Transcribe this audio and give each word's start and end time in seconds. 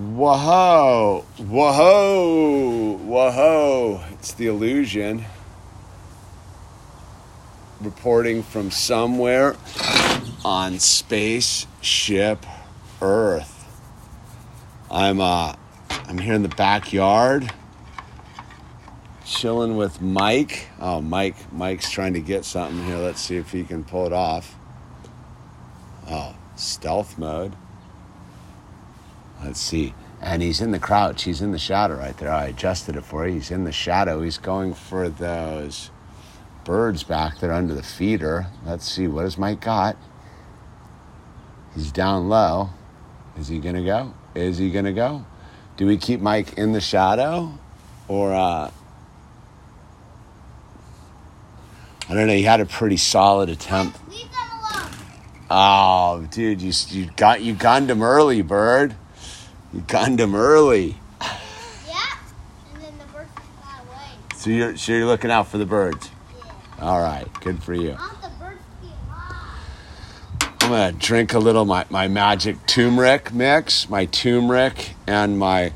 Whoa, 0.00 1.26
whoa, 1.36 2.96
whoa. 2.96 4.04
It's 4.12 4.32
the 4.32 4.46
illusion. 4.46 5.26
Reporting 7.82 8.42
from 8.42 8.70
somewhere 8.70 9.56
on 10.42 10.78
spaceship 10.78 12.46
Earth. 13.02 13.68
I'm 14.90 15.20
uh 15.20 15.56
I'm 15.90 16.16
here 16.16 16.32
in 16.32 16.44
the 16.44 16.48
backyard 16.48 17.52
chilling 19.26 19.76
with 19.76 20.00
Mike. 20.00 20.68
Oh, 20.80 21.02
Mike 21.02 21.52
Mike's 21.52 21.90
trying 21.90 22.14
to 22.14 22.20
get 22.20 22.46
something 22.46 22.86
here. 22.86 22.96
Let's 22.96 23.20
see 23.20 23.36
if 23.36 23.52
he 23.52 23.64
can 23.64 23.84
pull 23.84 24.06
it 24.06 24.14
off. 24.14 24.54
Oh, 26.08 26.34
stealth 26.56 27.18
mode. 27.18 27.54
Let's 29.42 29.60
see. 29.60 29.94
And 30.20 30.42
he's 30.42 30.60
in 30.60 30.70
the 30.70 30.78
crouch. 30.78 31.24
He's 31.24 31.40
in 31.40 31.52
the 31.52 31.58
shadow 31.58 31.96
right 31.96 32.16
there. 32.18 32.30
I 32.30 32.46
adjusted 32.46 32.96
it 32.96 33.04
for 33.04 33.26
you. 33.26 33.34
He's 33.34 33.50
in 33.50 33.64
the 33.64 33.72
shadow. 33.72 34.20
He's 34.22 34.38
going 34.38 34.74
for 34.74 35.08
those 35.08 35.90
birds 36.64 37.02
back 37.02 37.38
there 37.40 37.52
under 37.52 37.74
the 37.74 37.82
feeder. 37.82 38.46
Let's 38.66 38.90
see. 38.90 39.06
What 39.06 39.24
has 39.24 39.38
Mike 39.38 39.60
got? 39.60 39.96
He's 41.74 41.90
down 41.90 42.28
low. 42.28 42.70
Is 43.38 43.48
he 43.48 43.58
going 43.58 43.76
to 43.76 43.84
go? 43.84 44.12
Is 44.34 44.58
he 44.58 44.70
going 44.70 44.84
to 44.84 44.92
go? 44.92 45.24
Do 45.76 45.86
we 45.86 45.96
keep 45.96 46.20
Mike 46.20 46.54
in 46.54 46.72
the 46.72 46.80
shadow? 46.80 47.58
Or, 48.08 48.34
uh, 48.34 48.70
I 52.08 52.14
don't 52.14 52.26
know. 52.26 52.34
He 52.34 52.42
had 52.42 52.60
a 52.60 52.66
pretty 52.66 52.98
solid 52.98 53.48
attempt. 53.48 53.98
Leave 54.10 54.22
them 54.22 54.30
alone. 54.74 54.92
Oh, 55.48 56.26
dude, 56.30 56.60
you, 56.60 56.72
you 56.88 57.10
got 57.16 57.40
you 57.40 57.54
gunned 57.54 57.90
him 57.90 58.02
early, 58.02 58.42
bird. 58.42 58.94
You 59.72 59.80
gunned 59.86 60.20
him 60.20 60.34
early. 60.34 60.96
Yeah. 61.86 62.18
And 62.74 62.82
then 62.82 62.98
the 62.98 63.04
birds 63.12 63.30
fly 63.60 63.80
away. 63.86 64.36
So 64.36 64.50
you're 64.50 64.76
so 64.76 64.92
you're 64.92 65.06
looking 65.06 65.30
out 65.30 65.48
for 65.48 65.58
the 65.58 65.66
birds. 65.66 66.10
Yeah. 66.44 66.52
All 66.80 67.00
right, 67.00 67.26
good 67.40 67.62
for 67.62 67.74
you. 67.74 67.90
I 67.92 68.06
want 68.06 68.22
the 68.22 68.28
birds 68.40 68.60
to 68.60 68.86
be 68.86 68.92
alive. 69.06 70.54
I'm 70.62 70.70
gonna 70.70 70.92
drink 70.92 71.34
a 71.34 71.38
little 71.38 71.64
my, 71.64 71.86
my 71.88 72.08
magic 72.08 72.66
turmeric 72.66 73.32
mix, 73.32 73.88
my 73.88 74.06
turmeric 74.06 74.94
and 75.06 75.38
my 75.38 75.72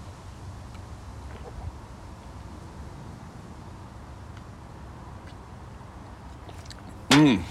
Mmm. 7.10 7.42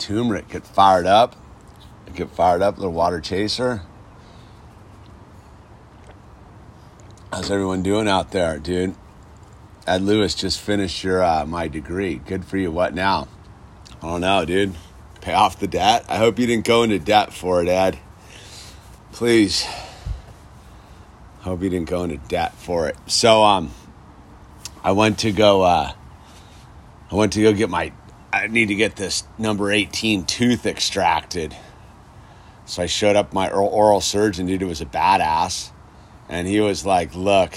Turmeric 0.00 0.48
get 0.48 0.66
fired 0.66 1.06
up. 1.06 1.36
Get 2.12 2.30
fired 2.30 2.62
up, 2.62 2.78
little 2.78 2.92
water 2.92 3.20
chaser. 3.20 3.82
How's 7.32 7.50
everyone 7.50 7.82
doing 7.82 8.06
out 8.06 8.30
there, 8.30 8.56
dude? 8.56 8.94
Ed 9.84 10.02
Lewis 10.02 10.32
just 10.32 10.60
finished 10.60 11.02
your 11.02 11.24
uh, 11.24 11.44
my 11.44 11.66
degree. 11.66 12.14
Good 12.16 12.44
for 12.44 12.56
you. 12.56 12.70
What 12.70 12.94
now? 12.94 13.26
I 14.00 14.06
don't 14.06 14.20
know, 14.20 14.44
dude. 14.44 14.74
Pay 15.20 15.34
off 15.34 15.58
the 15.58 15.66
debt. 15.66 16.04
I 16.08 16.18
hope 16.18 16.38
you 16.38 16.46
didn't 16.46 16.64
go 16.64 16.84
into 16.84 17.00
debt 17.00 17.32
for 17.32 17.60
it, 17.60 17.68
Ed. 17.68 17.98
Please. 19.10 19.66
Hope 21.40 21.62
you 21.62 21.68
didn't 21.68 21.90
go 21.90 22.04
into 22.04 22.16
debt 22.16 22.54
for 22.54 22.88
it. 22.88 22.96
So, 23.06 23.42
um, 23.42 23.72
I 24.84 24.92
went 24.92 25.18
to 25.18 25.32
go. 25.32 25.62
Uh, 25.62 25.92
I 27.10 27.14
went 27.14 27.32
to 27.32 27.42
go 27.42 27.52
get 27.52 27.68
my. 27.68 27.92
I 28.32 28.46
need 28.46 28.68
to 28.68 28.76
get 28.76 28.94
this 28.94 29.24
number 29.36 29.72
eighteen 29.72 30.24
tooth 30.24 30.64
extracted. 30.64 31.56
So 32.66 32.84
I 32.84 32.86
showed 32.86 33.16
up 33.16 33.32
my 33.32 33.50
oral, 33.50 34.00
surgeon, 34.00 34.46
dude. 34.46 34.60
Who 34.60 34.68
was 34.68 34.80
a 34.80 34.86
badass, 34.86 35.70
and 36.28 36.46
he 36.46 36.60
was 36.60 36.84
like, 36.84 37.14
"Look, 37.14 37.54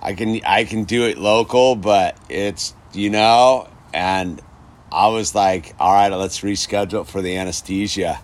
I 0.00 0.14
can 0.14 0.40
I 0.44 0.64
can 0.64 0.84
do 0.84 1.04
it 1.04 1.18
local, 1.18 1.76
but 1.76 2.16
it's 2.28 2.74
you 2.92 3.10
know." 3.10 3.68
And 3.92 4.40
I 4.92 5.08
was 5.08 5.34
like, 5.34 5.74
"All 5.78 5.92
right, 5.92 6.12
let's 6.12 6.40
reschedule 6.40 7.06
for 7.06 7.22
the 7.22 7.36
anesthesia." 7.36 8.20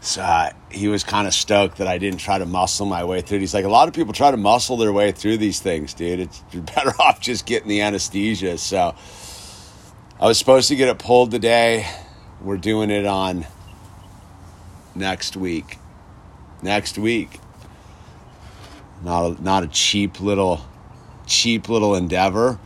So 0.00 0.20
uh, 0.20 0.50
he 0.70 0.88
was 0.88 1.02
kind 1.02 1.26
of 1.26 1.32
stoked 1.32 1.78
that 1.78 1.88
I 1.88 1.96
didn't 1.96 2.18
try 2.18 2.36
to 2.36 2.44
muscle 2.44 2.84
my 2.84 3.04
way 3.04 3.22
through. 3.22 3.38
He's 3.38 3.54
like, 3.54 3.64
"A 3.64 3.70
lot 3.70 3.88
of 3.88 3.94
people 3.94 4.12
try 4.12 4.30
to 4.30 4.36
muscle 4.36 4.76
their 4.76 4.92
way 4.92 5.12
through 5.12 5.38
these 5.38 5.60
things, 5.60 5.94
dude. 5.94 6.20
It's 6.20 6.42
you're 6.52 6.62
better 6.62 6.92
off 7.00 7.20
just 7.20 7.46
getting 7.46 7.68
the 7.68 7.80
anesthesia." 7.80 8.58
So 8.58 8.94
I 10.20 10.26
was 10.26 10.38
supposed 10.38 10.68
to 10.68 10.76
get 10.76 10.88
it 10.88 10.98
pulled 10.98 11.30
today. 11.30 11.88
We're 12.40 12.58
doing 12.58 12.90
it 12.90 13.06
on 13.06 13.46
next 14.94 15.36
week. 15.36 15.78
Next 16.62 16.98
week. 16.98 17.40
Not 19.04 19.24
a, 19.26 19.42
not 19.42 19.62
a 19.62 19.66
cheap 19.68 20.20
little 20.20 20.60
cheap 21.26 21.68
little 21.68 21.94
endeavor. 21.94 22.58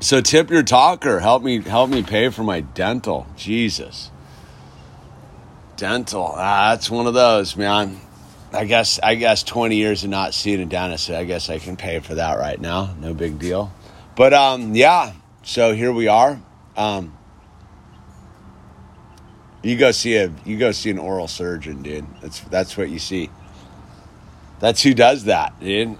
So 0.00 0.20
tip 0.20 0.48
your 0.50 0.62
talker. 0.62 1.18
Help 1.18 1.42
me 1.42 1.60
help 1.60 1.90
me 1.90 2.02
pay 2.02 2.28
for 2.28 2.44
my 2.44 2.60
dental. 2.60 3.26
Jesus. 3.36 4.10
Dental. 5.76 6.34
Ah, 6.36 6.70
that's 6.70 6.88
one 6.88 7.06
of 7.06 7.14
those, 7.14 7.56
man. 7.56 8.00
I 8.52 8.64
guess 8.64 9.00
I 9.02 9.16
guess 9.16 9.42
20 9.42 9.76
years 9.76 10.04
of 10.04 10.10
not 10.10 10.34
seeing 10.34 10.60
a 10.60 10.66
dentist. 10.66 11.10
I 11.10 11.24
guess 11.24 11.50
I 11.50 11.58
can 11.58 11.76
pay 11.76 11.98
for 11.98 12.14
that 12.14 12.38
right 12.38 12.60
now. 12.60 12.94
No 13.00 13.14
big 13.14 13.38
deal. 13.38 13.72
But 14.14 14.32
um 14.32 14.74
yeah, 14.74 15.14
so 15.42 15.74
here 15.74 15.92
we 15.92 16.06
are. 16.06 16.40
Um 16.76 17.16
you 19.62 19.76
go 19.76 19.90
see 19.90 20.16
a 20.16 20.32
you 20.44 20.56
go 20.56 20.70
see 20.70 20.90
an 20.90 20.98
oral 20.98 21.26
surgeon, 21.26 21.82
dude. 21.82 22.06
That's 22.22 22.40
that's 22.40 22.76
what 22.76 22.88
you 22.88 23.00
see. 23.00 23.30
That's 24.60 24.82
who 24.82 24.94
does 24.94 25.24
that, 25.24 25.58
dude. 25.60 25.96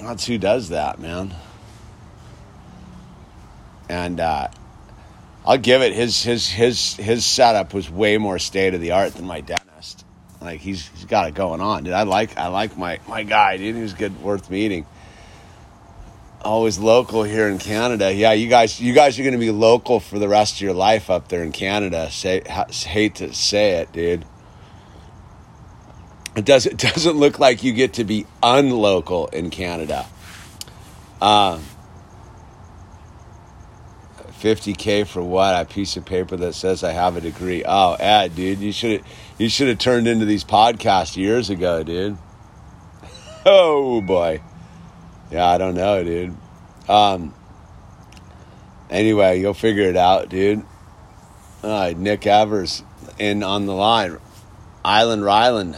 That's 0.00 0.26
who 0.26 0.38
does 0.38 0.70
that, 0.70 0.98
man. 0.98 1.34
And 3.88 4.18
uh, 4.18 4.48
I'll 5.44 5.58
give 5.58 5.82
it 5.82 5.92
his 5.92 6.22
his 6.22 6.48
his 6.48 6.94
his 6.94 7.24
setup 7.24 7.72
was 7.72 7.90
way 7.90 8.18
more 8.18 8.38
state 8.38 8.74
of 8.74 8.80
the 8.80 8.92
art 8.92 9.14
than 9.14 9.26
my 9.26 9.40
dentist. 9.40 10.04
Like 10.40 10.60
he's 10.60 10.88
he's 10.88 11.04
got 11.04 11.28
it 11.28 11.34
going 11.34 11.60
on, 11.60 11.84
dude. 11.84 11.92
I 11.92 12.02
like 12.02 12.36
I 12.36 12.48
like 12.48 12.76
my 12.76 12.98
my 13.06 13.22
guy, 13.22 13.56
dude. 13.56 13.76
He 13.76 13.82
was 13.82 13.94
good, 13.94 14.20
worth 14.22 14.50
meeting. 14.50 14.86
Always 16.42 16.78
local 16.78 17.22
here 17.22 17.48
in 17.48 17.58
Canada. 17.58 18.12
Yeah, 18.12 18.32
you 18.32 18.48
guys 18.48 18.80
you 18.80 18.92
guys 18.92 19.18
are 19.18 19.22
going 19.22 19.32
to 19.32 19.38
be 19.38 19.50
local 19.50 20.00
for 20.00 20.18
the 20.18 20.28
rest 20.28 20.56
of 20.56 20.60
your 20.62 20.74
life 20.74 21.10
up 21.10 21.28
there 21.28 21.42
in 21.42 21.52
Canada. 21.52 22.10
Say 22.10 22.42
ha- 22.48 22.66
hate 22.70 23.16
to 23.16 23.32
say 23.32 23.72
it, 23.80 23.92
dude. 23.92 24.24
It 26.36 26.44
doesn't 26.44 26.84
it 26.84 26.92
doesn't 26.94 27.16
look 27.16 27.38
like 27.38 27.64
you 27.64 27.72
get 27.72 27.94
to 27.94 28.04
be 28.04 28.26
unlocal 28.42 29.28
in 29.28 29.50
Canada. 29.50 30.06
Um, 31.20 31.64
50k 34.40 35.06
for 35.06 35.22
what? 35.22 35.58
A 35.60 35.64
piece 35.64 35.96
of 35.96 36.04
paper 36.04 36.36
that 36.36 36.54
says 36.54 36.84
I 36.84 36.92
have 36.92 37.16
a 37.16 37.22
degree. 37.22 37.64
Oh, 37.66 37.94
Ed, 37.94 38.36
dude, 38.36 38.58
you 38.58 38.70
should 38.70 39.02
you 39.38 39.48
should 39.48 39.68
have 39.68 39.78
turned 39.78 40.06
into 40.06 40.26
these 40.26 40.44
podcasts 40.44 41.16
years 41.16 41.50
ago, 41.50 41.82
dude. 41.82 42.18
Oh 43.48 44.00
boy. 44.00 44.42
Yeah, 45.30 45.46
I 45.46 45.56
don't 45.56 45.76
know, 45.76 46.02
dude. 46.02 46.36
Um. 46.88 47.32
Anyway, 48.90 49.40
you'll 49.40 49.54
figure 49.54 49.84
it 49.84 49.96
out, 49.96 50.28
dude. 50.28 50.64
Uh, 51.62 51.94
Nick 51.96 52.26
Evers 52.26 52.82
in 53.20 53.44
on 53.44 53.66
the 53.66 53.72
line. 53.72 54.18
Island 54.84 55.24
Ryland. 55.24 55.76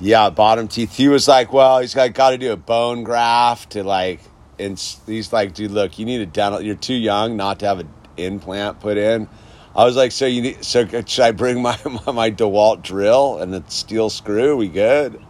Yeah, 0.00 0.30
bottom 0.30 0.68
teeth. 0.68 0.96
He 0.96 1.08
was 1.08 1.28
like, 1.28 1.52
well, 1.52 1.78
he's 1.80 1.94
got, 1.94 2.12
got 2.14 2.30
to 2.30 2.38
do 2.38 2.52
a 2.52 2.56
bone 2.56 3.04
graft 3.04 3.70
to 3.70 3.84
like, 3.84 4.20
and 4.58 4.78
he's 5.06 5.32
like, 5.32 5.54
dude, 5.54 5.70
look, 5.70 5.98
you 5.98 6.04
need 6.04 6.20
a 6.20 6.26
dental. 6.26 6.60
You're 6.60 6.74
too 6.74 6.94
young 6.94 7.36
not 7.36 7.60
to 7.60 7.66
have 7.66 7.80
an 7.80 7.88
implant 8.16 8.80
put 8.80 8.96
in. 8.96 9.28
I 9.76 9.84
was 9.84 9.96
like, 9.96 10.12
so 10.12 10.26
you 10.26 10.42
need, 10.42 10.64
so 10.64 10.86
should 10.86 11.20
I 11.20 11.32
bring 11.32 11.62
my 11.62 11.78
my, 12.06 12.12
my 12.12 12.30
DeWalt 12.30 12.82
drill 12.82 13.38
and 13.38 13.54
a 13.54 13.64
steel 13.68 14.10
screw? 14.10 14.56
We 14.56 14.68
good? 14.68 15.20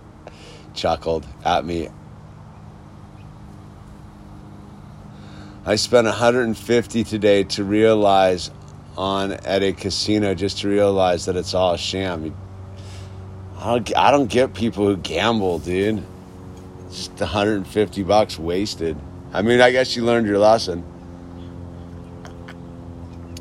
Chuckled 0.74 1.26
at 1.44 1.64
me. 1.64 1.88
I 5.66 5.76
spent 5.76 6.06
150 6.06 7.04
today 7.04 7.44
to 7.44 7.64
realize 7.64 8.50
on 8.98 9.32
at 9.32 9.62
a 9.62 9.72
casino 9.72 10.34
just 10.34 10.58
to 10.58 10.68
realize 10.68 11.24
that 11.24 11.36
it's 11.36 11.54
all 11.54 11.72
a 11.72 11.78
sham. 11.78 12.34
I 13.58 13.78
don't, 13.78 13.96
I 13.96 14.10
don't 14.10 14.26
get 14.26 14.54
people 14.54 14.86
who 14.86 14.96
gamble, 14.96 15.58
dude. 15.58 16.02
Just 16.90 17.12
150 17.12 18.02
bucks 18.02 18.38
wasted. 18.38 18.96
I 19.32 19.42
mean, 19.42 19.60
I 19.60 19.72
guess 19.72 19.96
you 19.96 20.04
learned 20.04 20.26
your 20.26 20.38
lesson. 20.38 20.84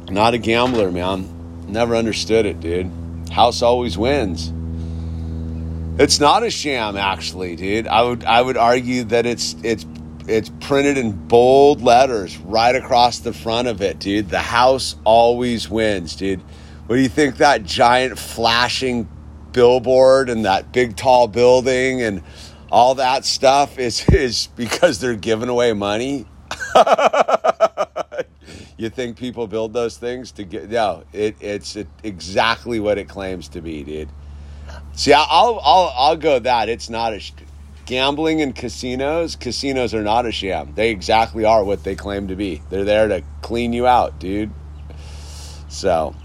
Not 0.09 0.33
a 0.33 0.37
gambler, 0.37 0.91
man. 0.91 1.67
Never 1.67 1.95
understood 1.95 2.45
it, 2.45 2.59
dude. 2.59 2.91
House 3.31 3.61
always 3.61 3.97
wins. 3.97 4.51
It's 5.99 6.19
not 6.19 6.43
a 6.43 6.49
sham, 6.49 6.97
actually, 6.97 7.55
dude. 7.55 7.87
I 7.87 8.01
would 8.01 8.23
I 8.23 8.41
would 8.41 8.57
argue 8.57 9.03
that 9.05 9.25
it's 9.25 9.55
it's 9.63 9.85
it's 10.27 10.49
printed 10.59 10.97
in 10.97 11.11
bold 11.27 11.81
letters 11.81 12.37
right 12.37 12.75
across 12.75 13.19
the 13.19 13.33
front 13.33 13.67
of 13.67 13.81
it, 13.81 13.99
dude. 13.99 14.29
The 14.29 14.39
house 14.39 14.95
always 15.03 15.69
wins, 15.69 16.15
dude. 16.15 16.41
What 16.87 16.95
do 16.95 17.01
you 17.01 17.09
think 17.09 17.37
that 17.37 17.63
giant 17.63 18.17
flashing 18.17 19.07
billboard 19.53 20.29
and 20.29 20.45
that 20.45 20.71
big 20.71 20.97
tall 20.97 21.27
building 21.27 22.01
and 22.01 22.23
all 22.71 22.95
that 22.95 23.23
stuff 23.23 23.77
is 23.77 24.03
is 24.09 24.47
because 24.55 24.99
they're 24.99 25.15
giving 25.15 25.49
away 25.49 25.73
money? 25.73 26.25
you 28.77 28.89
think 28.89 29.17
people 29.17 29.47
build 29.47 29.73
those 29.73 29.97
things 29.97 30.31
to 30.33 30.43
get 30.43 30.69
no 30.69 31.03
it, 31.13 31.35
it's 31.39 31.75
it, 31.75 31.87
exactly 32.03 32.79
what 32.79 32.97
it 32.97 33.07
claims 33.07 33.47
to 33.47 33.61
be 33.61 33.83
dude. 33.83 34.09
See 34.93 35.13
I'll, 35.13 35.59
I'll 35.63 35.93
i'll 35.95 36.17
go 36.17 36.39
that. 36.39 36.69
It's 36.69 36.89
not 36.89 37.13
a 37.13 37.21
gambling 37.85 38.41
and 38.41 38.55
casinos 38.55 39.35
casinos 39.35 39.93
are 39.93 40.03
not 40.03 40.25
a 40.25 40.31
sham. 40.31 40.73
They 40.75 40.89
exactly 40.89 41.45
are 41.45 41.63
what 41.63 41.83
they 41.83 41.95
claim 41.95 42.27
to 42.27 42.35
be. 42.35 42.61
They're 42.69 42.83
there 42.83 43.07
to 43.07 43.23
clean 43.41 43.73
you 43.73 43.87
out 43.87 44.19
dude. 44.19 44.51
So 45.69 46.15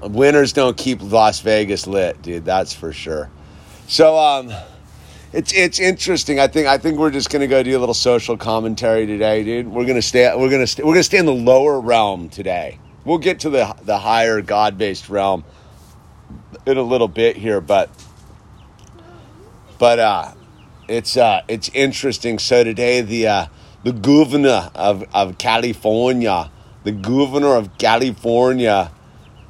winners 0.00 0.52
don't 0.52 0.76
keep 0.76 1.00
las 1.02 1.40
vegas 1.40 1.86
lit 1.86 2.20
dude 2.22 2.44
that's 2.44 2.72
for 2.72 2.92
sure 2.92 3.30
so 3.86 4.18
um 4.18 4.52
it's 5.32 5.52
it's 5.52 5.78
interesting. 5.78 6.40
I 6.40 6.46
think 6.46 6.66
I 6.66 6.78
think 6.78 6.98
we're 6.98 7.10
just 7.10 7.30
gonna 7.30 7.46
go 7.46 7.62
do 7.62 7.76
a 7.76 7.80
little 7.80 7.94
social 7.94 8.36
commentary 8.36 9.06
today, 9.06 9.44
dude. 9.44 9.68
We're 9.68 9.84
gonna 9.84 10.00
stay. 10.00 10.34
We're 10.34 10.50
gonna 10.50 10.66
stay, 10.66 10.82
we're 10.82 10.94
gonna 10.94 11.02
stay 11.02 11.18
in 11.18 11.26
the 11.26 11.34
lower 11.34 11.80
realm 11.80 12.30
today. 12.30 12.78
We'll 13.04 13.18
get 13.18 13.40
to 13.40 13.50
the 13.50 13.76
the 13.82 13.98
higher 13.98 14.40
God 14.40 14.78
based 14.78 15.10
realm 15.10 15.44
in 16.64 16.78
a 16.78 16.82
little 16.82 17.08
bit 17.08 17.36
here, 17.36 17.60
but 17.60 17.90
but 19.78 19.98
uh, 19.98 20.32
it's 20.88 21.18
uh, 21.18 21.42
it's 21.46 21.68
interesting. 21.74 22.38
So 22.38 22.64
today 22.64 23.02
the 23.02 23.26
uh, 23.26 23.46
the 23.84 23.92
governor 23.92 24.70
of 24.74 25.04
of 25.12 25.36
California, 25.36 26.50
the 26.84 26.92
governor 26.92 27.54
of 27.54 27.76
California, 27.76 28.90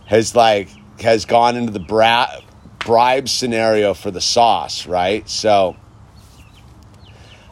has 0.09 0.35
like 0.35 0.69
has 1.01 1.25
gone 1.25 1.57
into 1.57 1.73
the 1.73 1.79
bra- 1.79 2.41
bribe 2.81 3.29
scenario 3.29 3.95
for 3.95 4.11
the 4.11 4.21
sauce, 4.21 4.87
right? 4.87 5.29
So 5.29 5.77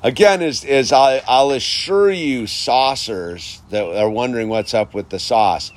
again, 0.03 0.43
is 0.43 0.65
is 0.65 0.93
I, 0.93 1.23
I'll 1.29 1.51
assure 1.51 2.11
you, 2.11 2.47
saucers 2.47 3.63
that 3.71 3.85
are 3.85 4.11
wondering 4.11 4.49
what's 4.49 4.75
up 4.75 4.95
with 4.95 5.11
the 5.11 5.19
sauce, 5.19 5.71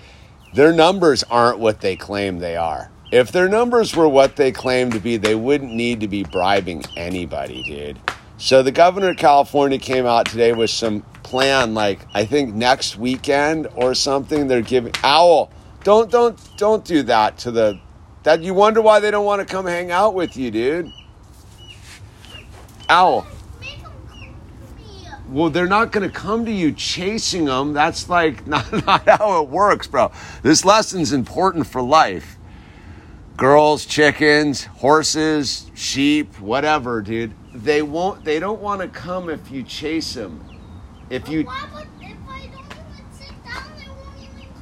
their 0.54 0.74
numbers 0.74 1.24
aren't 1.24 1.60
what 1.60 1.82
they 1.82 1.96
claim 1.96 2.40
they 2.40 2.56
are. 2.56 2.90
If 3.12 3.32
their 3.32 3.50
numbers 3.50 3.96
were 3.96 4.08
what 4.08 4.36
they 4.36 4.52
claim 4.52 4.92
to 4.92 5.00
be, 5.00 5.18
they 5.18 5.36
wouldn't 5.36 5.74
need 5.74 6.00
to 6.02 6.08
be 6.08 6.24
bribing 6.24 6.84
anybody, 6.96 7.64
dude. 7.64 8.00
So 8.38 8.64
the 8.64 8.72
governor 8.72 9.10
of 9.10 9.18
California 9.18 9.80
came 9.80 10.06
out 10.06 10.28
today 10.28 10.54
with 10.54 10.70
some 10.70 11.02
plan, 11.24 11.74
like 11.74 12.00
I 12.14 12.24
think 12.24 12.56
next 12.56 12.98
weekend 12.98 13.68
or 13.76 13.94
something. 13.96 14.48
They're 14.48 14.62
giving 14.62 14.94
owl. 15.04 15.52
Don't 15.90 16.12
don't 16.12 16.40
don't 16.56 16.86
do 16.86 17.02
that 17.02 17.40
to 17.40 17.50
the 17.50 17.80
that 18.22 18.44
you 18.44 18.54
wonder 18.54 18.80
why 18.80 19.00
they 19.00 19.10
don't 19.10 19.26
want 19.26 19.40
to 19.40 19.46
come 19.52 19.66
hang 19.66 19.90
out 19.90 20.14
with 20.14 20.38
you, 20.38 20.52
dude. 20.52 20.92
Me. 23.60 23.82
Well, 25.30 25.50
they're 25.50 25.66
not 25.66 25.92
going 25.92 26.08
to 26.08 26.16
come 26.16 26.46
to 26.46 26.52
you 26.52 26.74
chasing 26.74 27.46
them. 27.46 27.74
That's 27.74 28.08
like 28.08 28.46
not, 28.56 28.72
not 28.86 29.10
how 29.10 29.42
it 29.42 29.50
works, 29.50 29.88
bro. 29.88 30.12
This 30.44 30.64
lesson's 30.64 31.12
important 31.12 31.66
for 31.66 31.82
life. 31.82 32.38
Girls, 33.36 33.84
chickens, 33.88 34.66
horses, 34.66 35.72
sheep, 35.74 36.40
whatever, 36.40 37.02
dude. 37.02 37.34
They 37.52 37.82
won't. 37.82 38.24
They 38.24 38.40
don't 38.40 38.62
want 38.62 38.82
to 38.82 38.90
come 38.90 39.28
if 39.28 39.50
you 39.50 39.64
chase 39.64 40.14
them. 40.14 40.46
If 41.10 41.28
you 41.28 41.46
Why 41.46 41.66
would, 41.74 41.88
if 42.00 42.16
I 42.30 42.46
don't 42.46 42.74
even 42.74 43.12
sit 43.12 43.44
down, 43.44 43.64
they 43.76 43.90
won't 43.90 44.20
even. 44.22 44.54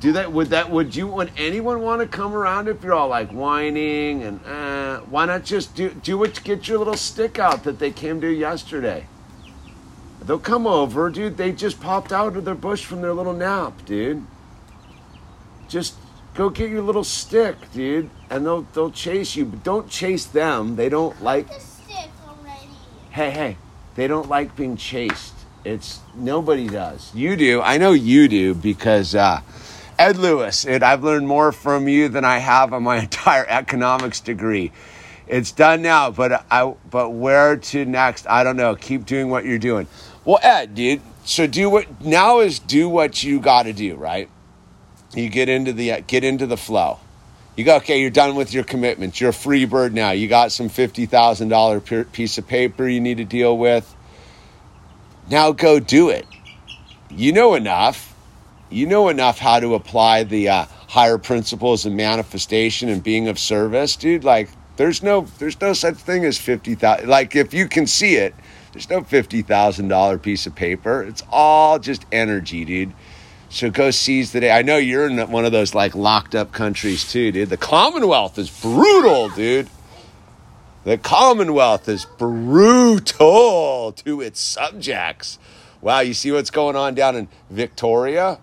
Do 0.00 0.12
that, 0.12 0.32
would 0.32 0.48
that 0.48 0.70
would 0.70 0.94
you 0.94 1.06
would 1.06 1.30
anyone 1.36 1.80
want 1.80 2.00
to 2.02 2.08
come 2.08 2.34
around 2.34 2.68
if 2.68 2.82
you're 2.82 2.94
all 2.94 3.08
like 3.08 3.30
whining 3.30 4.22
and 4.22 4.44
uh, 4.44 5.00
why 5.00 5.26
not 5.26 5.44
just 5.44 5.74
do 5.74 5.90
do 5.90 6.18
what 6.18 6.42
get 6.44 6.68
your 6.68 6.78
little 6.78 6.96
stick 6.96 7.38
out 7.38 7.64
that 7.64 7.78
they 7.78 7.90
came 7.90 8.20
to 8.20 8.28
yesterday? 8.28 9.06
They'll 10.22 10.38
come 10.38 10.66
over, 10.66 11.08
dude. 11.10 11.36
They 11.36 11.52
just 11.52 11.80
popped 11.80 12.12
out 12.12 12.36
of 12.36 12.44
their 12.44 12.56
bush 12.56 12.84
from 12.84 13.00
their 13.00 13.12
little 13.12 13.32
nap, 13.32 13.84
dude. 13.86 14.26
Just 15.68 15.94
go 16.34 16.50
get 16.50 16.70
your 16.70 16.82
little 16.82 17.04
stick, 17.04 17.56
dude, 17.72 18.10
and 18.28 18.44
they'll 18.44 18.62
they'll 18.74 18.90
chase 18.90 19.36
you. 19.36 19.44
But 19.44 19.62
don't 19.62 19.88
chase 19.88 20.24
them. 20.26 20.76
They 20.76 20.88
don't 20.88 21.22
like 21.22 21.48
The 21.48 21.60
stick 21.60 22.10
already. 22.26 22.68
hey, 23.10 23.30
hey, 23.30 23.56
they 23.94 24.08
don't 24.08 24.28
like 24.28 24.56
being 24.56 24.76
chased. 24.76 25.34
It's 25.64 26.00
nobody 26.14 26.68
does. 26.68 27.12
You 27.14 27.36
do. 27.36 27.60
I 27.60 27.78
know 27.78 27.92
you 27.92 28.28
do 28.28 28.54
because 28.54 29.14
uh, 29.16 29.40
Ed 29.98 30.16
Lewis. 30.16 30.66
I've 30.66 31.02
learned 31.02 31.26
more 31.26 31.52
from 31.52 31.88
you 31.88 32.08
than 32.08 32.24
I 32.24 32.38
have 32.38 32.72
on 32.72 32.82
my 32.82 32.98
entire 33.00 33.46
economics 33.46 34.20
degree. 34.20 34.72
It's 35.26 35.50
done 35.52 35.82
now, 35.82 36.10
but 36.10 36.44
I 36.50 36.72
but 36.90 37.10
where 37.10 37.56
to 37.56 37.84
next? 37.84 38.26
I 38.28 38.44
don't 38.44 38.56
know. 38.56 38.76
Keep 38.76 39.06
doing 39.06 39.28
what 39.28 39.44
you're 39.44 39.58
doing. 39.58 39.88
Well, 40.24 40.38
Ed, 40.42 40.74
dude. 40.74 41.00
So 41.24 41.48
do 41.48 41.68
what 41.68 42.00
now 42.00 42.38
is 42.40 42.60
do 42.60 42.88
what 42.88 43.22
you 43.24 43.40
got 43.40 43.64
to 43.64 43.72
do, 43.72 43.96
right? 43.96 44.28
You 45.14 45.28
get 45.28 45.48
into 45.48 45.72
the 45.72 46.02
get 46.06 46.22
into 46.22 46.46
the 46.46 46.56
flow. 46.56 46.98
You 47.56 47.64
go, 47.64 47.76
okay, 47.76 48.02
you're 48.02 48.10
done 48.10 48.36
with 48.36 48.52
your 48.52 48.64
commitments. 48.64 49.18
You're 49.18 49.30
a 49.30 49.32
free 49.32 49.64
bird 49.64 49.94
now. 49.94 50.10
You 50.10 50.28
got 50.28 50.52
some 50.52 50.68
$50,000 50.68 52.12
piece 52.12 52.36
of 52.36 52.46
paper 52.46 52.86
you 52.86 53.00
need 53.00 53.16
to 53.16 53.24
deal 53.24 53.56
with. 53.56 53.94
Now 55.30 55.52
go 55.52 55.80
do 55.80 56.10
it. 56.10 56.26
You 57.08 57.32
know 57.32 57.54
enough. 57.54 58.05
You 58.68 58.86
know 58.86 59.08
enough 59.08 59.38
how 59.38 59.60
to 59.60 59.74
apply 59.74 60.24
the 60.24 60.48
uh, 60.48 60.66
higher 60.88 61.18
principles 61.18 61.86
of 61.86 61.92
manifestation 61.92 62.88
and 62.88 63.02
being 63.02 63.28
of 63.28 63.38
service, 63.38 63.96
dude. 63.96 64.24
Like 64.24 64.48
there's 64.76 65.02
no 65.02 65.22
there's 65.38 65.60
no 65.60 65.72
such 65.72 65.96
thing 65.96 66.24
as 66.24 66.38
50,000 66.38 67.08
like 67.08 67.36
if 67.36 67.54
you 67.54 67.68
can 67.68 67.86
see 67.86 68.16
it, 68.16 68.34
there's 68.72 68.90
no 68.90 69.00
$50,000 69.00 70.22
piece 70.22 70.46
of 70.46 70.54
paper. 70.54 71.02
It's 71.02 71.22
all 71.30 71.78
just 71.78 72.04
energy, 72.12 72.64
dude. 72.64 72.92
So 73.48 73.70
go 73.70 73.90
seize 73.90 74.32
the 74.32 74.40
day. 74.40 74.50
I 74.50 74.62
know 74.62 74.76
you're 74.76 75.06
in 75.06 75.18
one 75.30 75.44
of 75.44 75.52
those 75.52 75.74
like 75.74 75.94
locked 75.94 76.34
up 76.34 76.52
countries 76.52 77.10
too, 77.10 77.32
dude. 77.32 77.48
The 77.48 77.56
Commonwealth 77.56 78.38
is 78.38 78.50
brutal, 78.50 79.28
dude. 79.30 79.70
The 80.84 80.98
Commonwealth 80.98 81.88
is 81.88 82.04
brutal 82.04 83.92
to 83.92 84.20
its 84.20 84.40
subjects. 84.40 85.38
Wow, 85.80 86.00
you 86.00 86.14
see 86.14 86.32
what's 86.32 86.50
going 86.50 86.76
on 86.76 86.94
down 86.94 87.16
in 87.16 87.28
Victoria? 87.48 88.40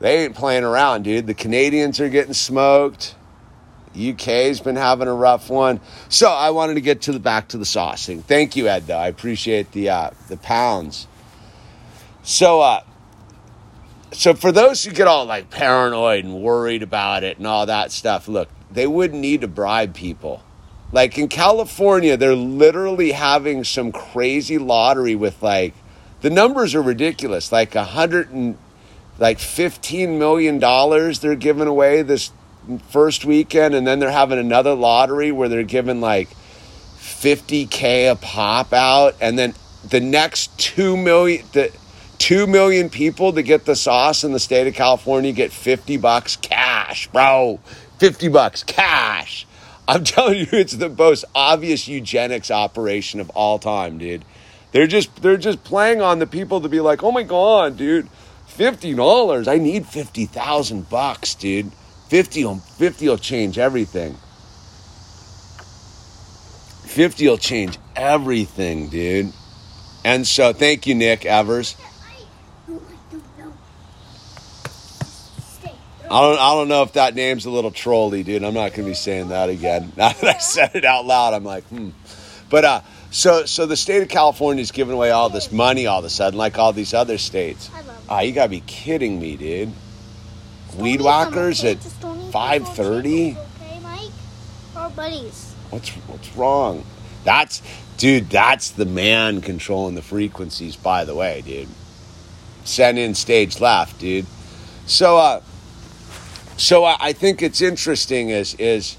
They 0.00 0.24
ain't 0.24 0.34
playing 0.34 0.64
around, 0.64 1.02
dude. 1.04 1.26
The 1.26 1.34
Canadians 1.34 2.00
are 2.00 2.08
getting 2.08 2.34
smoked. 2.34 3.14
UK's 3.96 4.60
been 4.60 4.76
having 4.76 5.06
a 5.06 5.14
rough 5.14 5.48
one. 5.48 5.80
So 6.08 6.28
I 6.28 6.50
wanted 6.50 6.74
to 6.74 6.80
get 6.80 7.02
to 7.02 7.12
the 7.12 7.20
back 7.20 7.48
to 7.48 7.58
the 7.58 7.64
saucing. 7.64 8.22
Thank 8.22 8.56
you, 8.56 8.68
Ed. 8.68 8.86
Though 8.86 8.98
I 8.98 9.06
appreciate 9.06 9.70
the 9.72 9.90
uh, 9.90 10.10
the 10.28 10.36
pounds. 10.36 11.06
So 12.24 12.60
uh, 12.60 12.82
so 14.12 14.34
for 14.34 14.52
those 14.52 14.84
who 14.84 14.92
get 14.92 15.06
all 15.06 15.26
like 15.26 15.50
paranoid 15.50 16.24
and 16.24 16.42
worried 16.42 16.82
about 16.82 17.24
it 17.24 17.38
and 17.38 17.46
all 17.46 17.66
that 17.66 17.92
stuff, 17.92 18.28
look, 18.28 18.48
they 18.70 18.86
wouldn't 18.86 19.20
need 19.20 19.42
to 19.42 19.48
bribe 19.48 19.94
people. 19.94 20.42
Like 20.92 21.18
in 21.18 21.28
California, 21.28 22.16
they're 22.16 22.36
literally 22.36 23.12
having 23.12 23.64
some 23.64 23.90
crazy 23.90 24.58
lottery 24.58 25.14
with 25.14 25.42
like 25.42 25.74
the 26.20 26.30
numbers 26.30 26.74
are 26.74 26.82
ridiculous. 26.82 27.52
Like 27.52 27.74
a 27.74 27.84
hundred 27.84 28.30
and 28.30 28.56
like 29.18 29.38
fifteen 29.38 30.18
million 30.18 30.58
dollars 30.58 31.20
they're 31.20 31.36
giving 31.36 31.68
away 31.68 32.02
this 32.02 32.32
first 32.88 33.24
weekend, 33.24 33.74
and 33.74 33.86
then 33.86 33.98
they're 33.98 34.10
having 34.10 34.38
another 34.38 34.74
lottery 34.74 35.32
where 35.32 35.48
they're 35.48 35.62
giving 35.62 36.00
like 36.00 36.28
fifty 36.96 37.66
k 37.66 38.06
a 38.08 38.16
pop 38.16 38.72
out, 38.72 39.14
and 39.20 39.38
then 39.38 39.54
the 39.88 40.00
next 40.00 40.58
two 40.58 40.96
million 40.96 41.44
the 41.52 41.70
two 42.18 42.46
million 42.46 42.88
people 42.88 43.32
to 43.32 43.42
get 43.42 43.66
the 43.66 43.76
sauce 43.76 44.24
in 44.24 44.32
the 44.32 44.40
state 44.40 44.66
of 44.66 44.74
California 44.74 45.32
get 45.32 45.52
fifty 45.52 45.96
bucks 45.96 46.36
cash, 46.36 47.08
bro. 47.08 47.60
Fifty 47.98 48.28
bucks 48.28 48.62
cash. 48.62 49.46
I'm 49.86 50.04
telling 50.04 50.38
you, 50.38 50.46
it's 50.52 50.74
the 50.74 50.88
most 50.88 51.24
obvious 51.34 51.86
eugenics 51.86 52.50
operation 52.50 53.20
of 53.20 53.30
all 53.30 53.58
time, 53.58 53.98
dude. 53.98 54.24
They're 54.72 54.86
just 54.86 55.22
they're 55.22 55.36
just 55.36 55.62
playing 55.62 56.02
on 56.02 56.18
the 56.18 56.26
people 56.26 56.60
to 56.62 56.68
be 56.68 56.80
like, 56.80 57.02
oh 57.04 57.12
my 57.12 57.22
god, 57.22 57.76
dude, 57.76 58.08
fifty 58.54 58.94
dollars. 58.94 59.48
I 59.48 59.58
need 59.58 59.86
fifty 59.86 60.26
thousand 60.26 60.88
bucks, 60.88 61.34
dude. 61.34 61.72
50 62.08 62.44
will, 62.44 62.56
50 62.56 63.08
will 63.08 63.18
change 63.18 63.58
everything. 63.58 64.16
50 66.84 67.28
will 67.28 67.38
change 67.38 67.78
everything, 67.96 68.88
dude. 68.88 69.32
And 70.04 70.26
so, 70.26 70.52
thank 70.52 70.86
you, 70.86 70.94
Nick 70.94 71.24
Evers. 71.24 71.74
I 76.04 76.20
don't, 76.20 76.38
I 76.38 76.54
don't 76.54 76.68
know 76.68 76.82
if 76.82 76.92
that 76.92 77.14
name's 77.14 77.46
a 77.46 77.50
little 77.50 77.72
trolly, 77.72 78.22
dude. 78.22 78.44
I'm 78.44 78.54
not 78.54 78.74
going 78.74 78.84
to 78.84 78.90
be 78.90 78.94
saying 78.94 79.30
that 79.30 79.48
again. 79.48 79.92
Now 79.96 80.10
that 80.12 80.36
I 80.36 80.38
said 80.38 80.72
it 80.74 80.84
out 80.84 81.06
loud, 81.06 81.34
I'm 81.34 81.42
like, 81.42 81.64
hmm. 81.64 81.90
But 82.50 82.64
uh, 82.64 82.80
so 83.10 83.46
so 83.46 83.66
the 83.66 83.76
state 83.76 84.02
of 84.02 84.08
California 84.08 84.60
is 84.60 84.70
giving 84.70 84.94
away 84.94 85.10
all 85.10 85.30
this 85.30 85.50
money 85.50 85.86
all 85.86 85.98
of 85.98 86.04
a 86.04 86.10
sudden, 86.10 86.38
like 86.38 86.58
all 86.58 86.72
these 86.72 86.94
other 86.94 87.18
states. 87.18 87.70
Ah, 88.08 88.20
you 88.20 88.32
got 88.32 88.44
to 88.44 88.50
be 88.50 88.60
kidding 88.66 89.18
me, 89.18 89.36
dude. 89.36 89.72
Just 90.66 90.78
weed 90.78 90.82
don't 90.82 90.88
eat 90.90 90.96
them, 90.96 91.06
whackers 91.06 91.64
at 91.64 91.80
Just 91.80 92.00
don't 92.00 92.20
eat 92.20 92.32
five 92.32 92.68
thirty? 92.68 93.36
Okay, 93.62 93.80
Mike? 93.80 94.10
We're 94.74 94.90
buddies. 94.90 95.54
What's 95.70 95.90
what's 95.90 96.36
wrong? 96.36 96.84
That's 97.24 97.62
dude. 97.96 98.28
That's 98.28 98.70
the 98.70 98.84
man 98.84 99.40
controlling 99.40 99.94
the 99.94 100.02
frequencies. 100.02 100.76
By 100.76 101.04
the 101.04 101.14
way, 101.14 101.42
dude. 101.42 101.68
Send 102.64 102.98
in 102.98 103.14
stage 103.14 103.60
left, 103.60 103.98
dude. 103.98 104.26
So, 104.86 105.18
uh, 105.18 105.42
so 106.56 106.84
I, 106.84 106.96
I 107.00 107.12
think 107.12 107.42
it's 107.42 107.60
interesting. 107.60 108.30
Is 108.30 108.54
is 108.54 108.96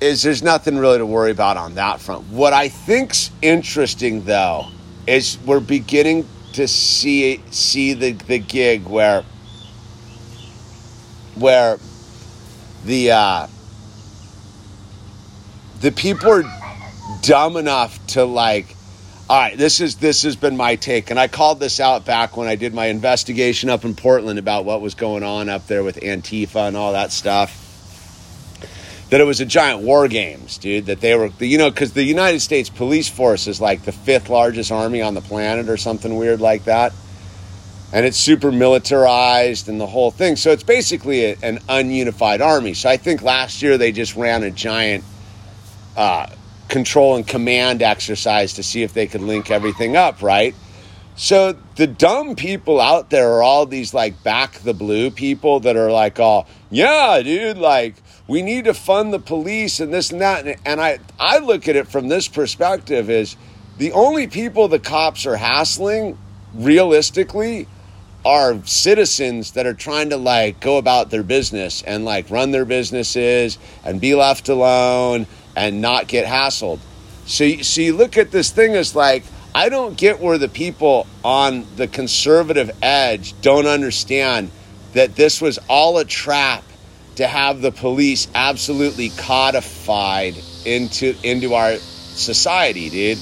is 0.00 0.22
there's 0.22 0.42
nothing 0.42 0.78
really 0.78 0.98
to 0.98 1.06
worry 1.06 1.30
about 1.30 1.56
on 1.56 1.74
that 1.74 2.00
front. 2.00 2.26
What 2.28 2.52
I 2.52 2.68
think's 2.68 3.30
interesting 3.42 4.24
though 4.24 4.68
is 5.06 5.38
we're 5.44 5.60
beginning 5.60 6.26
to 6.54 6.66
see 6.68 7.40
see 7.50 7.94
the 7.94 8.12
the 8.12 8.38
gig 8.38 8.86
where 8.86 9.22
where 11.34 11.78
the 12.84 13.10
uh, 13.12 13.46
the 15.80 15.92
people 15.92 16.30
are 16.30 16.44
dumb 17.22 17.56
enough 17.56 18.04
to 18.08 18.24
like 18.24 18.76
all 19.28 19.40
right 19.40 19.56
this 19.56 19.80
is 19.80 19.96
this 19.96 20.22
has 20.22 20.36
been 20.36 20.56
my 20.56 20.76
take. 20.76 21.10
And 21.10 21.18
i 21.20 21.28
called 21.28 21.60
this 21.60 21.80
out 21.80 22.04
back 22.04 22.36
when 22.36 22.48
i 22.48 22.56
did 22.56 22.74
my 22.74 22.86
investigation 22.86 23.68
up 23.68 23.84
in 23.84 23.94
portland 23.94 24.38
about 24.38 24.64
what 24.64 24.80
was 24.80 24.94
going 24.94 25.22
on 25.22 25.48
up 25.48 25.66
there 25.66 25.84
with 25.84 25.96
antifa 25.96 26.68
and 26.68 26.76
all 26.76 26.92
that 26.92 27.12
stuff 27.12 27.69
that 29.10 29.20
it 29.20 29.24
was 29.24 29.40
a 29.40 29.44
giant 29.44 29.82
war 29.82 30.08
games 30.08 30.56
dude 30.58 30.86
that 30.86 31.00
they 31.00 31.14
were 31.16 31.30
you 31.40 31.58
know 31.58 31.70
because 31.70 31.92
the 31.92 32.02
united 32.02 32.40
states 32.40 32.70
police 32.70 33.08
force 33.08 33.46
is 33.46 33.60
like 33.60 33.82
the 33.82 33.92
fifth 33.92 34.28
largest 34.28 34.72
army 34.72 35.02
on 35.02 35.14
the 35.14 35.20
planet 35.20 35.68
or 35.68 35.76
something 35.76 36.16
weird 36.16 36.40
like 36.40 36.64
that. 36.64 36.92
And 37.92 38.06
it's 38.06 38.16
super 38.16 38.52
militarized 38.52 39.68
and 39.68 39.80
the 39.80 39.86
whole 39.86 40.12
thing. 40.12 40.36
So 40.36 40.52
it's 40.52 40.62
basically 40.62 41.24
a, 41.24 41.36
an 41.42 41.58
ununified 41.68 42.40
army. 42.40 42.74
So 42.74 42.88
i 42.88 42.96
think 42.96 43.22
last 43.22 43.62
year 43.62 43.78
they 43.78 43.90
just 43.90 44.14
ran 44.14 44.44
a 44.44 44.50
giant 44.50 45.04
uh, 45.96 46.28
control 46.68 47.16
and 47.16 47.26
command 47.26 47.82
exercise 47.82 48.54
to 48.54 48.62
see 48.62 48.84
if 48.84 48.94
they 48.94 49.08
could 49.08 49.22
link 49.22 49.50
everything 49.50 49.96
up, 49.96 50.22
right? 50.22 50.54
So 51.16 51.56
the 51.74 51.88
dumb 51.88 52.36
people 52.36 52.80
out 52.80 53.10
there 53.10 53.32
are 53.32 53.42
all 53.42 53.66
these 53.66 53.92
like 53.92 54.22
back 54.22 54.52
the 54.60 54.72
blue 54.72 55.10
people 55.10 55.60
that 55.60 55.76
are 55.76 55.90
like, 55.90 56.18
oh 56.20 56.46
yeah, 56.70 57.20
dude, 57.22 57.58
like 57.58 57.96
we 58.30 58.42
need 58.42 58.66
to 58.66 58.74
fund 58.74 59.12
the 59.12 59.18
police 59.18 59.80
and 59.80 59.92
this 59.92 60.12
and 60.12 60.20
that. 60.20 60.46
And, 60.64 60.80
I 60.80 61.00
I 61.18 61.38
look 61.38 61.66
at 61.66 61.74
it 61.74 61.88
from 61.88 62.06
this 62.06 62.28
perspective 62.28 63.10
is 63.10 63.34
the 63.76 63.90
only 63.90 64.28
people 64.28 64.68
the 64.68 64.78
cops 64.78 65.26
are 65.26 65.34
hassling 65.34 66.16
realistically 66.54 67.66
are 68.24 68.64
citizens 68.66 69.50
that 69.52 69.66
are 69.66 69.74
trying 69.74 70.10
to 70.10 70.16
like 70.16 70.60
go 70.60 70.78
about 70.78 71.10
their 71.10 71.24
business 71.24 71.82
and 71.82 72.04
like 72.04 72.30
run 72.30 72.52
their 72.52 72.64
businesses 72.64 73.58
and 73.84 74.00
be 74.00 74.14
left 74.14 74.48
alone 74.48 75.26
and 75.56 75.80
not 75.80 76.06
get 76.06 76.24
hassled. 76.24 76.78
So, 77.26 77.42
you- 77.42 77.64
so 77.64 77.80
you 77.80 77.96
look 77.96 78.16
at 78.16 78.30
this 78.30 78.50
thing 78.50 78.76
as 78.76 78.94
like, 78.94 79.24
I 79.56 79.68
don't 79.68 79.96
get 79.96 80.20
where 80.20 80.38
the 80.38 80.48
people 80.48 81.08
on 81.24 81.66
the 81.74 81.88
conservative 81.88 82.70
edge 82.80 83.34
don't 83.42 83.66
understand 83.66 84.52
that 84.92 85.16
this 85.16 85.40
was 85.40 85.58
all 85.68 85.98
a 85.98 86.04
trap 86.04 86.62
to 87.16 87.26
have 87.26 87.60
the 87.60 87.72
police 87.72 88.28
absolutely 88.34 89.10
codified 89.10 90.34
into 90.64 91.14
into 91.22 91.54
our 91.54 91.76
society, 91.76 92.90
dude. 92.90 93.18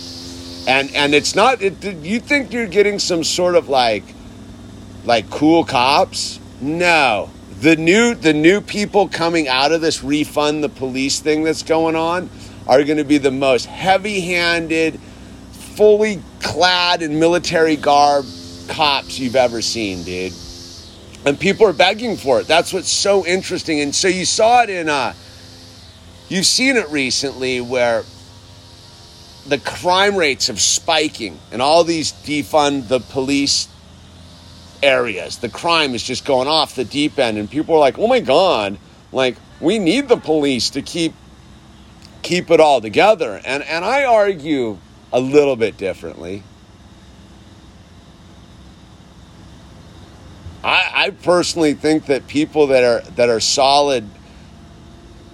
And 0.66 0.94
and 0.94 1.14
it's 1.14 1.34
not. 1.34 1.62
It, 1.62 1.82
you 2.04 2.20
think 2.20 2.52
you're 2.52 2.66
getting 2.66 2.98
some 2.98 3.24
sort 3.24 3.54
of 3.54 3.68
like 3.68 4.04
like 5.04 5.30
cool 5.30 5.64
cops? 5.64 6.38
No. 6.60 7.30
The 7.60 7.76
new 7.76 8.14
the 8.14 8.34
new 8.34 8.60
people 8.60 9.08
coming 9.08 9.48
out 9.48 9.72
of 9.72 9.80
this 9.80 10.04
refund 10.04 10.62
the 10.62 10.68
police 10.68 11.20
thing 11.20 11.42
that's 11.42 11.62
going 11.62 11.96
on 11.96 12.30
are 12.66 12.84
going 12.84 12.98
to 12.98 13.04
be 13.04 13.18
the 13.18 13.30
most 13.30 13.64
heavy-handed, 13.64 15.00
fully 15.50 16.20
clad 16.40 17.00
in 17.00 17.18
military 17.18 17.76
garb 17.76 18.26
cops 18.68 19.18
you've 19.18 19.36
ever 19.36 19.62
seen, 19.62 20.04
dude. 20.04 20.34
And 21.24 21.38
people 21.38 21.66
are 21.66 21.72
begging 21.72 22.16
for 22.16 22.40
it. 22.40 22.46
That's 22.46 22.72
what's 22.72 22.90
so 22.90 23.26
interesting. 23.26 23.80
And 23.80 23.94
so 23.94 24.08
you 24.08 24.24
saw 24.24 24.62
it 24.62 24.70
in 24.70 24.88
uh 24.88 25.14
you've 26.28 26.46
seen 26.46 26.76
it 26.76 26.88
recently 26.90 27.60
where 27.60 28.04
the 29.46 29.58
crime 29.58 30.16
rates 30.16 30.48
of 30.48 30.60
spiking 30.60 31.38
and 31.50 31.62
all 31.62 31.84
these 31.84 32.12
defund 32.12 32.88
the 32.88 33.00
police 33.00 33.68
areas. 34.82 35.38
The 35.38 35.48
crime 35.48 35.94
is 35.94 36.02
just 36.02 36.24
going 36.24 36.48
off 36.48 36.74
the 36.74 36.84
deep 36.84 37.18
end, 37.18 37.38
and 37.38 37.50
people 37.50 37.74
are 37.74 37.80
like, 37.80 37.98
"Oh 37.98 38.06
my 38.06 38.20
god!" 38.20 38.78
Like 39.12 39.36
we 39.60 39.78
need 39.78 40.08
the 40.08 40.16
police 40.16 40.70
to 40.70 40.82
keep 40.82 41.14
keep 42.22 42.50
it 42.50 42.60
all 42.60 42.80
together. 42.80 43.40
And 43.44 43.62
and 43.62 43.84
I 43.84 44.04
argue 44.04 44.78
a 45.12 45.20
little 45.20 45.56
bit 45.56 45.76
differently. 45.76 46.42
I, 50.98 51.10
personally 51.10 51.74
think 51.74 52.06
that 52.06 52.26
people 52.26 52.68
that 52.68 52.82
are 52.82 53.00
that 53.12 53.28
are 53.28 53.40
solid, 53.40 54.08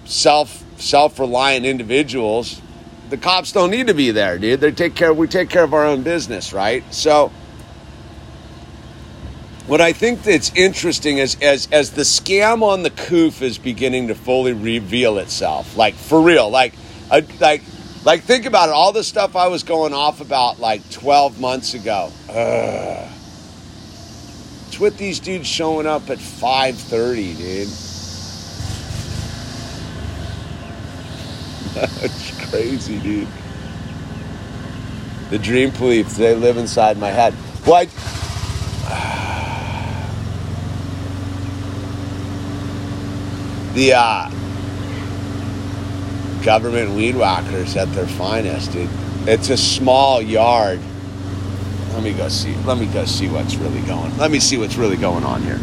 self 0.05 0.63
self 0.79 1.19
reliant 1.19 1.65
individuals, 1.65 2.61
the 3.09 3.17
cops 3.17 3.51
don't 3.51 3.71
need 3.71 3.87
to 3.87 3.93
be 3.93 4.11
there, 4.11 4.37
dude. 4.37 4.61
They 4.61 4.71
take 4.71 4.93
care. 4.93 5.13
We 5.13 5.27
take 5.27 5.49
care 5.49 5.63
of 5.63 5.73
our 5.73 5.85
own 5.85 6.03
business, 6.03 6.53
right? 6.53 6.83
So 6.93 7.31
what 9.65 9.81
I 9.81 9.93
think 9.93 10.21
that's 10.21 10.53
interesting 10.55 11.17
is 11.17 11.35
as 11.41 11.67
as 11.71 11.91
the 11.91 12.03
scam 12.03 12.61
on 12.61 12.83
the 12.83 12.91
coof 12.91 13.41
is 13.41 13.57
beginning 13.57 14.09
to 14.09 14.15
fully 14.15 14.53
reveal 14.53 15.17
itself, 15.17 15.75
like 15.75 15.95
for 15.95 16.21
real, 16.21 16.49
like 16.49 16.75
like 17.39 17.63
like 18.03 18.21
think 18.21 18.45
about 18.45 18.69
it. 18.69 18.73
All 18.73 18.91
the 18.91 19.03
stuff 19.03 19.35
I 19.35 19.47
was 19.47 19.63
going 19.63 19.93
off 19.93 20.21
about 20.21 20.59
like 20.59 20.87
twelve 20.91 21.39
months 21.39 21.73
ago. 21.73 22.11
Ugh. 22.29 23.14
It's 24.75 24.81
with 24.81 24.97
these 24.97 25.21
dudes 25.21 25.47
showing 25.47 25.87
up 25.87 26.09
at 26.09 26.19
five 26.19 26.75
thirty, 26.75 27.33
dude. 27.33 27.69
That's 31.75 32.49
crazy, 32.49 32.99
dude. 32.99 33.29
The 35.29 35.39
dream 35.39 35.71
police, 35.71 36.17
they 36.17 36.35
live 36.35 36.57
inside 36.57 36.97
my 36.97 37.09
head. 37.09 37.33
I, 37.65 37.85
the 43.75 43.93
uh, 43.93 44.29
government 46.43 46.95
weed 46.95 47.15
whackers 47.15 47.77
at 47.77 47.89
their 47.93 48.07
finest, 48.07 48.73
dude. 48.73 48.89
It's 49.25 49.49
a 49.49 49.55
small 49.55 50.21
yard. 50.21 50.81
Let 51.95 52.03
me 52.03 52.11
go 52.11 52.27
see. 52.27 52.53
Let 52.65 52.77
me 52.77 52.87
go 52.87 53.05
see 53.05 53.29
what's 53.29 53.55
really 53.55 53.79
going. 53.83 54.17
Let 54.17 54.29
me 54.29 54.37
see 54.41 54.57
what's 54.57 54.75
really 54.75 54.97
going 54.97 55.23
on 55.23 55.41
here. 55.43 55.59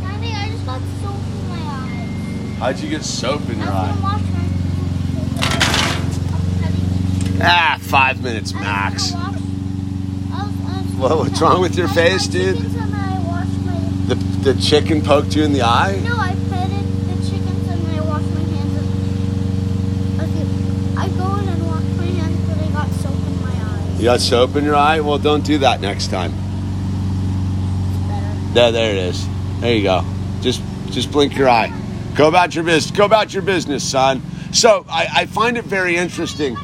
Daddy, 0.00 0.32
I 0.32 0.48
just 0.50 0.64
got 0.64 0.80
soap 1.02 1.14
in 1.14 1.48
my 1.50 1.60
eyes. 1.60 2.58
How'd 2.58 2.78
you 2.78 2.88
get 2.88 3.04
soap 3.04 3.46
in 3.50 3.58
your 3.58 3.68
eye? 3.68 3.88
gonna 3.88 4.02
wash 4.02 4.22
my 4.32 4.40
Ah, 7.42 7.78
five 7.80 8.22
minutes 8.22 8.52
max. 8.52 9.10
gonna 9.12 9.24
wash- 9.24 9.34
I 10.32 10.44
was- 10.44 10.54
I 10.68 10.82
was- 10.82 10.94
What- 10.96 11.18
what's 11.18 11.40
wrong 11.40 11.60
with 11.60 11.76
your 11.76 11.88
face, 11.88 12.26
dude? 12.26 12.56
chickens 12.56 12.74
and 12.76 12.94
I 12.94 13.18
washed 13.20 13.64
my- 13.64 14.14
The 14.14 14.14
the 14.52 14.54
chicken 14.60 15.02
poked 15.02 15.34
you 15.36 15.42
in 15.44 15.52
the 15.52 15.62
eye. 15.62 15.98
No, 16.04 16.16
I 16.18 16.34
petted 16.50 16.86
the 17.08 17.30
chickens 17.30 17.68
and 17.68 17.86
I 17.96 18.00
washed 18.00 18.30
my 18.34 18.40
hands. 18.40 18.76
and- 18.78 20.20
Okay, 20.22 20.46
I 20.98 21.08
go 21.08 21.36
in 21.40 21.48
and 21.48 21.66
wash 21.66 21.82
my 21.96 22.04
hands, 22.20 22.38
but 22.46 22.58
I 22.62 22.68
got 22.72 22.88
soap 23.02 23.14
in 23.26 23.42
my 23.42 23.48
eyes. 23.50 23.98
You 23.98 24.04
got 24.04 24.20
soap 24.20 24.56
in 24.56 24.64
your 24.64 24.76
eye? 24.76 25.00
Well, 25.00 25.18
don't 25.18 25.44
do 25.44 25.58
that 25.58 25.80
next 25.80 26.08
time. 26.08 26.32
There, 28.52 28.72
there 28.72 28.90
it 28.90 28.98
is. 28.98 29.24
There 29.60 29.72
you 29.74 29.82
go. 29.84 30.04
Just 30.42 30.60
just 30.90 31.10
blink 31.12 31.36
your 31.38 31.48
eye. 31.48 31.72
Go 32.16 32.26
about 32.26 32.54
your 32.54 32.64
business. 32.64 32.90
Go 32.90 33.04
about 33.04 33.32
your 33.32 33.42
business, 33.42 33.84
son. 33.84 34.20
So 34.52 34.84
I, 34.90 35.06
I 35.14 35.26
find 35.26 35.56
it 35.56 35.64
very 35.64 35.96
interesting 35.96 36.56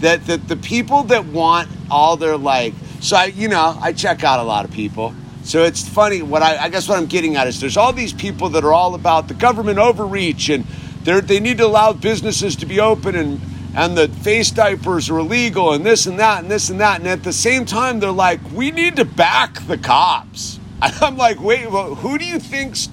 that, 0.00 0.48
the 0.48 0.56
people 0.56 1.04
that 1.04 1.24
want 1.26 1.68
all 1.90 2.16
their 2.16 2.36
like 2.36 2.74
so 3.00 3.16
I 3.16 3.26
you 3.26 3.48
know 3.48 3.76
I 3.80 3.92
check 3.92 4.24
out 4.24 4.40
a 4.40 4.42
lot 4.42 4.64
of 4.64 4.70
people 4.70 5.14
so 5.44 5.64
it's 5.64 5.88
funny 5.88 6.22
what 6.22 6.42
I, 6.42 6.64
I 6.64 6.68
guess 6.68 6.88
what 6.88 6.98
I'm 6.98 7.06
getting 7.06 7.36
at 7.36 7.46
is 7.46 7.60
there's 7.60 7.76
all 7.76 7.92
these 7.92 8.12
people 8.12 8.50
that 8.50 8.64
are 8.64 8.72
all 8.72 8.94
about 8.94 9.28
the 9.28 9.34
government 9.34 9.78
overreach 9.78 10.48
and 10.48 10.64
they 11.04 11.20
they 11.20 11.40
need 11.40 11.58
to 11.58 11.66
allow 11.66 11.92
businesses 11.92 12.56
to 12.56 12.66
be 12.66 12.80
open 12.80 13.14
and 13.14 13.40
and 13.74 13.96
the 13.96 14.08
face 14.08 14.50
diapers 14.50 15.10
are 15.10 15.18
illegal 15.18 15.72
and 15.72 15.84
this 15.84 16.06
and 16.06 16.18
that 16.18 16.42
and 16.42 16.50
this 16.50 16.68
and 16.68 16.80
that. 16.80 16.98
And 16.98 17.08
at 17.08 17.22
the 17.22 17.32
same 17.32 17.64
time, 17.64 18.00
they're 18.00 18.10
like, 18.10 18.40
we 18.52 18.70
need 18.70 18.96
to 18.96 19.04
back 19.04 19.66
the 19.66 19.78
cops. 19.78 20.58
And 20.80 20.94
I'm 21.02 21.16
like, 21.16 21.40
wait, 21.40 21.68
well, 21.72 21.96
who 21.96 22.18
do 22.18 22.24
you 22.24 22.38
think's 22.38 22.88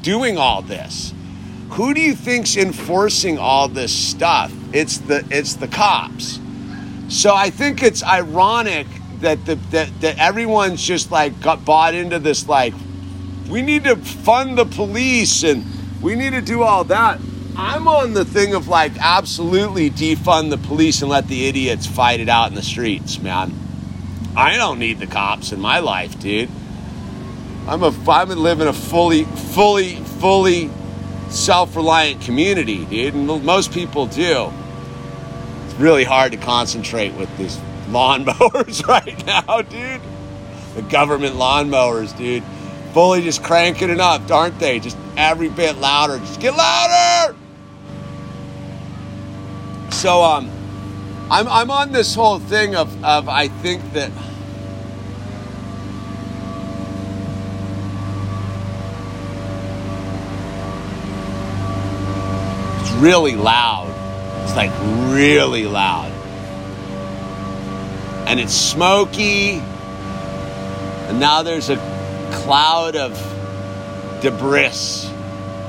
doing 0.00 0.36
all 0.36 0.62
this? 0.62 1.14
Who 1.72 1.94
do 1.94 2.02
you 2.02 2.14
think's 2.14 2.58
enforcing 2.58 3.38
all 3.38 3.66
this 3.66 3.94
stuff? 3.94 4.52
It's 4.74 4.98
the 4.98 5.24
it's 5.30 5.54
the 5.54 5.68
cops. 5.68 6.38
So 7.08 7.34
I 7.34 7.48
think 7.48 7.82
it's 7.82 8.02
ironic 8.02 8.86
that 9.20 9.46
the 9.46 9.54
that, 9.70 10.00
that 10.02 10.18
everyone's 10.18 10.82
just 10.82 11.10
like 11.10 11.40
got 11.40 11.64
bought 11.64 11.94
into 11.94 12.18
this 12.18 12.46
like 12.46 12.74
we 13.48 13.62
need 13.62 13.84
to 13.84 13.96
fund 13.96 14.58
the 14.58 14.66
police 14.66 15.44
and 15.44 15.64
we 16.02 16.14
need 16.14 16.30
to 16.30 16.42
do 16.42 16.62
all 16.62 16.84
that. 16.84 17.18
I'm 17.56 17.88
on 17.88 18.12
the 18.12 18.26
thing 18.26 18.54
of 18.54 18.68
like 18.68 18.92
absolutely 19.00 19.90
defund 19.90 20.50
the 20.50 20.58
police 20.58 21.00
and 21.00 21.10
let 21.10 21.26
the 21.28 21.46
idiots 21.46 21.86
fight 21.86 22.20
it 22.20 22.28
out 22.28 22.50
in 22.50 22.54
the 22.54 22.62
streets, 22.62 23.18
man. 23.18 23.50
I 24.36 24.58
don't 24.58 24.78
need 24.78 24.98
the 24.98 25.06
cops 25.06 25.52
in 25.52 25.60
my 25.60 25.78
life, 25.78 26.20
dude. 26.20 26.50
I'm 27.66 27.82
a 27.82 27.94
I'm 28.10 28.28
living 28.28 28.68
a 28.68 28.74
fully 28.74 29.24
fully 29.24 29.96
fully 29.96 30.70
self-reliant 31.32 32.20
community, 32.20 32.84
dude, 32.84 33.14
and 33.14 33.26
most 33.44 33.72
people 33.72 34.06
do. 34.06 34.52
It's 35.64 35.74
really 35.74 36.04
hard 36.04 36.32
to 36.32 36.38
concentrate 36.38 37.14
with 37.14 37.34
these 37.38 37.56
lawnmowers 37.88 38.86
right 38.88 39.26
now, 39.26 39.62
dude. 39.62 40.00
The 40.74 40.82
government 40.82 41.36
lawnmowers, 41.36 42.16
dude. 42.16 42.42
Fully 42.92 43.22
just 43.22 43.42
cranking 43.42 43.90
it 43.90 44.00
up, 44.00 44.30
aren't 44.30 44.58
they? 44.58 44.78
Just 44.78 44.96
every 45.16 45.48
bit 45.48 45.76
louder. 45.78 46.18
Just 46.18 46.40
get 46.40 46.54
louder. 46.56 47.36
So 49.90 50.22
um 50.22 50.50
I'm 51.30 51.48
I'm 51.48 51.70
on 51.70 51.92
this 51.92 52.14
whole 52.14 52.38
thing 52.38 52.74
of 52.74 53.04
of 53.04 53.28
I 53.28 53.48
think 53.48 53.92
that 53.92 54.10
really 63.02 63.34
loud. 63.34 63.92
It's 64.44 64.54
like 64.54 64.70
really 65.12 65.66
loud. 65.66 66.12
And 68.28 68.38
it's 68.38 68.54
smoky. 68.54 69.54
And 71.08 71.18
now 71.18 71.42
there's 71.42 71.68
a 71.68 71.76
cloud 72.32 72.94
of 72.94 73.12
debris 74.22 75.10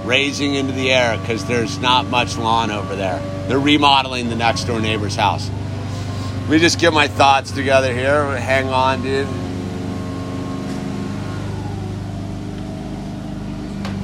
raising 0.06 0.54
into 0.54 0.74
the 0.74 0.92
air 0.92 1.18
because 1.18 1.44
there's 1.46 1.80
not 1.80 2.06
much 2.06 2.38
lawn 2.38 2.70
over 2.70 2.96
there. 2.96 3.20
They're 3.48 3.60
remodeling 3.60 4.30
the 4.30 4.36
next 4.36 4.66
door 4.66 4.80
neighbor's 4.80 5.16
house. 5.16 5.50
Let 6.42 6.50
me 6.50 6.60
just 6.60 6.80
get 6.80 6.94
my 6.94 7.08
thoughts 7.08 7.52
together 7.52 7.92
here. 7.92 8.38
Hang 8.38 8.68
on, 8.70 9.02
dude. 9.02 9.28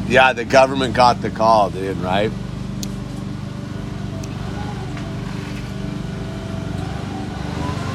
Yeah, 0.10 0.34
the 0.34 0.46
government 0.46 0.96
got 0.96 1.22
the 1.22 1.30
call, 1.30 1.70
dude, 1.70 1.98
right? 1.98 2.32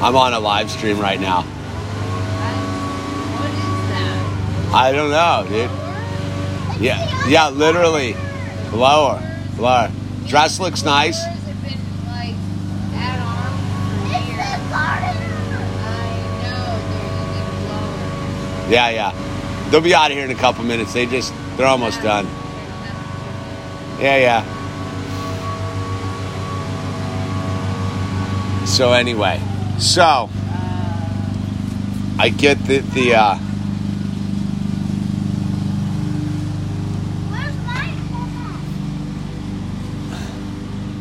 I'm 0.03 0.17
on 0.17 0.33
a 0.35 0.41
live 0.41 0.71
stream 0.71 0.99
right 0.99 1.21
now. 1.21 1.43
What 3.33 3.51
is 3.51 3.89
that? 3.91 4.75
I 4.75 4.93
don't 4.93 5.11
know, 5.11 5.45
dude. 5.49 5.71
Yeah, 6.83 7.29
yeah, 7.29 7.49
literally. 7.49 8.15
Blower, 8.71 9.21
blower. 9.57 9.91
Dress 10.27 10.59
looks 10.61 10.83
nice. 10.83 11.19
Blowers 11.23 11.45
have 11.45 11.63
been 11.63 11.81
like 12.07 12.35
at 13.01 13.19
arms 13.21 13.61
for 13.87 14.17
It's 14.17 14.27
years. 14.29 14.37
the 14.37 14.59
gardener. 14.71 15.33
I 15.81 15.89
know 16.43 16.65
they're 16.91 17.15
using 17.15 17.49
blowers. 17.69 18.71
Yeah, 18.71 18.89
yeah. 18.91 19.13
They'll 19.71 19.81
be 19.81 19.95
out 19.95 20.11
of 20.11 20.17
here 20.17 20.25
in 20.27 20.31
a 20.31 20.35
couple 20.35 20.65
minutes. 20.65 20.93
They 20.93 21.07
just, 21.07 21.33
they're 21.57 21.67
almost 21.67 22.03
done. 22.03 22.27
Yeah, 24.01 24.17
yeah. 24.19 24.45
So 28.67 28.93
anyway, 28.93 29.41
so 29.79 30.29
I 32.19 32.29
get 32.29 32.59
the 32.67 32.79
the 32.79 33.15
uh, 33.15 33.37
Where's 37.31 37.57
my 37.67 37.95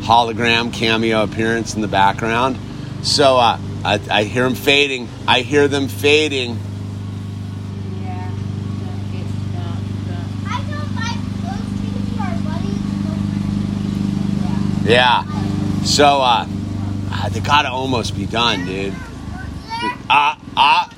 phone? 0.00 0.04
hologram 0.04 0.72
cameo 0.72 1.22
appearance 1.22 1.74
in 1.74 1.80
the 1.80 1.88
background. 1.88 2.58
So 3.02 3.36
uh, 3.38 3.58
I, 3.84 4.00
I 4.10 4.24
hear 4.24 4.44
them 4.44 4.54
fading. 4.54 5.08
I 5.28 5.40
hear 5.40 5.68
them 5.68 5.88
fading. 5.88 6.58
Yeah. 8.02 8.30
Don't 8.80 9.12
get 9.12 9.26
stopped, 9.28 9.84
stopped. 10.04 10.32
I 10.46 10.62
don't 10.70 10.94
like 10.96 11.20
those 11.42 11.68
things 11.80 12.04
for 12.16 12.22
our 12.22 12.38
buddies. 14.82 14.88
Yeah. 14.88 15.24
So 15.84 16.20
uh, 16.22 16.46
ah, 17.14 17.28
they 17.32 17.40
gotta 17.40 17.70
almost 17.70 18.16
be 18.16 18.26
done, 18.26 18.66
dude. 18.66 18.92
Ah, 20.10 20.38
ah, 20.56 20.94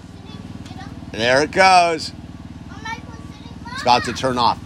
there 1.13 1.43
it 1.43 1.53
goes. 1.53 2.13
It's 3.73 3.83
about 3.83 4.05
to 4.05 4.13
turn 4.13 4.39
off. 4.39 4.61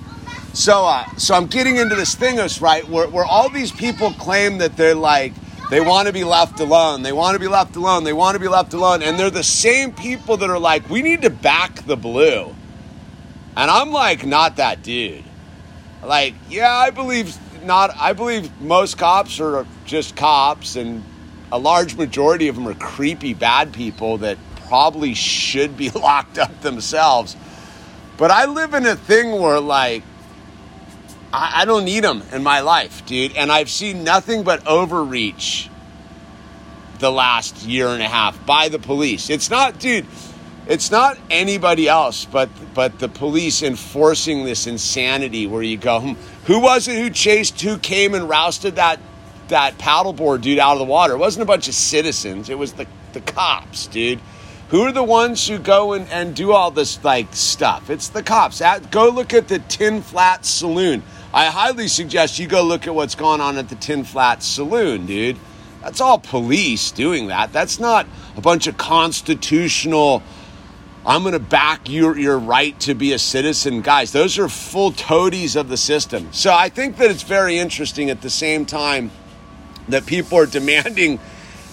So, 0.52 0.84
uh, 0.84 1.04
so 1.16 1.34
I'm 1.34 1.46
getting 1.46 1.76
into 1.76 1.94
this 1.94 2.14
thing, 2.14 2.38
right, 2.60 2.88
where, 2.88 3.08
where 3.08 3.24
all 3.24 3.48
these 3.48 3.70
people 3.70 4.12
claim 4.12 4.58
that 4.58 4.76
they're 4.76 4.94
like 4.94 5.32
they 5.70 5.80
want 5.80 6.08
to 6.08 6.12
be 6.12 6.24
left 6.24 6.58
alone, 6.58 7.02
they 7.02 7.12
want 7.12 7.34
to 7.34 7.38
be 7.38 7.46
left 7.46 7.76
alone, 7.76 8.02
they 8.02 8.12
want 8.12 8.34
to 8.34 8.40
be 8.40 8.48
left 8.48 8.74
alone, 8.74 9.02
and 9.02 9.16
they're 9.16 9.30
the 9.30 9.44
same 9.44 9.92
people 9.92 10.36
that 10.38 10.50
are 10.50 10.58
like, 10.58 10.90
we 10.90 11.00
need 11.00 11.22
to 11.22 11.30
back 11.30 11.86
the 11.86 11.96
blue, 11.96 12.54
and 13.56 13.70
I'm 13.70 13.92
like, 13.92 14.26
not 14.26 14.56
that 14.56 14.82
dude. 14.82 15.22
Like, 16.02 16.34
yeah, 16.48 16.74
I 16.74 16.90
believe 16.90 17.36
not. 17.64 17.94
I 17.96 18.12
believe 18.14 18.60
most 18.60 18.98
cops 18.98 19.38
are 19.38 19.66
just 19.84 20.16
cops, 20.16 20.74
and 20.76 21.04
a 21.52 21.58
large 21.58 21.96
majority 21.96 22.48
of 22.48 22.56
them 22.56 22.68
are 22.68 22.74
creepy 22.74 23.34
bad 23.34 23.72
people 23.72 24.18
that 24.18 24.38
probably 24.66 25.14
should 25.14 25.76
be 25.76 25.90
locked 25.94 26.38
up 26.38 26.60
themselves. 26.60 27.36
But 28.16 28.30
I 28.30 28.46
live 28.46 28.74
in 28.74 28.86
a 28.86 28.96
thing 28.96 29.40
where 29.40 29.60
like 29.60 30.02
I, 31.32 31.62
I 31.62 31.64
don't 31.64 31.84
need 31.84 32.04
them 32.04 32.22
in 32.32 32.42
my 32.42 32.60
life, 32.60 33.04
dude. 33.06 33.36
And 33.36 33.50
I've 33.50 33.70
seen 33.70 34.04
nothing 34.04 34.42
but 34.42 34.66
overreach 34.66 35.68
the 36.98 37.10
last 37.10 37.62
year 37.62 37.88
and 37.88 38.02
a 38.02 38.08
half 38.08 38.44
by 38.44 38.68
the 38.68 38.78
police. 38.78 39.30
It's 39.30 39.50
not, 39.50 39.78
dude. 39.78 40.06
It's 40.66 40.90
not 40.90 41.18
anybody 41.30 41.88
else, 41.88 42.26
but 42.26 42.48
but 42.74 42.98
the 43.00 43.08
police 43.08 43.62
enforcing 43.62 44.44
this 44.44 44.66
insanity 44.66 45.46
where 45.46 45.62
you 45.62 45.76
go, 45.76 46.00
hmm, 46.00 46.12
who 46.44 46.60
was 46.60 46.86
it 46.86 46.96
who 46.96 47.10
chased, 47.10 47.60
who 47.60 47.78
came 47.78 48.14
and 48.14 48.28
rousted 48.28 48.76
that 48.76 49.00
that 49.50 49.78
paddleboard 49.78 50.40
dude 50.40 50.58
out 50.58 50.72
of 50.72 50.78
the 50.78 50.84
water? 50.84 51.14
It 51.14 51.18
wasn't 51.18 51.42
a 51.42 51.46
bunch 51.46 51.68
of 51.68 51.74
citizens. 51.74 52.48
It 52.48 52.58
was 52.58 52.72
the 52.72 52.86
the 53.12 53.20
cops, 53.20 53.86
dude. 53.86 54.20
Who 54.68 54.82
are 54.82 54.92
the 54.92 55.02
ones 55.02 55.48
who 55.48 55.58
go 55.58 55.94
and, 55.94 56.08
and 56.10 56.34
do 56.34 56.52
all 56.52 56.70
this 56.70 57.02
like 57.02 57.34
stuff? 57.34 57.90
It's 57.90 58.08
the 58.08 58.22
cops. 58.22 58.60
At, 58.60 58.90
go 58.90 59.08
look 59.08 59.34
at 59.34 59.48
the 59.48 59.58
Tin 59.58 60.00
Flat 60.00 60.44
Saloon. 60.44 61.02
I 61.34 61.46
highly 61.46 61.88
suggest 61.88 62.38
you 62.38 62.46
go 62.46 62.62
look 62.62 62.86
at 62.86 62.94
what's 62.94 63.14
going 63.14 63.40
on 63.40 63.56
at 63.56 63.68
the 63.68 63.74
Tin 63.74 64.04
Flat 64.04 64.42
Saloon, 64.42 65.06
dude. 65.06 65.36
That's 65.82 66.00
all 66.00 66.18
police 66.18 66.90
doing 66.90 67.28
that. 67.28 67.52
That's 67.52 67.80
not 67.80 68.06
a 68.36 68.40
bunch 68.40 68.66
of 68.66 68.76
constitutional. 68.76 70.22
I'm 71.06 71.22
going 71.22 71.32
to 71.32 71.38
back 71.38 71.88
your 71.88 72.16
your 72.18 72.38
right 72.38 72.78
to 72.80 72.94
be 72.94 73.12
a 73.12 73.18
citizen, 73.18 73.80
guys. 73.80 74.12
Those 74.12 74.38
are 74.38 74.48
full 74.48 74.92
toadies 74.92 75.56
of 75.56 75.68
the 75.68 75.76
system. 75.76 76.28
So 76.32 76.52
I 76.52 76.68
think 76.68 76.98
that 76.98 77.10
it's 77.10 77.22
very 77.22 77.58
interesting 77.58 78.10
at 78.10 78.20
the 78.20 78.30
same 78.30 78.66
time 78.66 79.10
that 79.90 80.06
people 80.06 80.38
are 80.38 80.46
demanding 80.46 81.18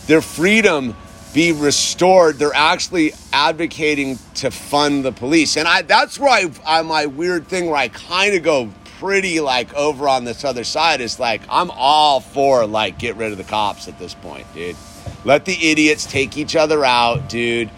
their 0.08 0.22
freedom 0.22 0.96
be 1.34 1.52
restored. 1.52 2.40
They're 2.40 2.52
actually 2.54 3.14
advocating 3.32 4.18
to 4.36 4.50
fund 4.50 5.06
the 5.06 5.12
police, 5.12 5.58
and 5.58 5.68
I 5.68 5.82
that's 5.84 6.20
where 6.20 6.30
I, 6.30 6.52
I 6.66 6.82
my 6.82 7.06
weird 7.06 7.48
thing 7.48 7.68
where 7.68 7.76
I 7.76 7.90
kind 7.90 8.36
of 8.36 8.44
go 8.44 8.70
pretty 9.00 9.40
like 9.40 9.74
over 9.76 10.10
on 10.10 10.24
this 10.24 10.44
other 10.44 10.64
side 10.64 11.02
is 11.02 11.20
like 11.20 11.42
I'm 11.50 11.70
all 11.72 12.20
for 12.20 12.66
like 12.66 12.98
get 12.98 13.16
rid 13.16 13.32
of 13.32 13.38
the 13.38 13.44
cops 13.44 13.88
at 13.88 14.00
this 14.00 14.14
point, 14.14 14.52
dude. 14.54 14.76
Let 15.24 15.46
the 15.46 15.72
idiots 15.72 16.06
take 16.06 16.38
each 16.38 16.56
other 16.56 16.84
out, 16.84 17.30
dude. 17.30 17.70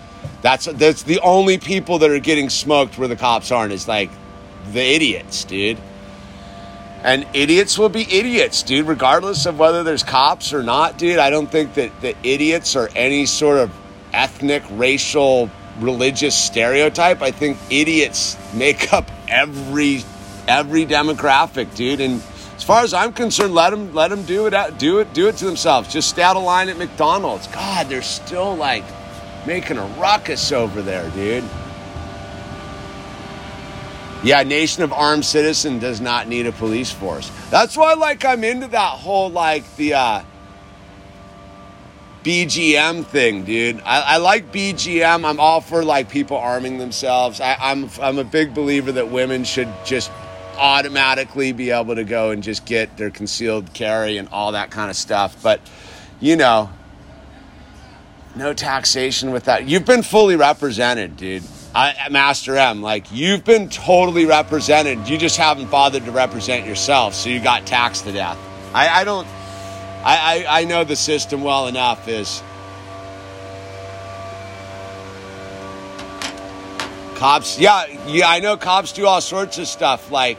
That's 0.41 0.65
that's 0.65 1.03
the 1.03 1.19
only 1.19 1.57
people 1.57 1.99
that 1.99 2.09
are 2.09 2.19
getting 2.19 2.49
smoked 2.49 2.97
where 2.97 3.07
the 3.07 3.15
cops 3.15 3.51
aren't 3.51 3.73
is 3.73 3.87
like 3.87 4.09
the 4.71 4.81
idiots, 4.81 5.43
dude. 5.43 5.77
And 7.03 7.25
idiots 7.33 7.77
will 7.77 7.89
be 7.89 8.01
idiots, 8.01 8.61
dude, 8.61 8.87
regardless 8.87 9.45
of 9.45 9.57
whether 9.57 9.83
there's 9.83 10.03
cops 10.03 10.53
or 10.53 10.63
not, 10.63 10.97
dude. 10.97 11.17
I 11.17 11.29
don't 11.29 11.49
think 11.49 11.75
that 11.75 12.01
the 12.01 12.15
idiots 12.23 12.75
are 12.75 12.89
any 12.95 13.25
sort 13.25 13.57
of 13.57 13.71
ethnic, 14.13 14.63
racial, 14.71 15.49
religious 15.79 16.35
stereotype. 16.35 17.21
I 17.21 17.31
think 17.31 17.57
idiots 17.69 18.37
make 18.53 18.91
up 18.91 19.09
every 19.29 20.03
every 20.47 20.85
demographic, 20.85 21.73
dude. 21.75 22.01
And 22.01 22.21
As 22.57 22.63
far 22.63 22.83
as 22.83 22.93
I'm 22.93 23.13
concerned, 23.13 23.55
let 23.55 23.69
them 23.69 23.93
let 23.93 24.09
them 24.09 24.23
do 24.23 24.47
it 24.47 24.77
do 24.77 24.99
it 24.99 25.13
do 25.13 25.29
it 25.29 25.37
to 25.37 25.45
themselves. 25.45 25.91
Just 25.93 26.09
stay 26.09 26.21
out 26.23 26.35
of 26.35 26.43
line 26.43 26.67
at 26.67 26.77
McDonald's. 26.77 27.47
God, 27.47 27.87
they're 27.87 28.01
still 28.01 28.55
like 28.55 28.83
making 29.47 29.77
a 29.77 29.85
ruckus 29.97 30.51
over 30.51 30.81
there, 30.81 31.09
dude. 31.11 31.45
Yeah, 34.21 34.43
nation 34.43 34.83
of 34.83 34.91
armed 34.91 35.23
citizen 35.23 35.79
does 35.79 36.01
not 36.01 36.27
need 36.27 36.45
a 36.45 36.51
police 36.51 36.91
force. 36.91 37.31
That's 37.49 37.77
why 37.77 37.93
like 37.93 38.25
I'm 38.25 38.43
into 38.43 38.67
that 38.67 38.91
whole 38.91 39.29
like 39.29 39.75
the 39.77 39.93
uh 39.93 40.23
BGM 42.23 43.05
thing, 43.05 43.45
dude. 43.45 43.79
I, 43.85 44.01
I 44.01 44.17
like 44.17 44.51
BGM. 44.51 45.23
I'm 45.23 45.39
all 45.39 45.61
for 45.61 45.85
like 45.85 46.09
people 46.09 46.35
arming 46.35 46.77
themselves. 46.77 47.39
I, 47.39 47.55
I'm 47.59 47.89
I'm 48.01 48.17
a 48.19 48.25
big 48.25 48.53
believer 48.53 48.91
that 48.91 49.09
women 49.09 49.45
should 49.45 49.69
just 49.85 50.11
automatically 50.57 51.53
be 51.53 51.71
able 51.71 51.95
to 51.95 52.03
go 52.03 52.31
and 52.31 52.43
just 52.43 52.65
get 52.65 52.97
their 52.97 53.09
concealed 53.09 53.73
carry 53.73 54.17
and 54.17 54.27
all 54.29 54.51
that 54.51 54.69
kind 54.69 54.89
of 54.89 54.97
stuff. 54.97 55.41
But 55.41 55.61
you 56.19 56.35
know, 56.35 56.69
no 58.35 58.53
taxation 58.53 59.31
with 59.31 59.45
that. 59.45 59.65
You've 59.65 59.85
been 59.85 60.03
fully 60.03 60.35
represented, 60.35 61.15
dude. 61.15 61.43
I, 61.73 62.07
Master 62.09 62.55
M, 62.55 62.81
like 62.81 63.11
you've 63.11 63.45
been 63.45 63.69
totally 63.69 64.25
represented. 64.25 65.07
You 65.07 65.17
just 65.17 65.37
haven't 65.37 65.69
bothered 65.69 66.05
to 66.05 66.11
represent 66.11 66.65
yourself, 66.65 67.13
so 67.13 67.29
you 67.29 67.39
got 67.39 67.65
taxed 67.67 68.05
to 68.05 68.11
death. 68.11 68.37
I, 68.73 69.01
I 69.01 69.03
don't. 69.03 69.27
I, 70.03 70.45
I, 70.47 70.61
I 70.61 70.65
know 70.65 70.83
the 70.83 70.95
system 70.95 71.43
well 71.43 71.67
enough. 71.67 72.07
Is 72.07 72.41
cops? 77.15 77.59
Yeah, 77.59 77.85
yeah. 78.07 78.27
I 78.27 78.39
know 78.39 78.57
cops 78.57 78.91
do 78.93 79.05
all 79.05 79.21
sorts 79.21 79.59
of 79.59 79.67
stuff, 79.67 80.11
like 80.11 80.37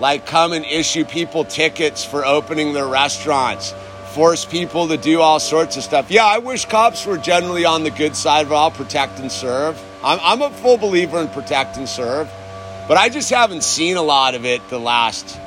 like 0.00 0.24
come 0.26 0.52
and 0.52 0.64
issue 0.64 1.04
people 1.04 1.44
tickets 1.44 2.04
for 2.04 2.24
opening 2.24 2.72
their 2.72 2.86
restaurants 2.86 3.74
force 4.12 4.44
people 4.44 4.88
to 4.88 4.96
do 4.96 5.20
all 5.20 5.40
sorts 5.40 5.76
of 5.76 5.82
stuff. 5.82 6.10
Yeah, 6.10 6.26
I 6.26 6.38
wish 6.38 6.66
cops 6.66 7.06
were 7.06 7.16
generally 7.16 7.64
on 7.64 7.82
the 7.82 7.90
good 7.90 8.14
side 8.14 8.44
of 8.44 8.52
all, 8.52 8.70
protect 8.70 9.18
and 9.18 9.32
serve. 9.32 9.82
I'm, 10.04 10.18
I'm 10.22 10.42
a 10.42 10.50
full 10.50 10.76
believer 10.76 11.20
in 11.20 11.28
protect 11.28 11.76
and 11.76 11.88
serve, 11.88 12.30
but 12.88 12.96
I 12.96 13.08
just 13.08 13.30
haven't 13.30 13.62
seen 13.62 13.96
a 13.96 14.02
lot 14.02 14.34
of 14.34 14.44
it 14.44 14.66
the 14.68 14.80
last 14.80 15.38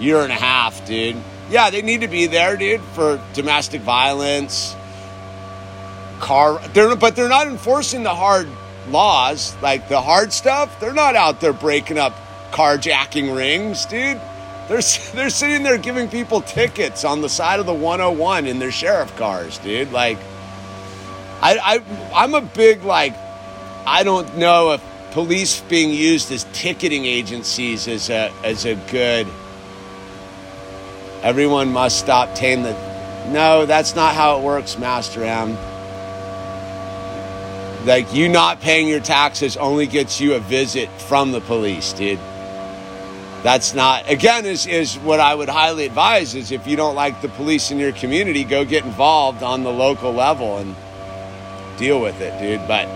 year 0.00 0.20
and 0.20 0.32
a 0.32 0.36
half, 0.36 0.84
dude. 0.86 1.16
Yeah, 1.50 1.70
they 1.70 1.82
need 1.82 2.02
to 2.02 2.08
be 2.08 2.26
there, 2.26 2.56
dude, 2.56 2.80
for 2.80 3.20
domestic 3.34 3.80
violence, 3.82 4.76
car. 6.20 6.60
They're 6.68 6.94
but 6.96 7.16
they're 7.16 7.28
not 7.28 7.46
enforcing 7.46 8.02
the 8.02 8.14
hard 8.14 8.48
laws, 8.88 9.56
like 9.62 9.88
the 9.88 10.00
hard 10.00 10.32
stuff. 10.32 10.78
They're 10.80 10.94
not 10.94 11.16
out 11.16 11.40
there 11.40 11.52
breaking 11.52 11.98
up 11.98 12.14
carjacking 12.52 13.34
rings, 13.34 13.86
dude. 13.86 14.20
They're, 14.68 14.80
they're 15.14 15.30
sitting 15.30 15.62
there 15.62 15.78
giving 15.78 16.08
people 16.08 16.40
tickets 16.40 17.04
on 17.04 17.20
the 17.20 17.28
side 17.28 17.60
of 17.60 17.66
the 17.66 17.74
101 17.74 18.46
in 18.46 18.58
their 18.58 18.72
sheriff 18.72 19.14
cars, 19.16 19.58
dude. 19.58 19.92
Like, 19.92 20.18
I, 21.40 21.58
I, 21.58 21.82
I'm 22.14 22.34
a 22.34 22.40
big, 22.40 22.84
like, 22.84 23.14
I 23.86 24.02
don't 24.04 24.36
know 24.36 24.72
if 24.72 24.82
police 25.12 25.60
being 25.62 25.90
used 25.90 26.30
as 26.32 26.44
ticketing 26.52 27.04
agencies 27.04 27.86
is 27.86 28.10
a, 28.10 28.32
is 28.44 28.64
a 28.64 28.74
good, 28.90 29.26
everyone 31.22 31.72
must 31.72 31.98
stop 31.98 32.34
tame 32.34 32.62
the, 32.62 32.72
no, 33.30 33.66
that's 33.66 33.94
not 33.94 34.14
how 34.14 34.38
it 34.38 34.44
works, 34.44 34.78
Master 34.78 35.24
M. 35.24 35.56
Like, 37.86 38.14
you 38.14 38.28
not 38.28 38.60
paying 38.60 38.88
your 38.88 39.00
taxes 39.00 39.56
only 39.56 39.86
gets 39.86 40.20
you 40.20 40.34
a 40.34 40.38
visit 40.40 40.88
from 41.02 41.32
the 41.32 41.40
police, 41.40 41.92
dude 41.92 42.20
that's 43.42 43.74
not 43.74 44.08
again 44.08 44.46
is 44.46 44.66
is 44.66 44.94
what 44.98 45.18
I 45.18 45.34
would 45.34 45.48
highly 45.48 45.86
advise 45.86 46.34
is 46.34 46.52
if 46.52 46.66
you 46.66 46.76
don't 46.76 46.94
like 46.94 47.20
the 47.22 47.28
police 47.28 47.70
in 47.70 47.78
your 47.78 47.92
community, 47.92 48.44
go 48.44 48.64
get 48.64 48.84
involved 48.84 49.42
on 49.42 49.64
the 49.64 49.72
local 49.72 50.12
level 50.12 50.58
and 50.58 50.76
deal 51.76 52.00
with 52.00 52.20
it, 52.20 52.38
dude. 52.40 52.66
But 52.68 52.86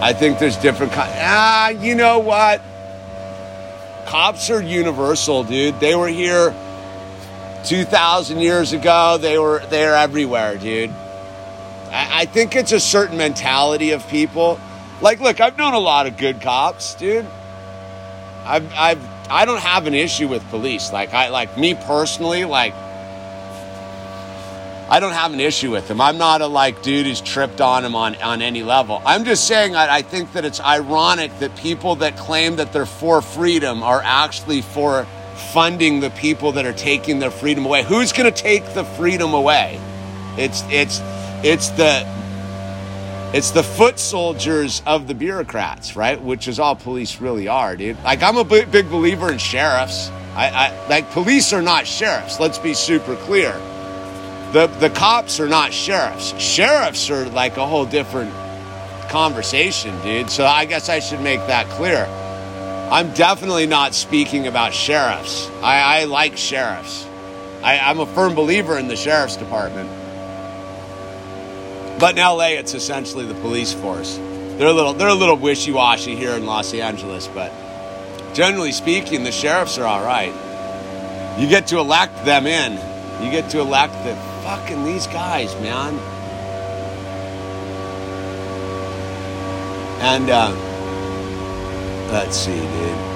I 0.00 0.12
think 0.12 0.38
there's 0.38 0.56
different 0.56 0.92
kind. 0.92 1.12
Ah, 1.16 1.68
you 1.70 1.94
know 1.94 2.20
what? 2.20 2.62
Cops 4.06 4.48
are 4.50 4.62
universal, 4.62 5.44
dude. 5.44 5.78
They 5.80 5.94
were 5.94 6.08
here 6.08 6.54
two 7.64 7.84
thousand 7.84 8.38
years 8.38 8.72
ago. 8.72 9.18
They 9.18 9.38
were 9.38 9.60
they're 9.68 9.96
everywhere, 9.96 10.56
dude. 10.56 10.90
I, 11.90 12.20
I 12.20 12.24
think 12.26 12.54
it's 12.56 12.72
a 12.72 12.80
certain 12.80 13.18
mentality 13.18 13.90
of 13.90 14.06
people 14.08 14.60
like, 15.00 15.20
look, 15.20 15.40
I've 15.40 15.56
known 15.56 15.74
a 15.74 15.78
lot 15.78 16.06
of 16.06 16.16
good 16.16 16.40
cops, 16.40 16.94
dude. 16.94 17.26
I've, 18.44 18.72
I've, 18.74 19.30
I 19.30 19.44
don't 19.44 19.60
have 19.60 19.86
an 19.86 19.94
issue 19.94 20.26
with 20.26 20.42
police. 20.48 20.92
Like, 20.92 21.14
I, 21.14 21.28
like 21.28 21.56
me 21.56 21.74
personally, 21.74 22.44
like, 22.44 22.74
I 24.90 25.00
don't 25.00 25.12
have 25.12 25.34
an 25.34 25.40
issue 25.40 25.70
with 25.70 25.86
them. 25.86 26.00
I'm 26.00 26.16
not 26.16 26.40
a 26.40 26.46
like 26.46 26.82
dude 26.82 27.06
who's 27.06 27.20
tripped 27.20 27.60
on 27.60 27.84
him 27.84 27.94
on, 27.94 28.16
on 28.22 28.40
any 28.40 28.62
level. 28.62 29.02
I'm 29.04 29.24
just 29.26 29.46
saying 29.46 29.76
I, 29.76 29.96
I 29.96 30.02
think 30.02 30.32
that 30.32 30.46
it's 30.46 30.60
ironic 30.60 31.38
that 31.40 31.54
people 31.56 31.96
that 31.96 32.16
claim 32.16 32.56
that 32.56 32.72
they're 32.72 32.86
for 32.86 33.20
freedom 33.20 33.82
are 33.82 34.00
actually 34.02 34.62
for 34.62 35.06
funding 35.52 36.00
the 36.00 36.08
people 36.10 36.52
that 36.52 36.64
are 36.64 36.72
taking 36.72 37.18
their 37.18 37.30
freedom 37.30 37.66
away. 37.66 37.82
Who's 37.82 38.12
going 38.12 38.32
to 38.32 38.42
take 38.42 38.64
the 38.72 38.84
freedom 38.84 39.34
away? 39.34 39.78
It's 40.38 40.62
it's 40.70 41.00
it's 41.44 41.68
the 41.70 42.06
it's 43.34 43.50
the 43.50 43.62
foot 43.62 43.98
soldiers 43.98 44.82
of 44.86 45.06
the 45.06 45.14
bureaucrats, 45.14 45.96
right? 45.96 46.20
Which 46.20 46.48
is 46.48 46.58
all 46.58 46.74
police 46.74 47.20
really 47.20 47.46
are, 47.46 47.76
dude. 47.76 48.02
Like 48.04 48.22
I'm 48.22 48.38
a 48.38 48.44
big, 48.44 48.70
big 48.70 48.88
believer 48.88 49.30
in 49.30 49.36
sheriffs. 49.36 50.08
I, 50.34 50.48
I 50.48 50.88
like 50.88 51.10
police 51.10 51.52
are 51.52 51.60
not 51.60 51.86
sheriffs. 51.86 52.40
Let's 52.40 52.58
be 52.58 52.72
super 52.72 53.16
clear. 53.16 53.54
The 54.52 54.66
the 54.66 54.90
cops 54.90 55.40
are 55.40 55.48
not 55.48 55.72
sheriffs. 55.72 56.38
Sheriffs 56.40 57.10
are 57.10 57.26
like 57.26 57.56
a 57.56 57.66
whole 57.66 57.84
different 57.84 58.32
conversation, 59.10 60.00
dude. 60.02 60.30
So 60.30 60.46
I 60.46 60.64
guess 60.64 60.88
I 60.88 61.00
should 61.00 61.20
make 61.20 61.40
that 61.48 61.66
clear. 61.68 62.06
I'm 62.90 63.12
definitely 63.12 63.66
not 63.66 63.94
speaking 63.94 64.46
about 64.46 64.72
sheriffs. 64.72 65.50
I, 65.62 66.00
I 66.00 66.04
like 66.04 66.38
sheriffs. 66.38 67.06
I, 67.62 67.78
I'm 67.78 68.00
a 68.00 68.06
firm 68.06 68.34
believer 68.34 68.78
in 68.78 68.88
the 68.88 68.96
sheriff's 68.96 69.36
department. 69.36 69.90
But 72.00 72.16
in 72.16 72.22
LA, 72.22 72.50
it's 72.58 72.72
essentially 72.72 73.26
the 73.26 73.34
police 73.34 73.74
force. 73.74 74.16
They're 74.16 74.68
a 74.68 74.72
little 74.72 74.94
they're 74.94 75.08
a 75.08 75.14
little 75.14 75.36
wishy 75.36 75.72
washy 75.72 76.16
here 76.16 76.32
in 76.32 76.46
Los 76.46 76.72
Angeles, 76.72 77.28
but 77.28 77.52
generally 78.34 78.72
speaking, 78.72 79.24
the 79.24 79.32
sheriffs 79.32 79.76
are 79.78 79.84
all 79.84 80.02
right. 80.02 80.32
You 81.38 81.48
get 81.48 81.66
to 81.68 81.78
elect 81.78 82.24
them 82.24 82.46
in. 82.46 82.72
You 83.22 83.30
get 83.30 83.50
to 83.50 83.60
elect 83.60 83.92
the 84.04 84.14
fucking 84.42 84.84
these 84.84 85.06
guys, 85.06 85.54
man. 85.60 85.94
And 90.00 90.30
uh, 90.30 90.50
let's 92.12 92.36
see, 92.36 92.54
dude. 92.54 93.08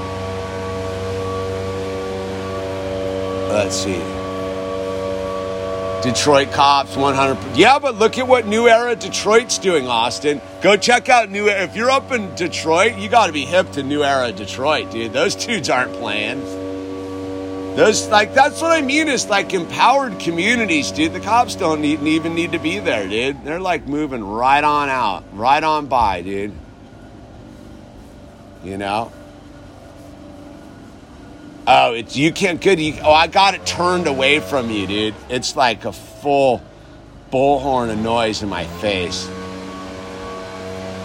Let's 3.51 3.77
see. 3.77 4.03
Detroit 6.03 6.51
cops, 6.51 6.97
100. 6.97 7.57
Yeah, 7.57 7.79
but 7.79 7.95
look 7.95 8.19
at 8.19 8.27
what 8.27 8.47
New 8.47 8.69
Era 8.69 8.97
Detroit's 8.97 9.59
doing, 9.59 9.87
Austin. 9.87 10.41
Go 10.61 10.77
check 10.77 11.09
out 11.09 11.31
New 11.31 11.49
Era. 11.49 11.63
If 11.63 11.77
you're 11.77 11.91
up 11.91 12.11
in 12.11 12.35
Detroit, 12.35 12.97
you 12.99 13.09
got 13.09 13.29
to 13.29 13.33
be 13.33 13.45
hip 13.45 13.71
to 13.73 13.85
New 13.85 14.03
Era 14.03 14.33
Detroit, 14.33 14.91
dude. 14.91 15.13
Those 15.13 15.37
dudes 15.37 15.71
aren't 15.71 15.93
playing. 15.93 16.62
Those 17.75 18.07
like 18.09 18.35
that's 18.35 18.61
what 18.61 18.71
I 18.73 18.83
mean 18.83 19.09
is 19.09 19.27
like 19.29 19.55
empowered 19.55 20.19
communities, 20.19 20.91
dude. 20.91 21.15
The 21.15 21.21
cops 21.21 21.55
don't 21.55 21.81
need, 21.81 22.03
even 22.03 22.35
need 22.35 22.53
to 22.53 22.59
be 22.59 22.79
there, 22.79 23.09
dude. 23.09 23.43
They're 23.45 23.61
like 23.61 23.87
moving 23.87 24.23
right 24.23 24.63
on 24.63 24.91
out, 24.91 25.25
right 25.33 25.63
on 25.63 25.87
by, 25.87 26.21
dude. 26.21 26.53
You 28.63 28.77
know. 28.77 29.11
Oh, 31.67 31.95
it's 31.95 32.15
you 32.15 32.31
can't 32.31 32.61
good. 32.61 32.79
You, 32.79 32.95
oh, 33.03 33.13
I 33.13 33.27
got 33.27 33.55
it 33.55 33.65
turned 33.65 34.07
away 34.07 34.41
from 34.41 34.71
you, 34.71 34.87
dude. 34.87 35.15
It's 35.31 35.57
like 35.57 35.87
a 35.87 35.93
full 35.93 36.63
bullhorn 37.31 37.91
of 37.91 37.99
noise 37.99 38.43
in 38.43 38.51
my 38.51 38.67
face. 38.67 39.27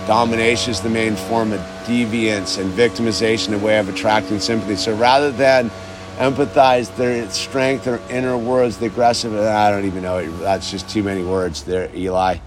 Domination 0.06 0.72
is 0.72 0.82
the 0.82 0.90
main 0.90 1.16
form 1.16 1.54
of 1.54 1.62
deviance 1.86 2.60
and 2.60 2.72
victimization, 2.74 3.54
a 3.54 3.58
way 3.58 3.78
of 3.78 3.88
attracting 3.88 4.40
sympathy. 4.40 4.76
So 4.76 4.96
rather 4.96 5.32
than 5.32 5.72
empathize 6.18 6.96
their 6.98 7.30
strength 7.30 7.88
or 7.88 8.02
inner 8.10 8.38
words, 8.38 8.78
the 8.78 8.88
aggressive, 8.88 9.34
I 9.34 9.72
don't 9.72 9.86
even 9.86 10.04
know. 10.04 10.30
That's 10.40 10.70
just 10.70 10.90
too 10.90 11.04
many 11.04 11.24
words 11.24 11.64
there, 11.64 11.90
Eli 11.96 12.40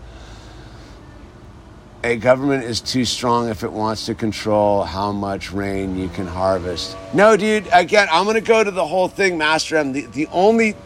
a 2.02 2.16
government 2.16 2.64
is 2.64 2.80
too 2.80 3.04
strong 3.04 3.48
if 3.48 3.62
it 3.62 3.70
wants 3.70 4.06
to 4.06 4.14
control 4.14 4.84
how 4.84 5.12
much 5.12 5.52
rain 5.52 5.98
you 5.98 6.08
can 6.08 6.26
harvest. 6.26 6.96
No, 7.12 7.36
dude, 7.36 7.68
again, 7.72 8.08
I'm 8.10 8.24
going 8.24 8.36
to 8.36 8.40
go 8.40 8.64
to 8.64 8.70
the 8.70 8.86
whole 8.86 9.08
thing, 9.08 9.36
Master 9.36 9.76
M. 9.76 9.92
The, 9.92 10.06
the 10.06 10.26
only, 10.28 10.76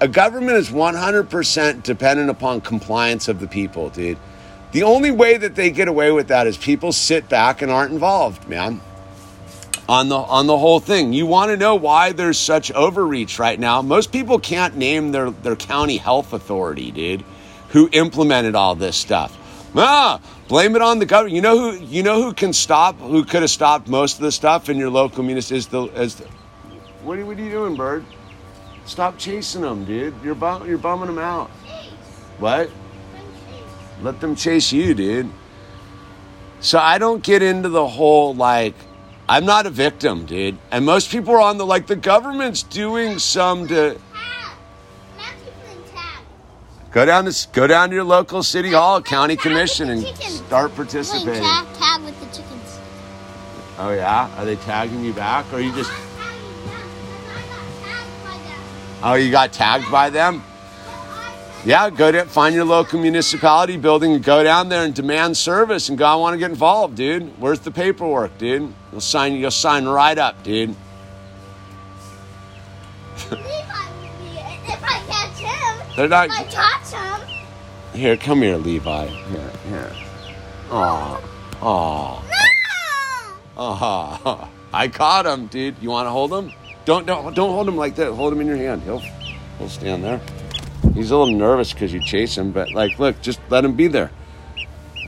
a 0.00 0.06
government 0.06 0.56
is 0.58 0.70
100% 0.70 1.82
dependent 1.82 2.30
upon 2.30 2.60
compliance 2.60 3.26
of 3.26 3.40
the 3.40 3.48
people, 3.48 3.90
dude. 3.90 4.18
The 4.70 4.84
only 4.84 5.10
way 5.10 5.36
that 5.36 5.56
they 5.56 5.70
get 5.70 5.88
away 5.88 6.12
with 6.12 6.28
that 6.28 6.46
is 6.46 6.56
people 6.56 6.92
sit 6.92 7.28
back 7.28 7.62
and 7.62 7.72
aren't 7.72 7.92
involved, 7.92 8.48
man. 8.48 8.80
On 9.90 10.08
the 10.08 10.16
on 10.16 10.46
the 10.46 10.56
whole 10.56 10.78
thing. 10.78 11.12
You 11.12 11.26
want 11.26 11.50
to 11.50 11.56
know 11.56 11.74
why 11.74 12.12
there's 12.12 12.38
such 12.38 12.70
overreach 12.70 13.40
right 13.40 13.58
now? 13.58 13.82
Most 13.82 14.12
people 14.12 14.38
can't 14.38 14.76
name 14.76 15.10
their 15.10 15.32
their 15.32 15.56
county 15.56 15.96
health 15.96 16.32
authority, 16.32 16.92
dude, 16.92 17.24
who 17.70 17.88
implemented 17.90 18.54
all 18.54 18.76
this 18.76 18.96
stuff. 18.96 19.36
Ah, 19.74 20.20
blame 20.46 20.76
it 20.76 20.82
on 20.82 21.00
the 21.00 21.06
government. 21.06 21.34
You 21.34 21.42
know 21.42 21.58
who 21.58 21.84
you 21.84 22.04
know 22.04 22.22
who 22.22 22.32
can 22.32 22.52
stop 22.52 23.00
who 23.00 23.24
could 23.24 23.42
have 23.42 23.50
stopped 23.50 23.88
most 23.88 24.14
of 24.14 24.22
the 24.22 24.30
stuff 24.30 24.68
in 24.68 24.78
your 24.78 24.90
local 24.90 25.24
municipality 25.24 25.58
is 25.58 25.66
the 25.66 25.82
is 26.00 26.14
the, 26.14 26.24
what 27.02 27.18
are, 27.18 27.26
what 27.26 27.36
are 27.36 27.42
you 27.42 27.50
doing, 27.50 27.74
bird? 27.74 28.04
Stop 28.84 29.18
chasing 29.18 29.62
them, 29.62 29.84
dude. 29.84 30.14
You're 30.22 30.36
bum, 30.36 30.68
you're 30.68 30.78
bumming 30.78 31.08
them 31.08 31.18
out. 31.18 31.50
What? 32.38 32.70
Let 34.02 34.20
them 34.20 34.36
chase 34.36 34.72
you, 34.72 34.94
dude. 34.94 35.28
So 36.60 36.78
I 36.78 36.98
don't 36.98 37.24
get 37.24 37.42
into 37.42 37.68
the 37.68 37.88
whole 37.88 38.34
like 38.34 38.74
I'm 39.30 39.44
not 39.46 39.64
a 39.64 39.70
victim, 39.70 40.26
dude. 40.26 40.58
And 40.72 40.84
most 40.84 41.08
people 41.08 41.32
are 41.34 41.40
on 41.40 41.56
the 41.56 41.64
like 41.64 41.86
the 41.86 41.94
government's 41.94 42.64
doing 42.64 43.20
some 43.20 43.68
to 43.68 43.94
Tag. 43.94 44.00
Matthew 45.16 45.52
playing 45.62 45.82
tag. 45.94 46.24
go 46.90 47.06
down 47.06 47.24
to 47.26 47.48
go 47.52 47.68
down 47.68 47.90
to 47.90 47.94
your 47.94 48.02
local 48.04 48.42
city 48.42 48.72
hall, 48.72 49.00
county 49.00 49.36
commission, 49.36 49.88
and 49.90 50.04
start 50.18 50.74
participating. 50.74 51.44
tag, 51.44 51.64
tag 51.78 52.02
with 52.02 52.18
the 52.18 52.26
chickens. 52.36 52.80
Oh 53.78 53.92
yeah, 53.92 54.28
are 54.36 54.44
they 54.44 54.56
tagging 54.56 55.04
you 55.04 55.12
back, 55.12 55.46
or 55.52 55.58
are 55.58 55.60
you 55.60 55.72
just? 55.76 55.92
I'm 55.92 56.18
not 56.18 56.82
tagging 57.22 57.44
them, 57.44 57.62
'cause 57.70 57.84
I 57.86 57.92
got 57.92 57.92
tagged 57.92 58.24
by 58.24 58.38
them. 58.48 59.04
Oh, 59.04 59.14
you 59.14 59.30
got 59.30 59.52
tagged 59.52 59.90
by 59.92 60.10
them? 60.10 60.42
So 60.42 60.90
I 60.90 61.32
said, 61.60 61.68
Yeah, 61.68 61.90
go 61.90 62.10
to 62.10 62.24
find 62.24 62.52
your 62.52 62.64
local 62.64 62.98
municipality 62.98 63.76
building 63.76 64.12
and 64.12 64.24
go 64.24 64.42
down 64.42 64.70
there 64.70 64.84
and 64.84 64.92
demand 64.92 65.36
service 65.36 65.88
and 65.88 65.96
go. 65.96 66.04
I 66.04 66.16
want 66.16 66.34
to 66.34 66.38
get 66.38 66.50
involved, 66.50 66.96
dude. 66.96 67.38
Where's 67.38 67.60
the 67.60 67.70
paperwork, 67.70 68.36
dude? 68.36 68.74
You'll 68.92 69.00
sign. 69.00 69.34
You'll 69.36 69.50
sign 69.50 69.86
right 69.86 70.18
up, 70.18 70.42
dude. 70.42 70.74
Levi 73.30 73.38
will 73.38 74.08
be 74.18 74.38
it 74.38 74.60
if 74.66 74.82
I 74.82 75.00
catch 75.08 75.38
him. 75.38 75.96
They're 75.96 76.08
not. 76.08 76.26
If 76.26 76.32
I 76.32 76.44
catch 76.44 76.92
him. 76.92 77.28
Here, 77.92 78.16
come 78.16 78.42
here, 78.42 78.56
Levi. 78.56 79.06
Here, 79.06 79.50
here. 79.68 79.92
Aw, 80.70 81.20
aw, 81.60 82.22
No! 82.22 83.62
aw. 83.62 84.48
I 84.72 84.86
caught 84.88 85.26
him, 85.26 85.46
dude. 85.48 85.76
You 85.80 85.90
want 85.90 86.06
to 86.06 86.10
hold 86.10 86.32
him? 86.32 86.52
Don't, 86.84 87.06
don't, 87.06 87.34
don't 87.34 87.50
hold 87.50 87.66
him 87.66 87.76
like 87.76 87.96
that. 87.96 88.12
Hold 88.12 88.32
him 88.32 88.40
in 88.40 88.46
your 88.46 88.56
hand. 88.56 88.82
He'll, 88.82 89.02
he'll 89.58 89.68
stand 89.68 90.04
there. 90.04 90.20
He's 90.94 91.10
a 91.10 91.16
little 91.16 91.34
nervous 91.34 91.72
because 91.72 91.92
you 91.92 92.00
chase 92.00 92.36
him, 92.38 92.52
but 92.52 92.70
like, 92.72 92.98
look, 92.98 93.20
just 93.20 93.40
let 93.50 93.64
him 93.64 93.74
be 93.74 93.88
there. 93.88 94.10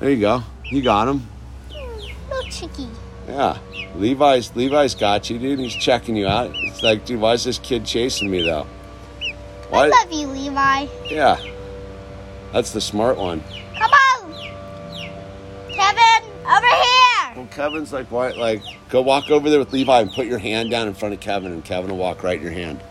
There 0.01 0.11
you 0.11 0.21
go. 0.21 0.43
You 0.65 0.83
got 0.83 1.07
him. 1.09 1.27
Hmm, 1.73 2.31
no 2.31 2.43
chicky. 2.43 2.89
Yeah. 3.29 3.59
Levi's 3.97 4.55
Levi's 4.57 4.95
got 4.95 5.29
you, 5.29 5.39
dude. 5.39 5.59
He's 5.59 5.75
checking 5.75 6.17
you 6.17 6.27
out. 6.27 6.51
It's 6.55 6.83
like, 6.83 7.05
dude, 7.05 7.21
why 7.21 7.35
is 7.35 7.45
this 7.45 7.59
kid 7.59 7.85
chasing 7.85 8.31
me 8.31 8.43
though? 8.43 8.67
I 9.21 9.35
Why? 9.69 9.87
love 9.89 10.13
you, 10.13 10.27
Levi. 10.27 10.87
Yeah. 11.09 11.41
That's 12.53 12.73
the 12.73 12.81
smart 12.81 13.17
one. 13.17 13.43
Come 13.79 13.91
on! 13.91 14.33
Kevin, 15.73 16.31
over 16.45 16.67
here! 16.67 17.33
Well, 17.37 17.49
Kevin's 17.51 17.93
like, 17.93 18.11
why? 18.11 18.33
Like, 18.33 18.63
go 18.91 19.01
walk 19.01 19.31
over 19.31 19.49
there 19.49 19.59
with 19.59 19.73
Levi 19.73 20.01
and 20.03 20.13
put 20.13 20.27
your 20.27 20.39
hand 20.39 20.71
down 20.71 20.87
in 20.89 20.93
front 20.93 21.15
of 21.15 21.21
Kevin, 21.21 21.53
and 21.53 21.65
Kevin 21.65 21.91
will 21.91 21.97
walk 21.97 22.23
right 22.23 22.37
in 22.37 22.43
your 22.43 22.53
hand. 22.53 22.83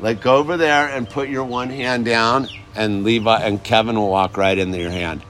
Like, 0.00 0.20
go 0.20 0.36
over 0.36 0.58
there 0.58 0.88
and 0.88 1.08
put 1.08 1.30
your 1.30 1.44
one 1.44 1.70
hand 1.70 2.04
down, 2.04 2.48
and 2.74 3.02
Levi 3.02 3.40
and 3.40 3.62
Kevin 3.64 3.96
will 3.96 4.10
walk 4.10 4.36
right 4.36 4.58
into 4.58 4.76
your 4.78 4.90
hand. 4.90 5.22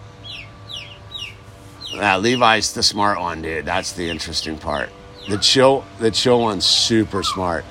Yeah, 1.93 2.17
Levi's 2.19 2.73
the 2.73 2.83
smart 2.83 3.19
one, 3.19 3.43
dude. 3.43 3.65
That's 3.65 3.93
the 3.93 4.09
interesting 4.09 4.59
part. 4.59 4.91
The 5.29 5.39
chill, 5.39 5.85
the 5.99 6.11
chill 6.11 6.41
one's 6.41 6.65
super 6.65 7.23
smart. 7.23 7.65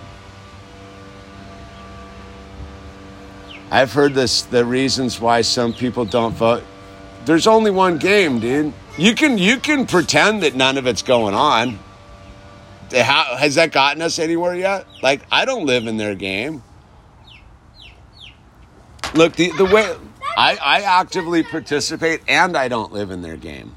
I've 3.72 3.94
heard 3.94 4.14
this 4.14 4.42
the 4.44 4.66
reasons 4.66 5.22
why 5.22 5.42
some 5.42 5.74
people 5.74 6.06
don't 6.06 6.34
vote. 6.34 6.64
There's 7.26 7.48
only 7.48 7.72
one 7.72 7.98
game, 7.98 8.40
dude. 8.40 8.74
You 8.98 9.16
can 9.16 9.38
you 9.38 9.58
can 9.58 9.86
pretend 9.86 10.44
that 10.44 10.56
none 10.56 10.78
of 10.78 10.88
it's 10.88 11.02
going 11.02 11.36
on. 11.36 11.80
Eh, 12.92 13.04
how, 13.04 13.38
has 13.38 13.56
that 13.56 13.72
gotten 13.72 14.02
us 14.02 14.18
anywhere 14.20 14.56
yet? 14.56 14.86
Like 15.02 15.22
I 15.32 15.46
don't 15.46 15.66
live 15.66 15.88
in 15.88 15.98
their 15.98 16.16
game. 16.16 16.64
Look, 19.14 19.34
the 19.36 19.52
the 19.52 19.66
way 19.66 19.96
I, 20.36 20.58
I 20.62 20.82
actively 20.82 21.44
participate 21.44 22.22
and 22.28 22.58
I 22.58 22.68
don't 22.68 22.92
live 22.92 23.12
in 23.12 23.22
their 23.22 23.38
game. 23.38 23.76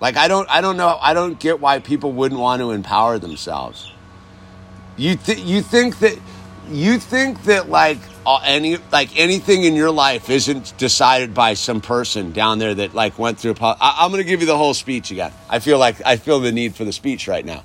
Like 0.00 0.16
I 0.16 0.28
don't 0.28 0.48
I 0.50 0.60
don't 0.60 0.76
know 0.76 0.98
I 1.00 1.14
don't 1.14 1.38
get 1.38 1.60
why 1.60 1.78
people 1.78 2.12
wouldn't 2.12 2.40
want 2.40 2.60
to 2.60 2.70
empower 2.70 3.18
themselves. 3.18 3.92
You 4.96 5.16
th- 5.16 5.38
you 5.38 5.62
think 5.62 5.98
that 6.00 6.18
you 6.70 6.98
think 6.98 7.44
that 7.44 7.68
like 7.68 7.98
any 8.44 8.78
like 8.92 9.16
anything 9.18 9.64
in 9.64 9.74
your 9.74 9.90
life 9.90 10.28
isn't 10.30 10.76
decided 10.78 11.32
by 11.34 11.54
some 11.54 11.80
person 11.80 12.32
down 12.32 12.58
there 12.58 12.74
that 12.74 12.94
like 12.94 13.18
went 13.18 13.38
through. 13.38 13.54
Po- 13.54 13.76
I- 13.80 13.98
I'm 14.00 14.10
going 14.10 14.22
to 14.22 14.28
give 14.28 14.40
you 14.40 14.46
the 14.46 14.56
whole 14.56 14.74
speech 14.74 15.10
again. 15.10 15.32
I 15.48 15.60
feel 15.60 15.78
like 15.78 15.96
I 16.04 16.16
feel 16.16 16.40
the 16.40 16.52
need 16.52 16.74
for 16.74 16.84
the 16.84 16.92
speech 16.92 17.28
right 17.28 17.44
now. 17.44 17.64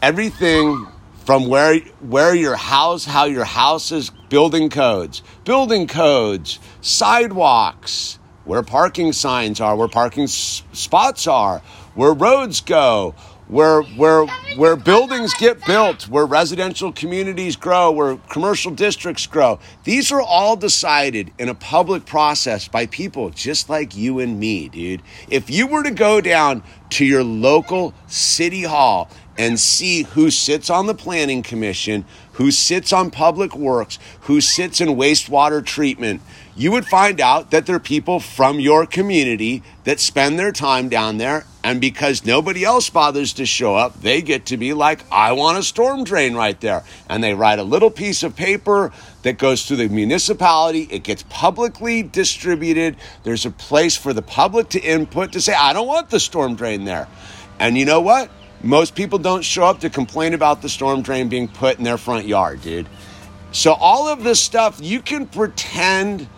Everything 0.00 0.86
from 1.24 1.48
where 1.48 1.78
where 2.00 2.34
your 2.34 2.56
house, 2.56 3.04
how 3.04 3.24
your 3.24 3.44
house 3.44 3.92
is, 3.92 4.10
building 4.28 4.70
codes, 4.70 5.22
building 5.44 5.86
codes, 5.86 6.58
sidewalks, 6.80 8.18
where 8.44 8.62
parking 8.62 9.12
signs 9.12 9.60
are, 9.60 9.76
where 9.76 9.88
parking 9.88 10.24
s- 10.24 10.62
spots 10.72 11.26
are, 11.26 11.60
where 11.94 12.12
roads 12.12 12.60
go, 12.60 13.14
where 13.48 13.82
where 13.82 14.26
where 14.56 14.76
buildings 14.76 15.34
get 15.34 15.64
built, 15.66 16.08
where 16.08 16.24
residential 16.24 16.92
communities 16.92 17.56
grow, 17.56 17.90
where 17.90 18.16
commercial 18.30 18.70
districts 18.70 19.26
grow. 19.26 19.58
These 19.84 20.10
are 20.12 20.22
all 20.22 20.56
decided 20.56 21.32
in 21.38 21.48
a 21.48 21.54
public 21.54 22.06
process 22.06 22.68
by 22.68 22.86
people 22.86 23.30
just 23.30 23.68
like 23.68 23.96
you 23.96 24.20
and 24.20 24.40
me, 24.40 24.68
dude. 24.68 25.02
If 25.28 25.50
you 25.50 25.66
were 25.66 25.82
to 25.82 25.90
go 25.90 26.20
down 26.20 26.62
to 26.90 27.04
your 27.04 27.24
local 27.24 27.94
city 28.06 28.62
hall 28.62 29.10
and 29.38 29.58
see 29.58 30.02
who 30.02 30.30
sits 30.30 30.68
on 30.70 30.86
the 30.86 30.94
planning 30.94 31.42
commission, 31.42 32.04
who 32.32 32.50
sits 32.50 32.92
on 32.92 33.10
public 33.10 33.54
works, 33.54 33.98
who 34.22 34.40
sits 34.40 34.80
in 34.80 34.88
wastewater 34.90 35.64
treatment, 35.64 36.20
you 36.54 36.70
would 36.70 36.86
find 36.86 37.20
out 37.20 37.50
that 37.50 37.64
they're 37.64 37.78
people 37.78 38.20
from 38.20 38.60
your 38.60 38.84
community 38.84 39.62
that 39.84 39.98
spend 39.98 40.38
their 40.38 40.52
time 40.52 40.88
down 40.88 41.16
there. 41.16 41.46
And 41.64 41.80
because 41.80 42.26
nobody 42.26 42.64
else 42.64 42.90
bothers 42.90 43.32
to 43.34 43.46
show 43.46 43.74
up, 43.74 44.00
they 44.02 44.20
get 44.20 44.46
to 44.46 44.56
be 44.56 44.74
like, 44.74 45.04
I 45.10 45.32
want 45.32 45.58
a 45.58 45.62
storm 45.62 46.04
drain 46.04 46.34
right 46.34 46.60
there. 46.60 46.84
And 47.08 47.24
they 47.24 47.34
write 47.34 47.58
a 47.58 47.62
little 47.62 47.90
piece 47.90 48.22
of 48.22 48.36
paper 48.36 48.92
that 49.22 49.38
goes 49.38 49.66
to 49.66 49.76
the 49.76 49.88
municipality. 49.88 50.88
It 50.90 51.04
gets 51.04 51.24
publicly 51.30 52.02
distributed. 52.02 52.96
There's 53.22 53.46
a 53.46 53.50
place 53.50 53.96
for 53.96 54.12
the 54.12 54.22
public 54.22 54.70
to 54.70 54.80
input 54.80 55.32
to 55.32 55.40
say, 55.40 55.54
I 55.54 55.72
don't 55.72 55.86
want 55.86 56.10
the 56.10 56.20
storm 56.20 56.54
drain 56.54 56.84
there. 56.84 57.08
And 57.58 57.78
you 57.78 57.84
know 57.84 58.00
what? 58.00 58.30
Most 58.62 58.94
people 58.94 59.18
don't 59.18 59.42
show 59.42 59.64
up 59.64 59.80
to 59.80 59.90
complain 59.90 60.34
about 60.34 60.62
the 60.62 60.68
storm 60.68 61.02
drain 61.02 61.28
being 61.28 61.48
put 61.48 61.78
in 61.78 61.84
their 61.84 61.98
front 61.98 62.26
yard, 62.26 62.62
dude. 62.62 62.88
So 63.50 63.72
all 63.72 64.08
of 64.08 64.22
this 64.22 64.40
stuff, 64.40 64.78
you 64.80 65.02
can 65.02 65.26
pretend 65.26 66.28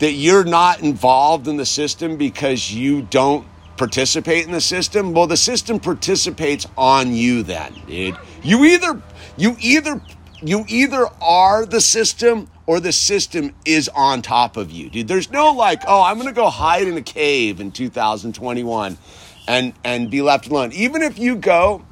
that 0.00 0.12
you're 0.12 0.44
not 0.44 0.80
involved 0.80 1.46
in 1.46 1.56
the 1.56 1.64
system 1.64 2.16
because 2.16 2.72
you 2.72 3.02
don't 3.02 3.46
participate 3.76 4.44
in 4.44 4.50
the 4.50 4.60
system. 4.60 5.12
Well, 5.12 5.28
the 5.28 5.36
system 5.36 5.78
participates 5.78 6.66
on 6.76 7.14
you 7.14 7.44
then, 7.44 7.74
dude. 7.86 8.16
You 8.42 8.64
either 8.64 9.00
you 9.36 9.56
either 9.60 10.02
you 10.42 10.64
either 10.68 11.06
are 11.20 11.64
the 11.64 11.80
system 11.80 12.48
or 12.66 12.80
the 12.80 12.92
system 12.92 13.54
is 13.64 13.88
on 13.94 14.22
top 14.22 14.56
of 14.56 14.72
you, 14.72 14.90
dude. 14.90 15.06
There's 15.06 15.30
no 15.30 15.52
like, 15.52 15.82
oh, 15.86 16.02
I'm 16.02 16.18
gonna 16.18 16.32
go 16.32 16.50
hide 16.50 16.88
in 16.88 16.96
a 16.96 17.02
cave 17.02 17.60
in 17.60 17.70
2021 17.70 18.98
and 19.46 19.72
and 19.84 20.10
be 20.10 20.22
left 20.22 20.48
alone. 20.48 20.72
Even 20.72 21.02
if 21.02 21.18
you 21.18 21.36
go 21.36 21.84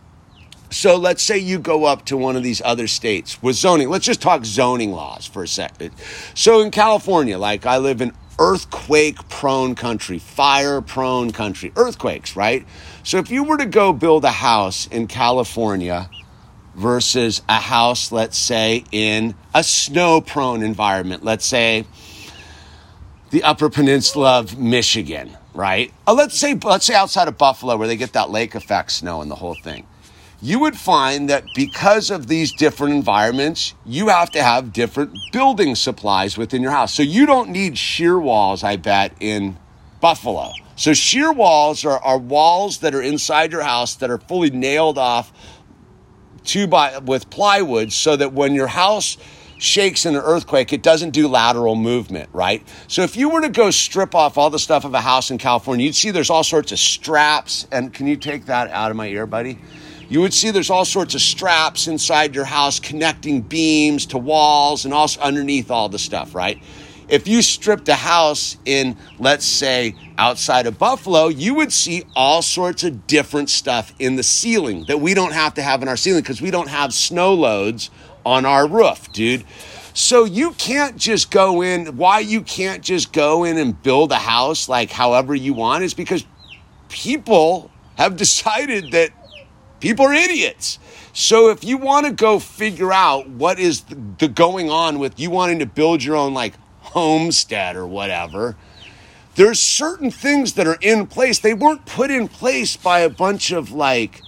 so 0.71 0.97
let's 0.97 1.23
say 1.23 1.37
you 1.37 1.59
go 1.59 1.85
up 1.85 2.05
to 2.07 2.17
one 2.17 2.37
of 2.37 2.45
these 2.45 2.63
other 2.65 2.87
states 2.87 3.43
with 3.43 3.57
zoning. 3.57 3.91
Let's 3.91 4.07
just 4.07 4.23
talk 4.23 4.45
zoning 4.45 4.93
laws 4.93 5.27
for 5.27 5.43
a 5.43 5.49
second. 5.49 5.91
So 6.35 6.61
in 6.61 6.71
California, 6.71 7.39
like 7.39 7.67
I 7.67 7.79
live 7.79 8.01
in 8.01 8.13
earthquake 8.39 9.29
prone 9.29 9.75
country, 9.75 10.19
fire 10.19 10.81
prone 10.81 11.33
country, 11.33 11.73
earthquakes, 11.77 12.37
right? 12.37 12.65
So 13.03 13.19
if 13.19 13.31
you 13.31 13.43
were 13.43 13.59
to 13.59 13.67
go 13.67 13.93
build 13.93 14.25
a 14.25 14.31
house 14.31 14.87
in 14.87 15.09
California 15.09 16.09
versus 16.77 17.43
a 17.49 17.57
house, 17.57 18.13
let's 18.13 18.39
say, 18.39 18.85
in 18.93 19.35
a 19.53 19.65
snow 19.65 20.21
prone 20.21 20.63
environment, 20.63 21.25
let's 21.25 21.45
say 21.45 21.85
the 23.31 23.43
Upper 23.43 23.69
Peninsula 23.69 24.39
of 24.39 24.57
Michigan, 24.57 25.37
right? 25.55 25.93
Uh, 26.07 26.15
let's 26.15 26.39
say 26.39 26.55
let's 26.55 26.87
say 26.87 26.95
outside 26.95 27.29
of 27.29 27.39
Buffalo 27.39 27.77
where 27.77 27.89
they 27.89 27.97
get 27.97 28.13
that 28.13 28.31
lake 28.31 28.55
effect 28.55 28.93
snow 28.93 29.21
and 29.23 29.31
the 29.31 29.37
whole 29.37 29.55
thing. 29.55 29.87
You 30.43 30.59
would 30.61 30.77
find 30.77 31.29
that 31.29 31.45
because 31.55 32.11
of 32.11 32.27
these 32.27 32.53
different 32.53 32.95
environments, 32.95 33.75
you 33.85 34.09
have 34.09 34.31
to 34.31 34.43
have 34.43 34.73
different 34.73 35.19
building 35.33 35.75
supplies 35.75 36.39
within 36.39 36.63
your 36.63 36.71
house. 36.71 36.95
So 36.95 37.03
you 37.03 37.27
don't 37.27 37.51
need 37.51 37.77
shear 37.77 38.19
walls, 38.19 38.65
I 38.65 38.77
bet, 38.77 39.13
in 39.21 39.59
Buffalo. 40.01 40.53
So 40.77 40.95
shear 40.95 41.31
walls 41.31 41.85
are, 41.85 42.03
are 42.03 42.17
walls 42.17 42.79
that 42.79 42.95
are 42.95 43.03
inside 43.03 43.53
your 43.53 43.63
house 43.63 43.97
that 43.97 44.09
are 44.09 44.17
fully 44.17 44.49
nailed 44.49 44.97
off 44.97 45.31
two 46.43 46.67
by 46.67 46.97
with 46.99 47.29
plywood 47.29 47.93
so 47.93 48.17
that 48.17 48.33
when 48.33 48.55
your 48.55 48.67
house 48.67 49.19
shakes 49.61 50.07
in 50.07 50.17
an 50.17 50.23
earthquake, 50.23 50.73
it 50.73 50.83
doesn't 50.83 51.11
do 51.11 51.29
lateral 51.29 51.77
movement, 51.77 52.29
right? 52.33 52.67
So 52.89 53.03
if 53.03 53.17
you 53.17 53.29
were 53.29 53.43
to 53.43 53.51
go 53.51 53.71
strip 53.71 54.15
off 54.15 54.39
all 54.39 54.51
the 54.51 54.59
stuff 54.59 54.85
of 54.85 54.95
a 54.95 55.01
house 55.01 55.31
in 55.31 55.39
California, 55.39 55.85
you'd 55.85 55.95
see 55.95 56.11
there's 56.11 56.31
all 56.31 56.43
sorts 56.43 56.73
of 56.73 56.79
straps. 56.79 57.67
And 57.71 57.93
can 57.93 58.07
you 58.07 58.17
take 58.17 58.47
that 58.47 58.71
out 58.71 58.91
of 58.91 58.97
my 58.97 59.07
ear, 59.09 59.27
buddy? 59.27 59.59
You 60.09 60.23
would 60.23 60.35
see 60.35 60.51
there's 60.51 60.71
all 60.71 60.85
sorts 60.85 61.15
of 61.15 61.21
straps 61.21 61.87
inside 61.87 62.35
your 62.35 62.47
house 62.47 62.81
connecting 62.81 63.43
beams 63.43 64.07
to 64.07 64.19
walls 64.19 64.85
and 64.85 64.95
also 64.95 65.21
underneath 65.21 65.71
all 65.71 65.89
the 65.89 65.99
stuff, 65.99 66.35
right? 66.35 66.61
If 67.09 67.29
you 67.29 67.43
stripped 67.43 67.89
a 67.89 67.95
house 67.95 68.57
in, 68.65 68.97
let's 69.19 69.45
say, 69.45 69.97
outside 70.17 70.67
of 70.67 70.79
Buffalo, 70.79 71.27
you 71.27 71.55
would 71.55 71.73
see 71.73 72.05
all 72.15 72.41
sorts 72.41 72.85
of 72.85 73.07
different 73.09 73.51
stuff 73.51 73.93
in 73.99 74.17
the 74.17 74.23
ceiling 74.23 74.85
that 74.87 75.01
we 75.01 75.13
don't 75.13 75.33
have 75.33 75.55
to 75.55 75.63
have 75.63 75.83
in 75.83 75.89
our 75.89 75.97
ceiling 75.97 76.23
because 76.23 76.41
we 76.41 76.53
don't 76.53 76.69
have 76.69 76.95
snow 76.95 77.35
loads 77.35 77.91
on 78.25 78.45
our 78.45 78.67
roof, 78.67 79.13
dude. 79.13 79.45
So 79.93 80.25
you 80.25 80.53
can't 80.53 80.97
just 80.97 81.31
go 81.31 81.63
in. 81.63 81.97
Why 81.97 82.21
you 82.21 82.43
can't 82.43 82.83
just 82.83 83.13
go 83.13 83.45
in 83.45 83.59
and 83.59 83.81
build 83.83 84.13
a 84.13 84.17
house 84.17 84.69
like 84.69 84.91
however 84.91 85.35
you 85.35 85.53
want 85.53 85.85
is 85.85 85.95
because 85.95 86.25
people 86.89 87.71
have 87.97 88.17
decided 88.17 88.93
that 88.93 89.11
people 89.81 90.07
are 90.07 90.15
idiots. 90.15 90.79
So 91.13 91.51
if 91.51 91.65
you 91.65 91.77
want 91.77 92.07
to 92.07 92.13
go 92.13 92.39
figure 92.39 92.93
out 92.93 93.29
what 93.29 93.59
is 93.59 93.83
the, 94.19 94.29
going 94.29 94.71
on 94.71 94.99
with 94.99 95.19
you 95.19 95.31
wanting 95.31 95.59
to 95.59 95.67
build 95.67 96.03
your 96.05 96.17
own 96.17 96.35
like 96.35 96.55
homestead 96.81 97.77
or 97.77 97.87
whatever, 97.87 98.57
there's 99.35 99.59
certain 99.59 100.11
things 100.11 100.55
that 100.55 100.67
are 100.67 100.79
in 100.81 101.07
place. 101.07 101.39
They 101.39 101.55
weren't 101.55 101.85
put 101.85 102.11
in 102.11 102.29
place 102.29 102.77
by 102.77 103.01
a 103.01 103.11
bunch 103.11 103.51
of 103.51 103.73
like 103.73 104.23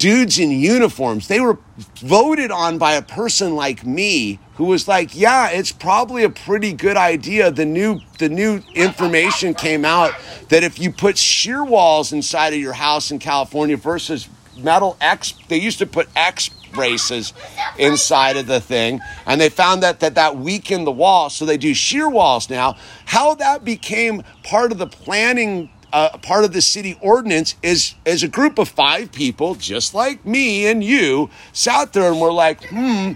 dudes 0.00 0.38
in 0.38 0.50
uniforms. 0.50 1.28
They 1.28 1.40
were 1.40 1.58
voted 1.98 2.50
on 2.50 2.78
by 2.78 2.94
a 2.94 3.02
person 3.02 3.54
like 3.54 3.86
me 3.86 4.40
who 4.54 4.64
was 4.64 4.88
like, 4.88 5.10
"Yeah, 5.14 5.50
it's 5.50 5.70
probably 5.70 6.24
a 6.24 6.30
pretty 6.30 6.72
good 6.72 6.96
idea." 6.96 7.50
The 7.52 7.66
new 7.66 8.00
the 8.18 8.30
new 8.30 8.62
information 8.74 9.54
came 9.54 9.84
out 9.84 10.12
that 10.48 10.64
if 10.64 10.80
you 10.80 10.90
put 10.90 11.16
shear 11.18 11.62
walls 11.62 12.12
inside 12.12 12.54
of 12.54 12.58
your 12.58 12.72
house 12.72 13.10
in 13.10 13.18
California 13.20 13.76
versus 13.76 14.26
metal 14.56 14.96
X, 15.00 15.34
they 15.48 15.58
used 15.58 15.78
to 15.78 15.86
put 15.86 16.08
X 16.16 16.50
braces 16.72 17.32
inside 17.78 18.36
of 18.36 18.46
the 18.46 18.60
thing 18.60 19.00
and 19.26 19.40
they 19.40 19.48
found 19.48 19.82
that 19.82 19.98
that 19.98 20.14
that 20.14 20.36
weakened 20.36 20.86
the 20.86 20.92
wall 20.92 21.28
so 21.28 21.44
they 21.44 21.56
do 21.56 21.74
shear 21.74 22.08
walls 22.08 22.48
now 22.48 22.76
how 23.06 23.34
that 23.34 23.64
became 23.64 24.22
part 24.44 24.70
of 24.70 24.78
the 24.78 24.86
planning 24.86 25.68
uh, 25.92 26.16
part 26.18 26.44
of 26.44 26.52
the 26.52 26.62
city 26.62 26.98
ordinance 27.00 27.54
is 27.62 27.94
is 28.04 28.22
a 28.22 28.28
group 28.28 28.58
of 28.58 28.68
five 28.68 29.12
people 29.12 29.54
just 29.54 29.94
like 29.94 30.24
me 30.24 30.66
and 30.66 30.82
you 30.84 31.30
sat 31.52 31.92
there 31.92 32.10
and 32.10 32.20
were 32.20 32.32
like 32.32 32.62
hmm 32.68 33.12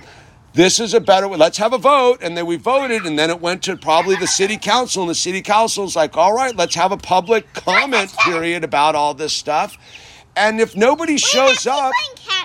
this 0.54 0.78
is 0.78 0.94
a 0.94 1.00
better 1.00 1.26
way. 1.26 1.36
Let's 1.36 1.58
have 1.58 1.72
a 1.72 1.78
vote. 1.78 2.18
And 2.22 2.36
then 2.36 2.46
we 2.46 2.56
voted, 2.56 3.06
and 3.06 3.18
then 3.18 3.28
it 3.28 3.40
went 3.40 3.64
to 3.64 3.76
probably 3.76 4.14
the 4.14 4.28
city 4.28 4.56
council. 4.56 5.02
And 5.02 5.10
the 5.10 5.14
city 5.16 5.42
council's 5.42 5.96
like, 5.96 6.16
all 6.16 6.32
right, 6.32 6.54
let's 6.54 6.76
have 6.76 6.92
a 6.92 6.96
public 6.96 7.52
comment 7.54 8.16
period 8.18 8.62
about 8.62 8.94
all 8.94 9.14
this 9.14 9.32
stuff. 9.32 9.76
And 10.36 10.60
if 10.60 10.76
nobody 10.76 11.16
shows 11.16 11.66
up, 11.66 11.92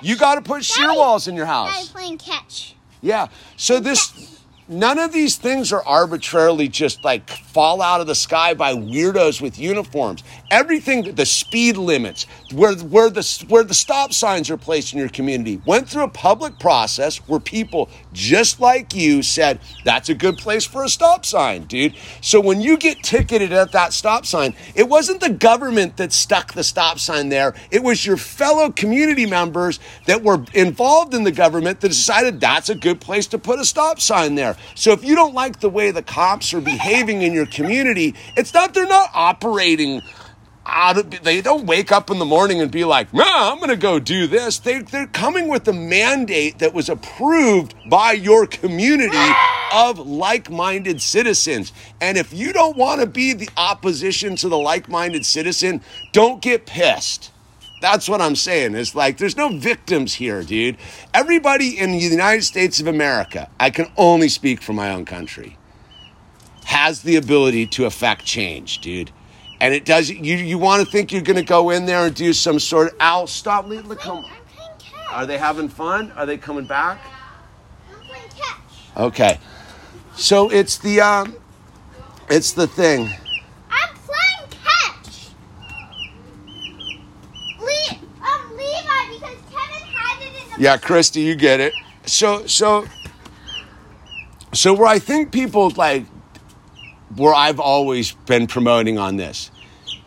you 0.02 0.18
got 0.18 0.36
to 0.36 0.42
put 0.42 0.66
shear 0.66 0.94
walls 0.94 1.28
in 1.28 1.36
your 1.36 1.46
house. 1.46 1.90
playing 1.90 2.18
catch. 2.18 2.76
Yeah. 3.02 3.28
So 3.58 3.80
this 3.80 4.42
none 4.68 5.00
of 5.00 5.14
these 5.14 5.38
things 5.38 5.72
are 5.72 5.84
arbitrarily 5.86 6.68
just 6.68 7.04
like 7.04 7.30
fall 7.60 7.82
out 7.82 8.00
of 8.00 8.08
the 8.08 8.16
sky 8.16 8.54
by 8.54 8.74
weirdos 8.74 9.42
with 9.42 9.60
uniforms. 9.60 10.24
Everything 10.50 11.14
the 11.16 11.26
speed 11.26 11.76
limits, 11.76 12.26
where 12.54 12.74
where 12.76 13.10
the 13.10 13.46
where 13.50 13.66
the 13.66 13.74
stop 13.74 14.14
signs 14.14 14.50
are 14.50 14.56
placed 14.56 14.94
in 14.94 15.00
your 15.00 15.10
community 15.10 15.62
went 15.66 15.90
through 15.90 16.04
a 16.04 16.08
public 16.08 16.58
process 16.58 17.18
where 17.28 17.42
people 17.42 17.90
just 18.14 18.62
like 18.62 18.96
you 18.96 19.22
said 19.22 19.60
that's 19.84 20.08
a 20.08 20.14
good 20.14 20.38
place 20.38 20.64
for 20.64 20.86
a 20.86 20.88
stop 20.88 21.26
sign, 21.26 21.66
dude. 21.66 21.96
So 22.22 22.40
when 22.40 22.62
you 22.62 22.78
get 22.78 23.04
ticketed 23.04 23.52
at 23.52 23.74
that 23.74 23.92
stop 23.92 24.26
sign, 24.26 24.56
it 24.74 24.88
wasn't 24.88 25.20
the 25.20 25.30
government 25.30 25.98
that 25.98 26.14
stuck 26.14 26.54
the 26.54 26.64
stop 26.64 26.98
sign 26.98 27.28
there. 27.28 27.56
It 27.72 27.84
was 27.84 28.06
your 28.06 28.16
fellow 28.16 28.72
community 28.72 29.26
members 29.26 29.82
that 30.06 30.24
were 30.24 30.46
involved 30.54 31.14
in 31.14 31.26
the 31.26 31.32
government 31.34 31.82
that 31.82 31.90
decided 31.90 32.40
that's 32.40 32.70
a 32.70 32.76
good 32.76 33.02
place 33.02 33.28
to 33.28 33.38
put 33.38 33.60
a 33.60 33.66
stop 33.66 34.00
sign 34.00 34.36
there. 34.36 34.56
So 34.76 34.94
if 34.94 35.04
you 35.04 35.14
don't 35.14 35.34
like 35.34 35.60
the 35.60 35.70
way 35.70 35.92
the 35.92 36.02
cops 36.02 36.54
are 36.54 36.62
behaving 36.62 37.22
in 37.22 37.34
your 37.34 37.49
community, 37.50 38.16
it's 38.36 38.54
not 38.54 38.74
they're 38.74 38.88
not 38.88 39.10
operating 39.14 40.02
out 40.66 40.98
of, 40.98 41.10
they 41.24 41.42
don't 41.42 41.66
wake 41.66 41.92
up 41.92 42.10
in 42.10 42.20
the 42.20 42.26
morning 42.26 42.62
and 42.62 42.72
be 42.72 42.86
like, 42.86 43.14
nah, 43.14 43.52
I'm 43.52 43.58
going 43.58 43.70
to 43.70 43.76
go 43.76 44.00
do 44.00 44.28
this. 44.28 44.60
They, 44.60 44.80
they're 44.80 45.08
coming 45.08 45.48
with 45.48 45.68
a 45.68 45.74
mandate 45.74 46.60
that 46.60 46.74
was 46.74 46.90
approved 46.90 47.74
by 47.90 48.12
your 48.14 48.46
community 48.46 49.18
of 49.74 50.00
like 50.00 50.50
minded 50.50 51.02
citizens. 51.02 51.74
And 52.00 52.18
if 52.18 52.34
you 52.34 52.54
don't 52.54 52.78
want 52.78 53.02
to 53.02 53.08
be 53.08 53.34
the 53.34 53.50
opposition 53.58 54.36
to 54.38 54.50
the 54.50 54.58
like 54.58 54.88
minded 54.88 55.26
citizen, 55.26 55.82
don't 56.12 56.42
get 56.42 56.66
pissed. 56.66 57.32
That's 57.82 58.10
what 58.10 58.22
I'm 58.22 58.36
saying. 58.36 58.76
It's 58.76 58.94
like 58.94 59.18
there's 59.18 59.38
no 59.38 59.58
victims 59.58 60.16
here, 60.16 60.44
dude. 60.44 60.78
Everybody 61.14 61.80
in 61.80 61.92
the 61.92 61.98
United 61.98 62.44
States 62.44 62.80
of 62.82 62.88
America, 62.88 63.50
I 63.60 63.70
can 63.70 63.90
only 63.96 64.28
speak 64.28 64.62
for 64.62 64.74
my 64.74 64.92
own 64.92 65.06
country, 65.06 65.58
has 66.80 67.02
the 67.02 67.18
ability 67.18 67.68
to 67.68 67.86
affect 67.86 68.24
change, 68.24 68.80
dude. 68.80 69.12
And 69.60 69.74
it 69.74 69.84
does. 69.84 70.10
You 70.10 70.38
you 70.38 70.58
want 70.58 70.84
to 70.84 70.90
think 70.90 71.12
you're 71.12 71.22
going 71.22 71.36
to 71.36 71.44
go 71.44 71.72
in 71.72 71.86
there 71.86 72.06
and 72.06 72.16
do 72.16 72.32
some 72.32 72.60
sort 72.60 72.94
of 72.94 72.96
Al 73.02 73.28
stop. 73.28 73.68
Leave 73.68 73.88
the 73.90 73.96
come. 73.98 74.20
I'm 74.20 74.24
playing 74.24 74.80
catch. 74.80 75.12
Are 75.12 75.26
they 75.26 75.38
having 75.38 75.68
fun? 75.68 76.12
Are 76.14 76.26
they 76.26 76.38
coming 76.38 76.66
back? 76.66 77.02
I'm 77.92 78.00
playing 78.08 78.30
catch. 78.38 78.98
Okay. 78.98 79.40
So 80.16 80.50
it's 80.50 80.78
the 80.78 81.02
um, 81.02 81.36
it's 82.30 82.54
the 82.54 82.68
thing. 82.68 83.10
I'm 83.70 83.96
playing 84.08 84.50
catch. 84.64 85.28
Le- 87.60 87.98
um, 88.26 88.52
Levi, 88.52 89.00
because 89.12 89.38
Kevin 89.52 89.88
had 89.92 90.22
it 90.22 90.28
in 90.28 90.58
the. 90.58 90.64
Yeah, 90.64 90.78
Christy, 90.78 91.20
you 91.20 91.36
get 91.36 91.60
it. 91.60 91.74
So 92.06 92.48
so 92.48 92.86
so 94.54 94.74
where 94.74 94.88
I 94.88 95.00
think 95.00 95.34
people 95.34 95.72
like 95.72 96.06
where 97.16 97.34
I've 97.34 97.60
always 97.60 98.12
been 98.12 98.48
promoting 98.48 98.98
on 98.98 99.18
this. 99.18 99.52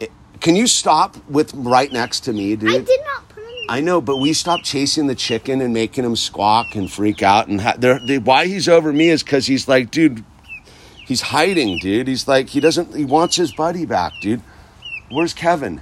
it- 0.01 0.11
Can 0.41 0.57
you 0.57 0.67
stop 0.67 1.17
with 1.29 1.53
right 1.55 1.93
next 1.93 2.21
to 2.21 2.33
me, 2.33 2.57
dude? 2.57 2.71
I 2.71 2.79
did 2.79 3.01
not 3.05 3.37
him. 3.37 3.43
I 3.69 3.81
know, 3.81 4.01
but 4.01 4.17
we 4.19 4.33
stopped 4.33 4.65
chasing 4.65 5.07
the 5.07 5.15
chicken 5.15 5.61
and 5.61 5.73
making 5.73 6.05
him 6.05 6.17
squawk 6.17 6.75
and 6.75 6.91
freak 6.91 7.23
out. 7.23 7.47
And 7.49 7.61
ha- 7.61 7.77
they, 7.79 8.19
why 8.19 8.47
he's 8.47 8.69
over 8.69 8.93
me 8.93 9.09
is 9.09 9.23
because 9.23 9.47
he's 9.47 9.69
like, 9.69 9.91
dude, 9.91 10.25
he's 11.07 11.21
hiding, 11.21 11.79
dude. 11.79 12.09
He's 12.09 12.27
like, 12.27 12.49
he 12.49 12.61
doesn't, 12.61 12.95
he 12.95 13.05
wants 13.05 13.37
his 13.37 13.53
buddy 13.53 13.87
back, 13.87 14.12
dude. 14.21 14.43
Where's 15.11 15.33
Kevin? 15.35 15.81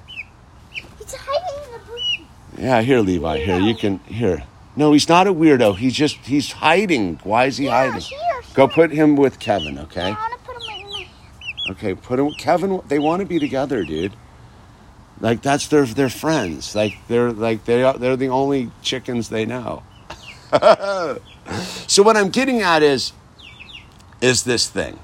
He's 0.73 1.15
hiding 1.15 1.65
in 1.67 1.73
the 1.73 1.79
bushes. 1.87 2.27
Yeah, 2.59 2.83
here, 2.83 3.01
Levi. 3.01 3.39
Here, 3.39 3.59
you 3.61 3.75
can, 3.75 3.99
here. 4.01 4.45
No, 4.77 4.93
he's 4.93 5.09
not 5.09 5.27
a 5.27 5.33
weirdo. 5.35 5.77
He's 5.77 5.95
just, 5.95 6.17
he's 6.19 6.53
hiding. 6.53 7.17
Why 7.25 7.47
is 7.47 7.57
he 7.57 7.65
Yeah, 7.67 7.87
hiding? 7.91 8.01
here, 8.01 8.19
Go 8.55 8.69
put 8.69 8.91
him 8.93 9.17
with 9.17 9.39
Kevin, 9.39 9.79
okay? 9.79 10.03
I 10.03 10.11
want 10.11 10.33
to 10.33 10.39
put 10.41 10.57
him 10.63 10.85
in 10.85 10.91
my. 10.91 11.07
Okay, 11.71 11.95
put 11.95 12.19
him, 12.19 12.33
Kevin, 12.33 12.81
they 12.89 12.99
want 12.99 13.21
to 13.21 13.27
be 13.27 13.39
together, 13.39 13.85
dude. 13.85 14.13
Like 15.21 15.41
that's 15.43 15.69
their 15.69 15.85
their 15.85 16.09
friends. 16.09 16.75
Like 16.75 16.97
they're 17.07 17.31
like 17.31 17.65
they 17.65 17.85
are, 17.85 17.97
they're 17.97 18.17
the 18.17 18.29
only 18.29 18.71
chickens 18.83 19.29
they 19.29 19.47
know. 19.47 19.83
so 21.87 22.03
what 22.03 22.17
I'm 22.17 22.31
getting 22.31 22.61
at 22.61 22.83
is 22.83 23.13
is 24.21 24.43
this 24.45 24.69
thing. 24.69 24.99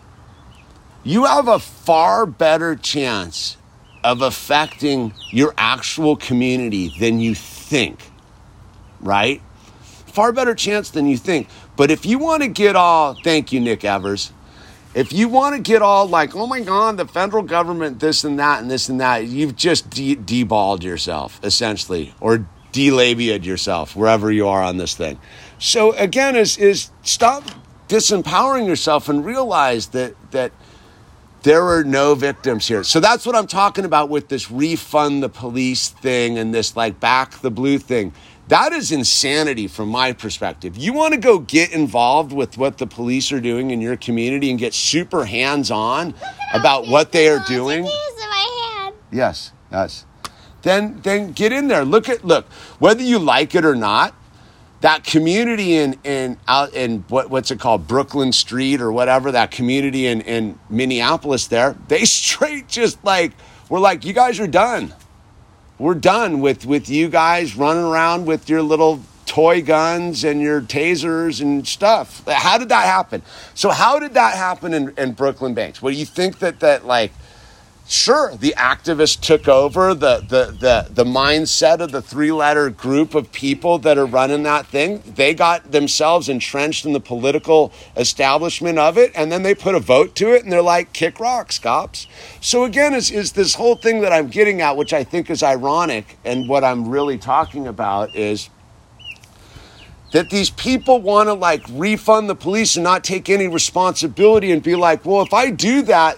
You 1.05 1.25
have 1.27 1.47
a 1.47 1.61
far 1.61 2.27
better 2.27 2.75
chance 2.75 3.59
of 4.03 4.23
affecting 4.23 5.13
your 5.31 5.55
actual 5.57 6.17
community 6.17 6.93
than 6.99 7.21
you 7.21 7.35
think. 7.35 8.11
Right? 9.01 9.41
Far 9.85 10.33
better 10.33 10.55
chance 10.55 10.91
than 10.91 11.07
you 11.07 11.17
think. 11.17 11.49
But 11.77 11.91
if 11.91 12.07
you 12.07 12.19
want 12.19 12.43
to 12.43 12.49
get 12.49 12.75
all 12.75 13.15
thank 13.23 13.53
you 13.53 13.61
Nick 13.61 13.85
Evers. 13.85 14.33
If 14.97 15.13
you 15.13 15.29
want 15.29 15.55
to 15.55 15.61
get 15.61 15.83
all 15.83 16.07
like, 16.07 16.35
oh 16.35 16.47
my 16.47 16.61
God, 16.61 16.97
the 16.97 17.07
federal 17.07 17.43
government, 17.43 18.01
this 18.01 18.25
and 18.25 18.39
that, 18.39 18.63
and 18.63 18.71
this 18.71 18.89
and 18.89 18.99
that, 19.03 19.27
you've 19.27 19.55
just 19.55 19.91
de- 19.91 20.17
deballed 20.17 20.83
yourself, 20.83 21.39
essentially, 21.43 22.15
or 22.19 22.47
delabiated 22.73 23.45
yourself, 23.45 23.95
wherever 23.95 24.33
you 24.33 24.49
are 24.49 24.63
on 24.63 24.79
this 24.79 24.95
thing. 24.95 25.21
So 25.59 25.93
again, 25.93 26.35
is 26.35 26.57
is 26.57 26.91
stop 27.03 27.45
disempowering 27.89 28.67
yourself 28.67 29.11
and 29.11 29.23
realize 29.23 29.89
that 29.89 30.15
that 30.31 30.53
there 31.43 31.65
are 31.65 31.85
no 31.85 32.15
victims 32.15 32.67
here. 32.67 32.83
So 32.83 32.99
that's 32.99 33.27
what 33.27 33.37
I'm 33.37 33.47
talking 33.47 33.85
about 33.85 34.09
with 34.09 34.29
this 34.29 34.51
refund 34.51 35.23
the 35.23 35.29
police 35.29 35.91
thing 35.91 36.39
and 36.39 36.55
this 36.55 36.75
like 36.75 36.99
back 37.01 37.39
the 37.43 37.51
blue 37.51 37.79
thing. 37.79 38.15
That 38.49 38.73
is 38.73 38.93
insanity 38.93 39.67
from 39.67 39.89
my 39.89 40.13
perspective. 40.13 40.77
You 40.77 40.93
want 40.93 41.15
to 41.15 41.21
go 41.21 41.41
get 41.41 41.73
involved 41.73 42.33
with 42.33 42.57
what 42.57 42.79
the 42.79 42.87
police 42.87 43.33
are 43.33 43.41
doing 43.41 43.73
in 43.73 43.81
your 43.81 43.97
community 43.97 44.51
and 44.51 44.59
get 44.59 44.73
super 44.73 45.25
hands 45.25 45.71
on 45.71 46.15
about 46.53 46.87
what 46.87 47.11
they 47.11 47.29
are 47.29 47.43
doing? 47.49 47.83
These 47.83 48.23
in 48.23 48.31
my 48.31 48.73
hand. 48.79 48.95
Yes, 49.11 49.53
yes. 49.73 50.07
Then 50.63 51.01
then 51.03 51.33
get 51.33 51.53
in 51.53 51.67
there. 51.67 51.85
Look 51.85 52.09
at 52.09 52.25
look 52.25 52.47
whether 52.79 53.03
you 53.03 53.19
like 53.19 53.55
it 53.55 53.65
or 53.65 53.75
not. 53.75 54.15
That 54.81 55.03
community 55.03 55.75
in 55.75 55.99
in 56.05 56.39
out 56.47 56.73
in 56.73 57.05
what 57.09 57.31
what's 57.31 57.51
it 57.51 57.59
called 57.59 57.89
Brooklyn 57.89 58.33
Street 58.33 58.81
or 58.81 58.93
whatever 58.93 59.33
that 59.33 59.51
community 59.51 60.07
in 60.07 60.21
in 60.21 60.59
Minneapolis 60.71 61.49
there 61.49 61.77
they 61.89 62.05
straight 62.05 62.69
just 62.69 63.03
like 63.05 63.33
we're 63.69 63.81
like 63.81 64.05
you 64.05 64.13
guys 64.13 64.39
are 64.39 64.47
done. 64.47 64.95
We're 65.79 65.95
done 65.95 66.41
with 66.41 66.65
with 66.65 66.89
you 66.89 67.09
guys 67.09 67.55
running 67.55 67.85
around 67.85 68.25
with 68.25 68.49
your 68.49 68.63
little 68.63 69.03
toy 69.27 69.61
guns 69.61 70.25
and 70.25 70.41
your 70.41 70.63
tasers 70.63 71.43
and 71.43 71.69
stuff. 71.69 72.27
How 72.27 72.57
did 72.57 72.71
that 72.71 72.87
happen? 72.87 73.21
So 73.55 73.69
how 73.69 73.99
did 73.99 74.15
that 74.15 74.37
happen 74.37 74.73
in, 74.73 74.95
in 74.97 75.13
Brooklyn 75.13 75.53
Banks? 75.53 75.83
Well, 75.83 75.93
you 75.93 76.07
think 76.07 76.39
that 76.39 76.61
that 76.61 76.87
like 76.87 77.13
sure 77.89 78.35
the 78.37 78.55
activists 78.57 79.21
took 79.21 79.49
over 79.49 79.95
the 79.95 80.19
the 80.29 80.57
the, 80.59 80.89
the 80.91 81.05
mindset 81.05 81.81
of 81.81 81.93
the 81.93 82.03
three 82.03 82.33
letter 82.33 82.71
group 82.71 83.15
of 83.15 83.31
people 83.33 83.79
that 83.79 83.99
are 83.99 84.07
running 84.07 84.43
that 84.43 84.67
thing. 84.67 85.03
They 85.07 85.35
got 85.35 85.73
themselves 85.73 86.29
entrenched 86.29 86.85
in 86.85 86.93
the 86.93 87.01
political 87.01 87.73
establishment 87.97 88.79
of 88.79 88.99
it 88.99 89.13
and 89.15 89.31
then 89.31 89.43
they 89.43 89.55
put 89.55 89.75
a 89.75 89.81
vote 89.81 90.15
to 90.17 90.33
it 90.35 90.43
and 90.43 90.53
they're 90.53 90.63
like 90.63 90.93
kick 90.93 91.21
rocks 91.21 91.59
cops. 91.59 92.07
So 92.41 92.65
again 92.65 92.95
is, 92.95 93.11
is 93.11 93.33
this 93.33 93.55
whole 93.55 93.77
thing 93.77 94.01
that 94.01 94.13
i'm 94.13 94.29
getting 94.29 94.61
at 94.61 94.77
which 94.77 94.93
i 94.93 95.05
think 95.05 95.31
is 95.31 95.43
ironic 95.43 96.19
and 96.25 96.49
what 96.49 96.65
i'm 96.65 96.89
really 96.89 97.19
talking 97.19 97.67
about 97.67 98.15
is 98.15 98.51
that 100.13 100.31
these 100.31 100.51
people 100.51 101.01
want 101.01 101.29
to 101.29 101.35
like 101.35 101.63
refund 101.73 102.29
the 102.29 102.35
police 102.35 102.77
and 102.77 102.85
not 102.85 103.05
take 103.05 103.29
any 103.29 103.49
responsibility 103.49 104.53
and 104.53 104.63
be 104.63 104.75
like, 104.75 105.05
well, 105.05 105.23
if 105.23 105.35
I 105.35 105.51
do 105.51 105.83
that, 105.83 106.17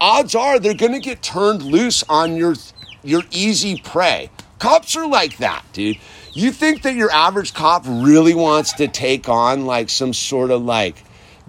odds 0.00 0.34
are 0.34 0.58
they're 0.58 0.74
going 0.74 0.92
to 0.92 1.00
get 1.00 1.22
turned 1.22 1.62
loose 1.62 2.04
on 2.08 2.36
your 2.36 2.54
your 3.02 3.22
easy 3.30 3.80
prey. 3.80 4.30
Cops 4.58 4.96
are 4.96 5.06
like 5.06 5.38
that, 5.38 5.64
dude. 5.72 5.98
You 6.32 6.50
think 6.52 6.82
that 6.82 6.94
your 6.94 7.10
average 7.10 7.54
cop 7.54 7.84
really 7.86 8.34
wants 8.34 8.74
to 8.74 8.88
take 8.88 9.28
on 9.28 9.66
like 9.66 9.88
some 9.88 10.12
sort 10.12 10.50
of 10.50 10.62
like 10.62 11.02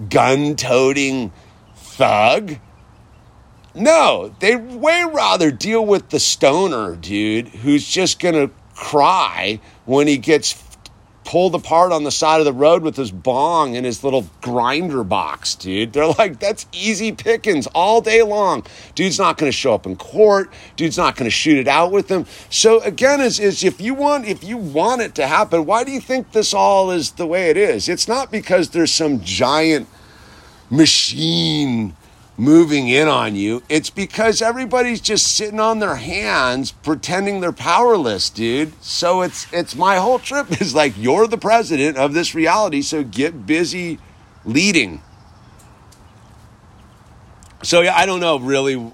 gun-toting 0.10 1.32
thug? 1.76 2.58
No, 3.76 4.34
they'd 4.40 4.74
way 4.74 5.06
rather 5.12 5.52
deal 5.52 5.86
with 5.86 6.10
the 6.10 6.20
stoner 6.20 6.96
dude 6.96 7.50
who's 7.50 7.88
just 7.88 8.20
going 8.20 8.36
to 8.36 8.54
cry 8.76 9.60
when 9.86 10.08
he 10.08 10.18
gets 10.18 10.52
pulled 11.30 11.54
apart 11.54 11.92
on 11.92 12.04
the 12.04 12.12
side 12.12 12.40
of 12.40 12.46
the 12.46 12.52
road 12.52 12.82
with 12.82 12.96
his 12.96 13.12
bong 13.12 13.78
and 13.78 13.86
his 13.86 14.04
little 14.04 14.26
grinder 14.42 15.04
box, 15.04 15.54
dude. 15.54 15.94
They're 15.94 16.08
like, 16.08 16.40
that's 16.40 16.66
easy 16.74 17.12
pickings 17.12 17.68
all 17.68 18.02
day 18.02 18.24
long. 18.24 18.66
Dude's 18.96 19.20
not 19.20 19.38
going 19.38 19.48
to 19.48 19.56
show 19.56 19.76
up 19.76 19.86
in 19.86 19.96
court. 19.96 20.52
Dude's 20.76 20.98
not 20.98 21.16
going 21.16 21.28
to 21.28 21.32
shoot 21.32 21.60
it 21.60 21.68
out 21.68 21.92
with 21.92 22.10
him. 22.10 22.26
So 22.50 22.80
again, 22.80 23.22
is 23.22 23.40
is 23.40 23.64
if 23.64 23.80
you 23.80 23.94
want 23.94 24.26
if 24.26 24.44
you 24.44 24.58
want 24.58 25.04
it 25.04 25.14
to 25.16 25.28
happen, 25.28 25.68
why 25.68 25.84
do 25.84 25.92
you 25.92 26.02
think 26.02 26.32
this 26.32 26.52
all 26.52 26.90
is 26.90 27.12
the 27.12 27.28
way 27.28 27.52
it 27.52 27.58
is? 27.58 27.88
It's 27.88 28.08
not 28.08 28.32
because 28.32 28.72
there's 28.72 28.92
some 28.92 29.22
giant 29.22 29.88
machine 30.72 31.96
moving 32.40 32.88
in 32.88 33.08
on 33.10 33.36
you. 33.36 33.62
It's 33.68 33.90
because 33.90 34.42
everybody's 34.42 35.02
just 35.02 35.36
sitting 35.36 35.60
on 35.60 35.80
their 35.80 35.98
hands 35.98 36.72
pretending 36.72 37.42
they're 37.42 37.52
powerless, 37.52 38.30
dude. 38.30 38.72
So 38.82 39.22
it's 39.22 39.52
it's 39.52 39.76
my 39.76 39.98
whole 39.98 40.20
trip 40.20 40.50
is 40.62 40.74
like 40.74 40.94
you're 40.98 41.28
the 41.28 41.38
president 41.38 41.98
of 41.98 42.14
this 42.14 42.34
reality, 42.34 42.82
so 42.82 43.04
get 43.04 43.46
busy 43.46 44.00
leading. 44.46 45.02
So 47.62 47.82
yeah, 47.82 47.96
I 47.96 48.06
don't 48.06 48.22
know 48.22 48.40
really 48.40 48.76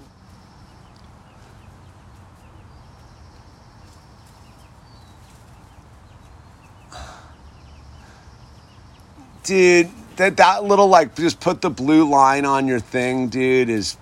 dude 9.44 9.95
that 10.16 10.36
that 10.36 10.64
little 10.64 10.88
like 10.88 11.14
just 11.14 11.40
put 11.40 11.60
the 11.60 11.70
blue 11.70 12.08
line 12.08 12.44
on 12.44 12.66
your 12.66 12.80
thing 12.80 13.28
dude 13.28 13.68
is 13.68 13.96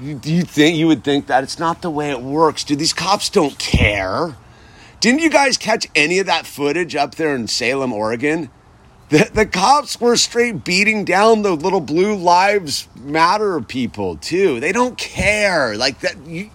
you, 0.00 0.20
you 0.24 0.42
think 0.42 0.76
you 0.76 0.86
would 0.86 1.04
think 1.04 1.26
that 1.26 1.42
it's 1.42 1.58
not 1.58 1.82
the 1.82 1.90
way 1.90 2.10
it 2.10 2.20
works? 2.20 2.64
Dude 2.64 2.78
these 2.78 2.92
cops 2.92 3.28
don't 3.28 3.58
care? 3.58 4.36
Didn't 5.00 5.20
you 5.20 5.30
guys 5.30 5.56
catch 5.56 5.86
any 5.94 6.18
of 6.18 6.26
that 6.26 6.46
footage 6.46 6.96
up 6.96 7.14
there 7.14 7.34
in 7.34 7.46
salem 7.46 7.92
oregon? 7.92 8.50
The, 9.10 9.30
the 9.32 9.46
cops 9.46 9.98
were 10.00 10.16
straight 10.16 10.64
beating 10.64 11.06
down 11.06 11.40
the 11.40 11.52
little 11.52 11.80
blue 11.80 12.14
lives 12.14 12.88
matter 12.94 13.58
people 13.62 14.16
too. 14.16 14.60
They 14.60 14.70
don't 14.70 14.98
care. 14.98 15.76
Like 15.76 16.00
that 16.00 16.26
you, 16.26 16.50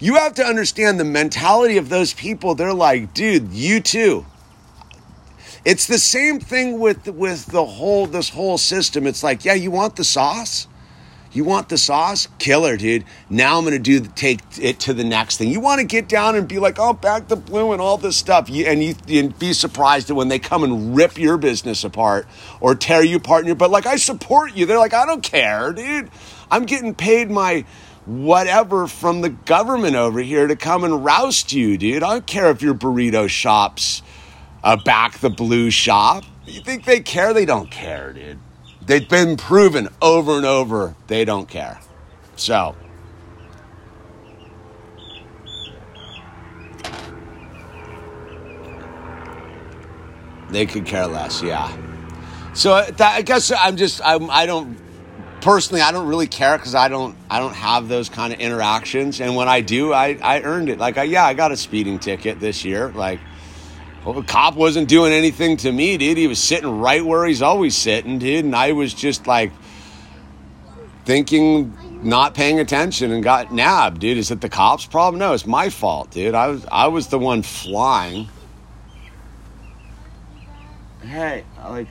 you 0.00 0.14
have 0.14 0.34
to 0.34 0.44
understand 0.44 0.98
the 0.98 1.04
mentality 1.04 1.76
of 1.76 1.90
those 1.90 2.14
people. 2.14 2.54
They're 2.54 2.72
like 2.72 3.14
dude 3.14 3.52
you 3.52 3.80
too 3.80 4.24
it's 5.64 5.86
the 5.86 5.98
same 5.98 6.40
thing 6.40 6.78
with 6.78 7.08
with 7.08 7.46
the 7.46 7.64
whole 7.64 8.06
this 8.06 8.30
whole 8.30 8.58
system. 8.58 9.06
It's 9.06 9.22
like, 9.22 9.44
yeah, 9.44 9.54
you 9.54 9.70
want 9.70 9.96
the 9.96 10.04
sauce? 10.04 10.66
You 11.30 11.44
want 11.44 11.68
the 11.68 11.76
sauce? 11.76 12.26
Killer, 12.38 12.76
dude. 12.76 13.04
Now 13.28 13.58
I'm 13.58 13.64
gonna 13.64 13.78
do 13.78 14.00
take 14.00 14.40
it 14.58 14.80
to 14.80 14.94
the 14.94 15.04
next 15.04 15.36
thing. 15.36 15.50
You 15.50 15.60
want 15.60 15.80
to 15.80 15.86
get 15.86 16.08
down 16.08 16.36
and 16.36 16.48
be 16.48 16.58
like, 16.58 16.78
oh, 16.78 16.94
back 16.94 17.28
the 17.28 17.36
blue 17.36 17.72
and 17.72 17.82
all 17.82 17.98
this 17.98 18.16
stuff, 18.16 18.48
you, 18.48 18.64
and 18.64 18.82
you 18.82 18.94
and 19.08 19.38
be 19.38 19.52
surprised 19.52 20.08
that 20.08 20.14
when 20.14 20.28
they 20.28 20.38
come 20.38 20.64
and 20.64 20.96
rip 20.96 21.18
your 21.18 21.36
business 21.36 21.84
apart 21.84 22.26
or 22.60 22.74
tear 22.74 23.04
you 23.04 23.16
apart. 23.16 23.46
But 23.58 23.70
like, 23.70 23.86
I 23.86 23.96
support 23.96 24.56
you. 24.56 24.64
They're 24.64 24.78
like, 24.78 24.94
I 24.94 25.04
don't 25.04 25.22
care, 25.22 25.72
dude. 25.72 26.10
I'm 26.50 26.64
getting 26.64 26.94
paid 26.94 27.30
my 27.30 27.66
whatever 28.06 28.86
from 28.86 29.20
the 29.20 29.28
government 29.28 29.96
over 29.96 30.20
here 30.20 30.46
to 30.46 30.56
come 30.56 30.82
and 30.82 31.04
roust 31.04 31.52
you, 31.52 31.76
dude. 31.76 32.02
I 32.02 32.14
don't 32.14 32.26
care 32.26 32.50
if 32.50 32.62
your 32.62 32.74
burrito 32.74 33.28
shops 33.28 34.02
uh, 34.62 34.76
back 34.76 35.18
the 35.18 35.30
blue 35.30 35.70
shop. 35.70 36.24
You 36.46 36.60
think 36.60 36.84
they 36.84 37.00
care? 37.00 37.32
They 37.32 37.44
don't 37.44 37.70
care, 37.70 38.12
dude. 38.12 38.38
They've 38.84 39.08
been 39.08 39.36
proven 39.36 39.88
over 40.00 40.36
and 40.36 40.46
over 40.46 40.94
they 41.08 41.24
don't 41.24 41.48
care. 41.48 41.78
So. 42.36 42.74
They 50.50 50.64
could 50.64 50.86
care 50.86 51.06
less, 51.06 51.42
yeah. 51.42 51.76
So 52.54 52.82
that, 52.82 53.14
I 53.14 53.22
guess 53.22 53.52
I'm 53.52 53.76
just 53.76 54.00
I'm, 54.04 54.30
I 54.30 54.46
don't 54.46 54.78
personally 55.40 55.82
I 55.82 55.92
don't 55.92 56.08
really 56.08 56.26
care 56.26 56.56
because 56.56 56.74
I 56.74 56.88
don't 56.88 57.16
I 57.30 57.38
don't 57.38 57.54
have 57.54 57.88
those 57.88 58.08
kind 58.08 58.32
of 58.32 58.40
interactions, 58.40 59.20
and 59.20 59.36
when 59.36 59.48
I 59.48 59.60
do, 59.60 59.92
I 59.92 60.18
I 60.22 60.40
earned 60.42 60.68
it. 60.70 60.78
Like 60.78 60.96
I, 60.96 61.04
yeah, 61.04 61.24
I 61.24 61.34
got 61.34 61.52
a 61.52 61.56
speeding 61.56 61.98
ticket 61.98 62.40
this 62.40 62.64
year. 62.64 62.90
Like 62.90 63.20
well, 64.04 64.14
the 64.14 64.22
cop 64.22 64.54
wasn't 64.54 64.88
doing 64.88 65.12
anything 65.12 65.56
to 65.58 65.72
me, 65.72 65.96
dude. 65.96 66.16
He 66.16 66.26
was 66.26 66.38
sitting 66.38 66.80
right 66.80 67.04
where 67.04 67.26
he's 67.26 67.42
always 67.42 67.76
sitting, 67.76 68.18
dude. 68.18 68.44
And 68.44 68.54
I 68.54 68.72
was 68.72 68.94
just 68.94 69.26
like 69.26 69.52
thinking, 71.04 71.76
not 72.02 72.34
paying 72.34 72.60
attention 72.60 73.12
and 73.12 73.22
got 73.22 73.52
nabbed, 73.52 74.00
dude. 74.00 74.18
Is 74.18 74.30
it 74.30 74.40
the 74.40 74.48
cop's 74.48 74.86
problem? 74.86 75.18
No, 75.18 75.32
it's 75.32 75.46
my 75.46 75.68
fault, 75.68 76.10
dude. 76.10 76.34
I 76.34 76.48
was 76.48 76.66
I 76.70 76.88
was 76.88 77.08
the 77.08 77.18
one 77.18 77.42
flying. 77.42 78.28
Hey, 81.02 81.44
I 81.58 81.70
like 81.70 81.88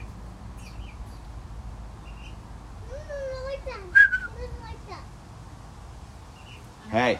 Hey. 6.89 7.19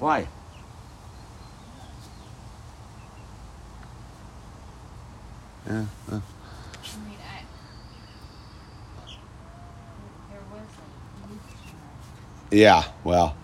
Why? 0.00 0.26
Yeah. 5.66 5.72
I 5.72 6.12
mean, 6.12 6.20
I, 7.20 7.42
there 10.30 10.42
was 10.52 10.60
a 10.60 11.32
youth. 11.32 11.40
Yeah, 12.50 12.84
well, 13.02 13.34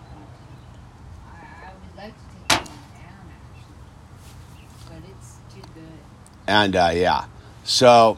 I, 1.25 1.29
I 1.65 1.71
would 1.73 1.95
like 1.97 2.13
to 2.13 2.21
take 2.49 2.61
it 2.61 2.65
down 2.93 3.25
actually, 3.33 4.67
but 4.87 5.01
it's 5.09 5.29
too 5.53 5.61
good. 5.73 5.99
and 6.47 6.75
uh, 6.75 6.91
yeah, 6.93 7.25
so, 7.63 8.17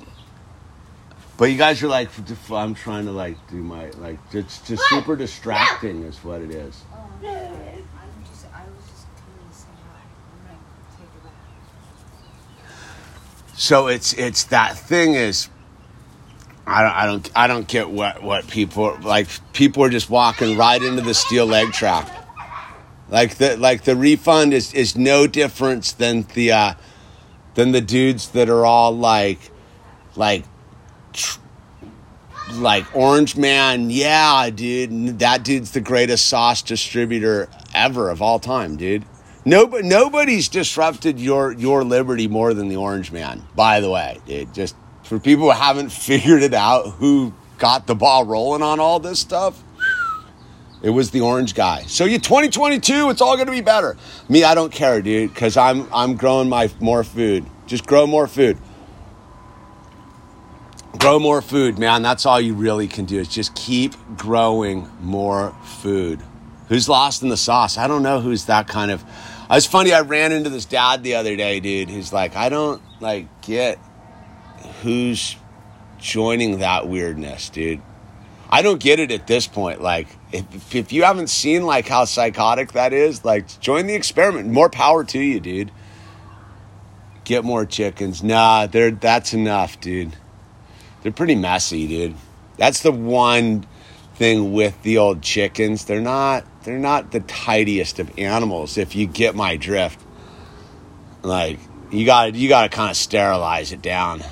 but 1.37 1.45
you 1.45 1.57
guys 1.57 1.81
are 1.81 1.87
like, 1.87 2.09
I'm 2.51 2.75
trying 2.75 3.05
to 3.05 3.11
like 3.13 3.37
do 3.49 3.55
my 3.55 3.89
like 3.91 4.19
it's 4.33 4.59
just 4.67 4.83
super 4.89 5.15
distracting 5.15 6.03
is 6.03 6.17
what 6.23 6.41
it 6.41 6.51
is. 6.51 6.83
Oh, 6.93 6.97
I'm 6.97 7.21
sorry. 7.23 7.37
I'm 7.37 8.23
just, 8.29 8.45
I 8.53 8.65
was 8.65 8.85
just 8.91 9.07
coming 9.15 9.49
to 9.49 9.55
say 9.55 9.67
hi. 9.89 10.01
I'm 10.03 10.45
gonna 10.45 10.59
take 10.97 11.07
it 11.15 11.23
back. 11.23 11.31
So 13.63 13.87
it's 13.87 14.11
it's 14.11 14.43
that 14.45 14.77
thing 14.77 15.13
is. 15.13 15.47
I 16.67 16.81
don't, 16.81 16.93
I 16.93 17.05
don't, 17.05 17.31
I 17.33 17.47
don't 17.47 17.65
get 17.65 17.89
what, 17.89 18.21
what 18.21 18.45
people 18.47 18.97
like. 19.01 19.29
People 19.53 19.85
are 19.85 19.89
just 19.89 20.09
walking 20.09 20.57
right 20.57 20.83
into 20.83 21.01
the 21.01 21.13
steel 21.13 21.45
leg 21.45 21.71
trap. 21.71 22.11
Like 23.07 23.35
the 23.35 23.55
like 23.55 23.85
the 23.85 23.95
refund 23.95 24.53
is, 24.53 24.73
is 24.73 24.97
no 24.97 25.27
difference 25.27 25.93
than 25.93 26.23
the 26.33 26.51
uh, 26.51 26.73
than 27.53 27.71
the 27.71 27.79
dudes 27.79 28.31
that 28.31 28.49
are 28.49 28.65
all 28.65 28.91
like 28.91 29.39
like 30.17 30.43
like 32.51 32.93
Orange 32.93 33.37
Man. 33.37 33.89
Yeah, 33.89 34.49
dude, 34.49 35.19
that 35.19 35.45
dude's 35.45 35.71
the 35.71 35.79
greatest 35.79 36.25
sauce 36.25 36.61
distributor 36.61 37.47
ever 37.73 38.09
of 38.09 38.21
all 38.21 38.39
time, 38.39 38.75
dude. 38.75 39.05
Nobody, 39.45 39.87
nobody's 39.87 40.47
disrupted 40.47 41.19
your 41.19 41.51
your 41.51 41.83
liberty 41.83 42.27
more 42.27 42.53
than 42.53 42.69
the 42.69 42.77
Orange 42.77 43.11
Man. 43.11 43.43
By 43.55 43.81
the 43.81 43.89
way, 43.89 44.19
dude. 44.25 44.53
Just 44.53 44.75
for 45.03 45.19
people 45.19 45.45
who 45.45 45.51
haven't 45.51 45.89
figured 45.91 46.43
it 46.43 46.53
out, 46.53 46.91
who 46.91 47.33
got 47.57 47.87
the 47.87 47.95
ball 47.95 48.25
rolling 48.25 48.61
on 48.61 48.79
all 48.79 48.99
this 48.99 49.19
stuff, 49.19 49.61
it 50.81 50.91
was 50.91 51.11
the 51.11 51.21
Orange 51.21 51.55
guy. 51.55 51.83
So 51.83 52.05
you 52.05 52.19
2022, 52.19 53.09
it's 53.09 53.21
all 53.21 53.35
gonna 53.35 53.51
be 53.51 53.61
better. 53.61 53.97
Me, 54.29 54.43
I 54.45 54.55
don't 54.55 54.71
care, 54.71 55.01
dude, 55.01 55.33
because 55.33 55.57
I'm 55.57 55.87
I'm 55.93 56.15
growing 56.15 56.47
my 56.47 56.69
more 56.79 57.03
food. 57.03 57.45
Just 57.67 57.85
grow 57.85 58.07
more 58.07 58.27
food. 58.27 58.57
Grow 60.99 61.19
more 61.19 61.41
food, 61.41 61.79
man. 61.79 62.01
That's 62.01 62.25
all 62.25 62.39
you 62.39 62.53
really 62.53 62.87
can 62.87 63.03
do 63.03 63.19
is 63.19 63.27
just 63.27 63.55
keep 63.55 63.93
growing 64.15 64.89
more 65.01 65.53
food. 65.63 66.21
Who's 66.69 66.87
lost 66.87 67.23
in 67.23 67.29
the 67.29 67.37
sauce? 67.37 67.77
I 67.77 67.87
don't 67.87 68.03
know 68.03 68.21
who's 68.21 68.45
that 68.45 68.67
kind 68.67 68.89
of. 68.89 69.03
It's 69.55 69.67
funny. 69.67 69.93
I 69.93 70.01
ran 70.01 70.31
into 70.31 70.49
this 70.49 70.65
dad 70.65 71.03
the 71.03 71.15
other 71.15 71.35
day, 71.35 71.59
dude. 71.59 71.89
Who's 71.89 72.11
like, 72.11 72.35
I 72.35 72.49
don't 72.49 72.81
like 72.99 73.27
get 73.41 73.77
who's 74.81 75.35
joining 75.99 76.59
that 76.59 76.87
weirdness, 76.87 77.49
dude. 77.49 77.81
I 78.49 78.61
don't 78.61 78.79
get 78.79 78.99
it 78.99 79.11
at 79.11 79.27
this 79.27 79.47
point. 79.47 79.81
Like, 79.81 80.07
if, 80.31 80.75
if 80.75 80.93
you 80.93 81.03
haven't 81.03 81.27
seen 81.29 81.65
like 81.65 81.87
how 81.87 82.05
psychotic 82.05 82.73
that 82.73 82.93
is, 82.93 83.23
like, 83.25 83.59
join 83.59 83.87
the 83.87 83.95
experiment. 83.95 84.49
More 84.49 84.69
power 84.69 85.03
to 85.03 85.19
you, 85.19 85.39
dude. 85.39 85.71
Get 87.23 87.43
more 87.43 87.65
chickens. 87.65 88.21
Nah, 88.21 88.67
they're 88.67 88.91
that's 88.91 89.33
enough, 89.33 89.79
dude. 89.79 90.15
They're 91.01 91.11
pretty 91.11 91.35
messy, 91.35 91.87
dude. 91.87 92.15
That's 92.57 92.81
the 92.81 92.91
one 92.91 93.65
thing 94.15 94.53
with 94.53 94.81
the 94.83 94.97
old 94.97 95.21
chickens. 95.21 95.85
They're 95.85 96.01
not 96.01 96.45
they're 96.63 96.79
not 96.79 97.11
the 97.11 97.19
tidiest 97.21 97.99
of 97.99 98.17
animals 98.17 98.77
if 98.77 98.95
you 98.95 99.05
get 99.05 99.35
my 99.35 99.57
drift. 99.57 99.99
Like 101.21 101.59
you 101.91 102.05
got 102.05 102.35
you 102.35 102.49
got 102.49 102.63
to 102.63 102.69
kind 102.69 102.89
of 102.89 102.97
sterilize 102.97 103.71
it 103.71 103.81
down. 103.81 104.23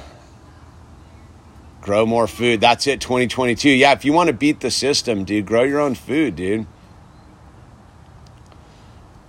Grow 1.82 2.06
more 2.06 2.28
food. 2.28 2.62
That's 2.62 2.86
it 2.86 3.02
2022. 3.02 3.70
Yeah, 3.70 3.94
if 3.94 4.06
you 4.06 4.14
want 4.14 4.28
to 4.28 4.34
beat 4.34 4.60
the 4.60 4.70
system, 4.70 5.24
dude, 5.24 5.48
grow 5.48 5.64
your 5.64 5.80
own 5.80 5.96
food, 5.96 6.36
dude. 6.36 6.68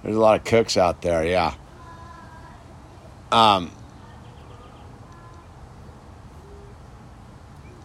There's 0.02 0.16
a 0.16 0.20
lot 0.20 0.38
of 0.38 0.44
cooks 0.44 0.76
out 0.76 1.00
there, 1.02 1.24
yeah. 1.24 1.54
Um 3.30 3.70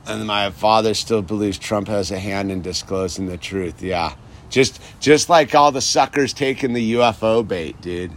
and 0.07 0.25
my 0.25 0.49
father 0.49 0.93
still 0.93 1.21
believes 1.21 1.57
Trump 1.57 1.87
has 1.87 2.11
a 2.11 2.19
hand 2.19 2.51
in 2.51 2.61
disclosing 2.61 3.27
the 3.27 3.37
truth. 3.37 3.81
Yeah. 3.81 4.15
Just 4.49 4.81
just 4.99 5.29
like 5.29 5.53
all 5.53 5.71
the 5.71 5.81
suckers 5.81 6.33
taking 6.33 6.73
the 6.73 6.93
UFO 6.93 7.45
bait, 7.45 7.79
dude. 7.81 8.11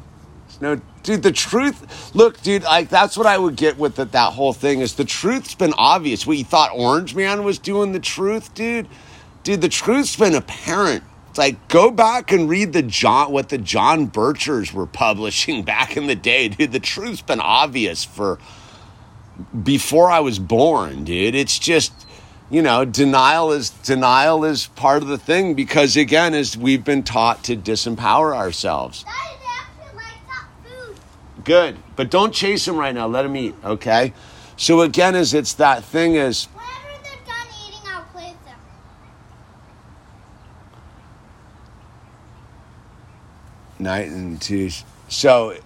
No, 0.60 0.80
dude, 1.02 1.22
the 1.22 1.32
truth. 1.32 2.14
Look, 2.14 2.40
dude, 2.42 2.62
like 2.62 2.88
that's 2.88 3.16
what 3.16 3.26
I 3.26 3.38
would 3.38 3.56
get 3.56 3.78
with 3.78 3.96
the, 3.96 4.04
that 4.06 4.32
whole 4.34 4.52
thing 4.52 4.80
is 4.80 4.94
the 4.94 5.04
truth's 5.04 5.54
been 5.54 5.74
obvious. 5.76 6.26
We 6.26 6.42
thought 6.42 6.70
Orange 6.74 7.14
Man 7.14 7.44
was 7.44 7.58
doing 7.58 7.92
the 7.92 8.00
truth, 8.00 8.54
dude. 8.54 8.86
Dude, 9.42 9.62
the 9.62 9.68
truth's 9.68 10.16
been 10.16 10.34
apparent. 10.34 11.02
It's 11.30 11.38
like 11.38 11.68
go 11.68 11.90
back 11.90 12.30
and 12.30 12.48
read 12.48 12.72
the 12.72 12.82
John 12.82 13.32
what 13.32 13.48
the 13.48 13.58
John 13.58 14.08
Birchers 14.08 14.72
were 14.72 14.86
publishing 15.04 15.62
back 15.64 15.96
in 15.96 16.06
the 16.06 16.14
day, 16.14 16.48
dude. 16.48 16.72
The 16.72 16.80
truth's 16.80 17.22
been 17.22 17.40
obvious 17.40 18.04
for 18.04 18.38
before 19.62 20.10
I 20.10 20.20
was 20.20 20.38
born, 20.38 21.04
dude. 21.04 21.34
It's 21.34 21.58
just 21.58 21.92
you 22.50 22.62
know, 22.62 22.84
denial 22.84 23.52
is 23.52 23.70
denial 23.70 24.44
is 24.44 24.66
part 24.66 25.02
of 25.02 25.08
the 25.08 25.18
thing 25.18 25.54
because 25.54 25.96
again, 25.96 26.34
as 26.34 26.56
we've 26.56 26.84
been 26.84 27.04
taught 27.04 27.44
to 27.44 27.56
disempower 27.56 28.34
ourselves. 28.36 29.04
Daddy, 29.04 29.16
actually 29.48 29.96
like 29.96 30.26
that 30.26 30.48
food. 30.64 30.96
Good, 31.44 31.76
but 31.94 32.10
don't 32.10 32.34
chase 32.34 32.66
him 32.66 32.76
right 32.76 32.92
now. 32.92 33.06
Let 33.06 33.24
him 33.24 33.36
eat, 33.36 33.54
okay? 33.64 34.12
So 34.56 34.80
again, 34.80 35.14
is 35.14 35.32
it's 35.32 35.54
that 35.54 35.84
thing 35.84 36.16
is 36.16 36.46
Whenever 36.46 37.02
they're 37.04 37.24
done 37.24 37.46
eating, 37.66 37.80
I'll 37.86 38.02
play 38.12 38.32
with 38.32 38.44
them. 38.44 38.58
night 43.78 44.08
and 44.08 44.42
two. 44.42 44.70
So 45.08 45.56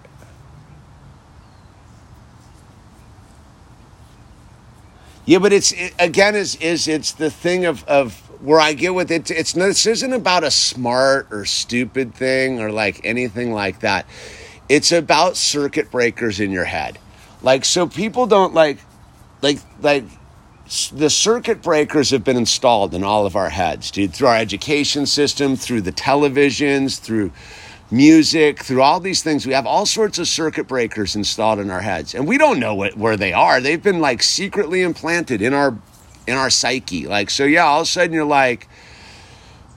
yeah, 5.25 5.39
but 5.39 5.53
it's 5.53 5.71
it, 5.71 5.93
again 5.99 6.35
is 6.35 6.55
is 6.57 6.87
it's 6.87 7.11
the 7.13 7.31
thing 7.31 7.65
of 7.65 7.83
of 7.85 8.21
where 8.41 8.59
I 8.59 8.73
get 8.73 8.93
with 8.93 9.11
it. 9.11 9.31
It's 9.31 9.53
this 9.53 9.85
isn't 9.85 10.13
about 10.13 10.43
a 10.43 10.51
smart 10.51 11.27
or 11.31 11.45
stupid 11.45 12.13
thing 12.13 12.61
or 12.61 12.71
like 12.71 13.01
anything 13.03 13.51
like 13.51 13.79
that. 13.79 14.05
It's 14.69 14.91
about 14.91 15.37
circuit 15.37 15.91
breakers 15.91 16.39
in 16.39 16.51
your 16.51 16.65
head. 16.65 16.99
Like 17.41 17.65
so, 17.65 17.87
people 17.87 18.27
don't 18.27 18.53
like 18.53 18.77
like 19.41 19.59
like 19.81 20.05
the 20.91 21.09
circuit 21.09 21.61
breakers 21.61 22.09
have 22.09 22.23
been 22.23 22.37
installed 22.37 22.93
in 22.95 23.03
all 23.03 23.25
of 23.25 23.35
our 23.35 23.49
heads, 23.49 23.91
dude, 23.91 24.13
through 24.13 24.27
our 24.27 24.37
education 24.37 25.05
system, 25.05 25.55
through 25.55 25.81
the 25.81 25.91
televisions, 25.91 26.99
through 26.99 27.31
music, 27.95 28.63
through 28.63 28.81
all 28.81 28.99
these 28.99 29.23
things. 29.23 29.45
We 29.45 29.53
have 29.53 29.65
all 29.65 29.85
sorts 29.85 30.19
of 30.19 30.27
circuit 30.27 30.67
breakers 30.67 31.15
installed 31.15 31.59
in 31.59 31.69
our 31.69 31.81
heads, 31.81 32.13
and 32.13 32.27
we 32.27 32.37
don't 32.37 32.59
know 32.59 32.75
what, 32.75 32.97
where 32.97 33.17
they 33.17 33.33
are. 33.33 33.61
They've 33.61 33.81
been 33.81 33.99
like 33.99 34.21
secretly 34.21 34.81
implanted 34.81 35.41
in 35.41 35.53
our 35.53 35.77
in 36.27 36.35
our 36.35 36.49
psyche. 36.49 37.07
Like 37.07 37.29
so, 37.29 37.45
yeah. 37.45 37.65
All 37.65 37.81
of 37.81 37.83
a 37.83 37.85
sudden, 37.85 38.13
you're 38.13 38.25
like, 38.25 38.67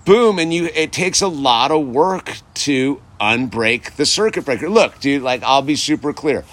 boom, 0.05 0.39
and 0.39 0.53
you. 0.53 0.67
It 0.75 0.93
takes 0.93 1.21
a 1.23 1.29
lot 1.29 1.71
of 1.71 1.87
work 1.87 2.39
to 2.55 3.01
unbreak 3.21 3.97
the 3.97 4.07
circuit 4.07 4.45
breaker. 4.45 4.69
Look, 4.69 5.01
dude. 5.01 5.23
Like 5.23 5.43
I'll 5.43 5.63
be 5.63 5.77
super 5.77 6.13
clear 6.13 6.45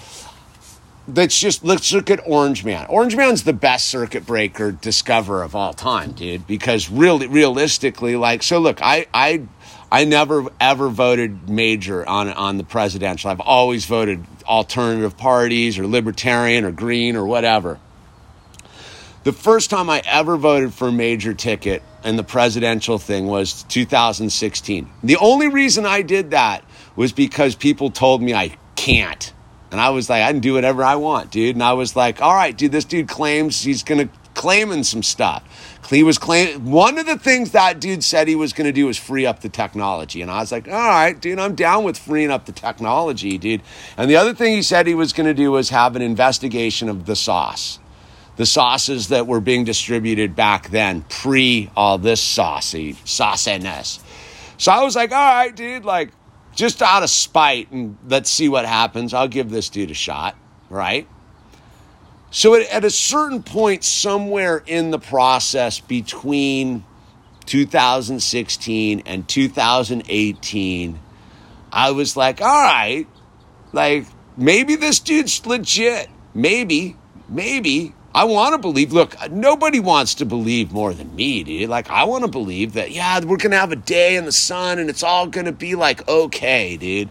let's 1.08 1.38
just 1.38 1.64
let's 1.64 1.92
look 1.92 2.10
at 2.10 2.20
Orange 2.26 2.64
Man. 2.64 2.86
Orange 2.88 3.16
Man's 3.16 3.44
the 3.44 3.52
best 3.52 3.86
circuit 3.86 4.26
breaker 4.26 4.72
discover 4.72 5.42
of 5.42 5.54
all 5.54 5.72
time, 5.72 6.12
dude. 6.12 6.46
Because 6.46 6.90
really, 6.90 7.26
realistically, 7.26 8.16
like, 8.16 8.42
so 8.42 8.58
look, 8.58 8.80
I 8.82 9.06
I 9.14 9.42
I 9.90 10.04
never 10.04 10.46
ever 10.60 10.88
voted 10.88 11.48
major 11.48 12.06
on 12.08 12.28
on 12.28 12.58
the 12.58 12.64
presidential. 12.64 13.30
I've 13.30 13.40
always 13.40 13.86
voted 13.86 14.24
alternative 14.44 15.16
parties 15.16 15.78
or 15.78 15.86
libertarian 15.86 16.64
or 16.64 16.72
green 16.72 17.16
or 17.16 17.24
whatever. 17.24 17.78
The 19.24 19.32
first 19.32 19.70
time 19.70 19.90
I 19.90 20.02
ever 20.06 20.36
voted 20.36 20.72
for 20.72 20.88
a 20.88 20.92
major 20.92 21.34
ticket 21.34 21.82
in 22.04 22.16
the 22.16 22.22
presidential 22.22 22.98
thing 22.98 23.26
was 23.26 23.64
2016. 23.64 24.88
The 25.02 25.16
only 25.16 25.48
reason 25.48 25.84
I 25.84 26.02
did 26.02 26.30
that 26.30 26.64
was 26.94 27.12
because 27.12 27.56
people 27.56 27.90
told 27.90 28.22
me 28.22 28.34
I 28.34 28.56
can't. 28.76 29.32
And 29.72 29.80
I 29.80 29.90
was 29.90 30.08
like, 30.08 30.22
I 30.22 30.30
can 30.30 30.40
do 30.40 30.54
whatever 30.54 30.84
I 30.84 30.94
want, 30.94 31.32
dude. 31.32 31.56
And 31.56 31.62
I 31.62 31.72
was 31.72 31.96
like, 31.96 32.22
all 32.22 32.32
right, 32.32 32.56
dude, 32.56 32.70
this 32.70 32.84
dude 32.84 33.08
claims 33.08 33.60
he's 33.62 33.82
going 33.82 34.08
to 34.08 34.14
claim 34.36 34.68
claiming 34.68 34.84
some 34.84 35.02
stuff. 35.02 35.42
He 35.90 36.02
was 36.02 36.18
claiming 36.18 36.70
one 36.70 36.98
of 36.98 37.06
the 37.06 37.18
things 37.18 37.52
that 37.52 37.78
dude 37.78 38.02
said 38.02 38.26
he 38.26 38.34
was 38.34 38.52
going 38.52 38.66
to 38.66 38.72
do 38.72 38.86
was 38.86 38.98
free 38.98 39.24
up 39.24 39.40
the 39.40 39.48
technology. 39.48 40.20
And 40.20 40.30
I 40.30 40.40
was 40.40 40.50
like, 40.50 40.66
all 40.66 40.74
right, 40.74 41.18
dude, 41.18 41.38
I'm 41.38 41.54
down 41.54 41.84
with 41.84 41.96
freeing 41.96 42.30
up 42.30 42.46
the 42.46 42.52
technology, 42.52 43.38
dude. 43.38 43.62
And 43.96 44.10
the 44.10 44.16
other 44.16 44.34
thing 44.34 44.54
he 44.54 44.62
said 44.62 44.86
he 44.86 44.94
was 44.94 45.12
going 45.12 45.28
to 45.28 45.34
do 45.34 45.52
was 45.52 45.70
have 45.70 45.94
an 45.94 46.02
investigation 46.02 46.88
of 46.88 47.06
the 47.06 47.14
sauce. 47.14 47.78
The 48.36 48.46
sauces 48.46 49.08
that 49.08 49.26
were 49.26 49.40
being 49.40 49.64
distributed 49.64 50.34
back 50.34 50.70
then, 50.70 51.02
pre 51.02 51.70
all 51.76 51.98
this 51.98 52.20
saucy 52.20 52.94
sauciness. 53.04 54.02
So 54.58 54.72
I 54.72 54.82
was 54.82 54.96
like, 54.96 55.12
all 55.12 55.18
right, 55.18 55.54
dude, 55.54 55.84
like 55.84 56.10
just 56.54 56.82
out 56.82 57.02
of 57.02 57.10
spite 57.10 57.70
and 57.70 57.96
let's 58.08 58.28
see 58.28 58.48
what 58.48 58.66
happens. 58.66 59.14
I'll 59.14 59.28
give 59.28 59.50
this 59.50 59.68
dude 59.68 59.90
a 59.90 59.94
shot, 59.94 60.36
right? 60.68 61.06
So 62.36 62.54
at, 62.54 62.68
at 62.68 62.84
a 62.84 62.90
certain 62.90 63.42
point, 63.42 63.82
somewhere 63.82 64.62
in 64.66 64.90
the 64.90 64.98
process 64.98 65.80
between 65.80 66.84
2016 67.46 69.02
and 69.06 69.26
2018, 69.26 71.00
I 71.72 71.90
was 71.92 72.14
like, 72.14 72.42
all 72.42 72.62
right, 72.62 73.06
like 73.72 74.04
maybe 74.36 74.76
this 74.76 75.00
dude's 75.00 75.46
legit. 75.46 76.10
Maybe, 76.34 76.98
maybe. 77.26 77.94
I 78.14 78.24
want 78.24 78.52
to 78.52 78.58
believe. 78.58 78.92
Look, 78.92 79.16
nobody 79.30 79.80
wants 79.80 80.16
to 80.16 80.26
believe 80.26 80.72
more 80.72 80.92
than 80.92 81.16
me, 81.16 81.42
dude. 81.42 81.70
Like, 81.70 81.88
I 81.88 82.04
want 82.04 82.24
to 82.24 82.30
believe 82.30 82.74
that, 82.74 82.90
yeah, 82.90 83.18
we're 83.20 83.38
going 83.38 83.52
to 83.52 83.58
have 83.58 83.72
a 83.72 83.76
day 83.76 84.14
in 84.14 84.26
the 84.26 84.32
sun 84.32 84.78
and 84.78 84.90
it's 84.90 85.02
all 85.02 85.26
going 85.26 85.46
to 85.46 85.52
be 85.52 85.74
like 85.74 86.06
okay, 86.06 86.76
dude. 86.76 87.08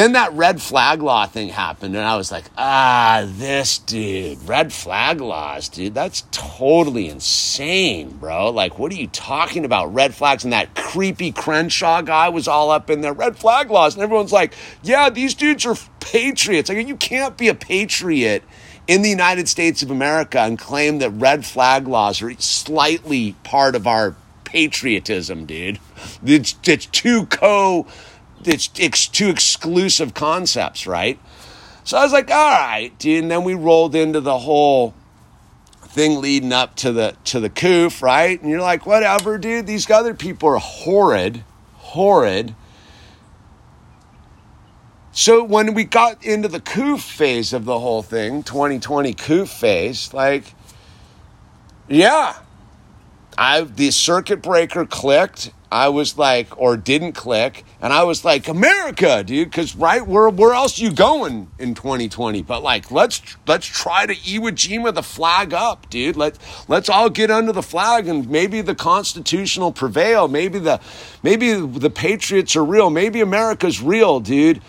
Then 0.00 0.12
that 0.12 0.32
red 0.32 0.62
flag 0.62 1.02
law 1.02 1.26
thing 1.26 1.50
happened, 1.50 1.94
and 1.94 2.06
I 2.06 2.16
was 2.16 2.32
like, 2.32 2.46
ah, 2.56 3.22
this 3.26 3.76
dude, 3.76 4.42
red 4.48 4.72
flag 4.72 5.20
laws, 5.20 5.68
dude, 5.68 5.92
that's 5.92 6.24
totally 6.30 7.10
insane, 7.10 8.12
bro. 8.12 8.48
Like, 8.48 8.78
what 8.78 8.90
are 8.92 8.94
you 8.94 9.08
talking 9.08 9.66
about? 9.66 9.92
Red 9.92 10.14
flags, 10.14 10.42
and 10.42 10.54
that 10.54 10.74
creepy 10.74 11.32
Crenshaw 11.32 12.00
guy 12.00 12.30
was 12.30 12.48
all 12.48 12.70
up 12.70 12.88
in 12.88 13.02
there, 13.02 13.12
red 13.12 13.36
flag 13.36 13.70
laws, 13.70 13.92
and 13.92 14.02
everyone's 14.02 14.32
like, 14.32 14.54
yeah, 14.82 15.10
these 15.10 15.34
dudes 15.34 15.66
are 15.66 15.76
patriots. 16.00 16.70
Like, 16.70 16.88
you 16.88 16.96
can't 16.96 17.36
be 17.36 17.48
a 17.48 17.54
patriot 17.54 18.42
in 18.88 19.02
the 19.02 19.10
United 19.10 19.50
States 19.50 19.82
of 19.82 19.90
America 19.90 20.40
and 20.40 20.58
claim 20.58 21.00
that 21.00 21.10
red 21.10 21.44
flag 21.44 21.86
laws 21.86 22.22
are 22.22 22.32
slightly 22.38 23.34
part 23.44 23.74
of 23.74 23.86
our 23.86 24.16
patriotism, 24.44 25.44
dude. 25.44 25.78
It's, 26.24 26.56
it's 26.64 26.86
two 26.86 27.26
co, 27.26 27.86
it's, 28.44 28.70
it's 28.78 29.06
two 29.06 29.28
exclusive 29.28 30.14
concepts, 30.14 30.86
right? 30.86 31.18
So 31.84 31.98
I 31.98 32.02
was 32.02 32.12
like, 32.12 32.30
all 32.30 32.50
right, 32.50 32.96
dude. 32.98 33.22
And 33.22 33.30
then 33.30 33.44
we 33.44 33.54
rolled 33.54 33.94
into 33.94 34.20
the 34.20 34.38
whole 34.38 34.94
thing 35.90 36.20
leading 36.20 36.52
up 36.52 36.76
to 36.76 36.92
the 36.92 37.16
to 37.24 37.40
the 37.40 37.50
coof, 37.50 38.02
right? 38.02 38.40
And 38.40 38.48
you're 38.48 38.60
like, 38.60 38.86
whatever, 38.86 39.38
dude. 39.38 39.66
These 39.66 39.90
other 39.90 40.14
people 40.14 40.50
are 40.50 40.58
horrid, 40.58 41.44
horrid. 41.74 42.54
So 45.12 45.42
when 45.42 45.74
we 45.74 45.84
got 45.84 46.24
into 46.24 46.46
the 46.46 46.60
coof 46.60 47.02
phase 47.02 47.52
of 47.52 47.64
the 47.64 47.78
whole 47.78 48.02
thing, 48.02 48.44
2020 48.44 49.12
coof 49.14 49.50
phase, 49.50 50.14
like, 50.14 50.54
yeah, 51.88 52.36
I 53.40 53.62
the 53.62 53.90
circuit 53.90 54.42
breaker 54.42 54.84
clicked. 54.84 55.50
I 55.72 55.88
was 55.88 56.18
like, 56.18 56.60
or 56.60 56.76
didn't 56.76 57.12
click, 57.12 57.64
and 57.80 57.92
I 57.92 58.02
was 58.02 58.24
like, 58.24 58.48
America, 58.48 59.22
dude, 59.24 59.48
because 59.48 59.74
right, 59.74 60.06
where 60.06 60.28
where 60.28 60.52
else 60.52 60.78
are 60.78 60.82
you 60.82 60.92
going 60.92 61.50
in 61.58 61.74
2020? 61.74 62.42
But 62.42 62.62
like, 62.62 62.90
let's 62.90 63.22
let's 63.46 63.64
try 63.66 64.04
to 64.04 64.14
Iwo 64.14 64.50
Jima 64.50 64.92
the 64.92 65.02
flag 65.02 65.54
up, 65.54 65.88
dude. 65.88 66.16
Let's 66.16 66.38
let's 66.68 66.90
all 66.90 67.08
get 67.08 67.30
under 67.30 67.52
the 67.52 67.62
flag, 67.62 68.08
and 68.08 68.28
maybe 68.28 68.60
the 68.60 68.74
constitutional 68.74 69.72
prevail. 69.72 70.28
Maybe 70.28 70.58
the 70.58 70.78
maybe 71.22 71.54
the 71.54 71.90
patriots 71.90 72.56
are 72.56 72.64
real. 72.64 72.90
Maybe 72.90 73.22
America's 73.22 73.80
real, 73.80 74.20
dude. 74.20 74.60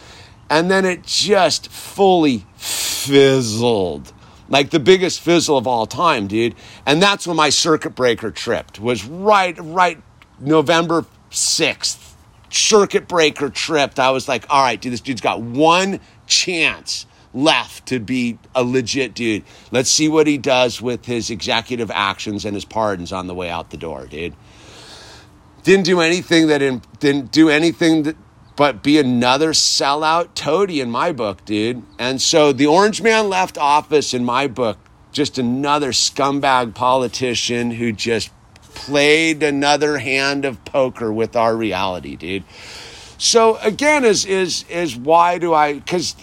And 0.50 0.72
then 0.72 0.86
it 0.86 1.04
just 1.04 1.70
fully 1.70 2.46
fizzled 2.56 4.14
like 4.52 4.70
the 4.70 4.80
biggest 4.80 5.22
fizzle 5.22 5.58
of 5.58 5.66
all 5.66 5.88
time, 5.88 6.28
dude. 6.28 6.54
And 6.86 7.02
that's 7.02 7.26
when 7.26 7.38
my 7.38 7.50
circuit 7.50 7.96
breaker 7.96 8.30
tripped. 8.30 8.80
Was 8.80 9.04
right, 9.06 9.58
right, 9.60 10.00
November 10.40 11.06
sixth. 11.32 12.16
Circuit 12.52 13.08
breaker 13.08 13.50
tripped. 13.50 13.98
I 13.98 14.12
was 14.12 14.28
like, 14.28 14.46
all 14.50 14.62
right, 14.62 14.80
dude, 14.80 14.92
this 14.92 15.00
dude's 15.00 15.22
got 15.22 15.42
one 15.42 16.02
chance 16.28 17.06
left 17.34 17.86
to 17.86 17.98
be 17.98 18.38
a 18.54 18.62
legit 18.62 19.14
dude. 19.14 19.44
Let's 19.72 19.90
see 19.90 20.10
what 20.10 20.28
he 20.28 20.38
does 20.38 20.82
with 20.82 21.06
his 21.06 21.30
executive 21.30 21.90
actions 21.90 22.44
and 22.44 22.54
his 22.54 22.66
pardons 22.66 23.14
on 23.14 23.28
the 23.28 23.34
way 23.34 23.50
out 23.50 23.70
the 23.70 23.78
door, 23.78 24.06
dude. 24.06 24.36
Didn't 25.64 25.86
do 25.86 26.02
anything 26.02 26.48
that 26.48 26.62
in, 26.62 26.82
didn't 27.00 27.32
do 27.32 27.48
anything 27.48 28.04
that 28.04 28.18
but 28.56 28.84
be 28.84 29.00
another 29.00 29.52
sellout 29.52 30.30
toady 30.36 30.82
in 30.82 30.92
my 30.92 31.12
book, 31.12 31.44
dude. 31.46 31.84
And 31.98 32.22
so 32.22 32.52
the 32.52 32.68
Orange 32.68 33.02
Man 33.02 33.30
left 33.30 33.58
office 33.58 34.14
in 34.14 34.26
my 34.26 34.48
book, 34.48 34.78
just 35.12 35.38
another 35.38 35.92
scumbag 35.92 36.76
politician 36.76 37.72
who 37.72 37.92
just 37.92 38.32
played 38.74 39.44
another 39.44 39.98
hand 39.98 40.46
of 40.46 40.64
poker 40.66 41.12
with 41.12 41.36
our 41.36 41.56
reality, 41.56 42.16
dude. 42.16 42.44
So 43.18 43.58
again, 43.58 44.04
is 44.04 44.26
is 44.26 44.66
is 44.70 44.98
why 44.98 45.38
do 45.38 45.54
I? 45.54 45.74
Because 45.74 46.16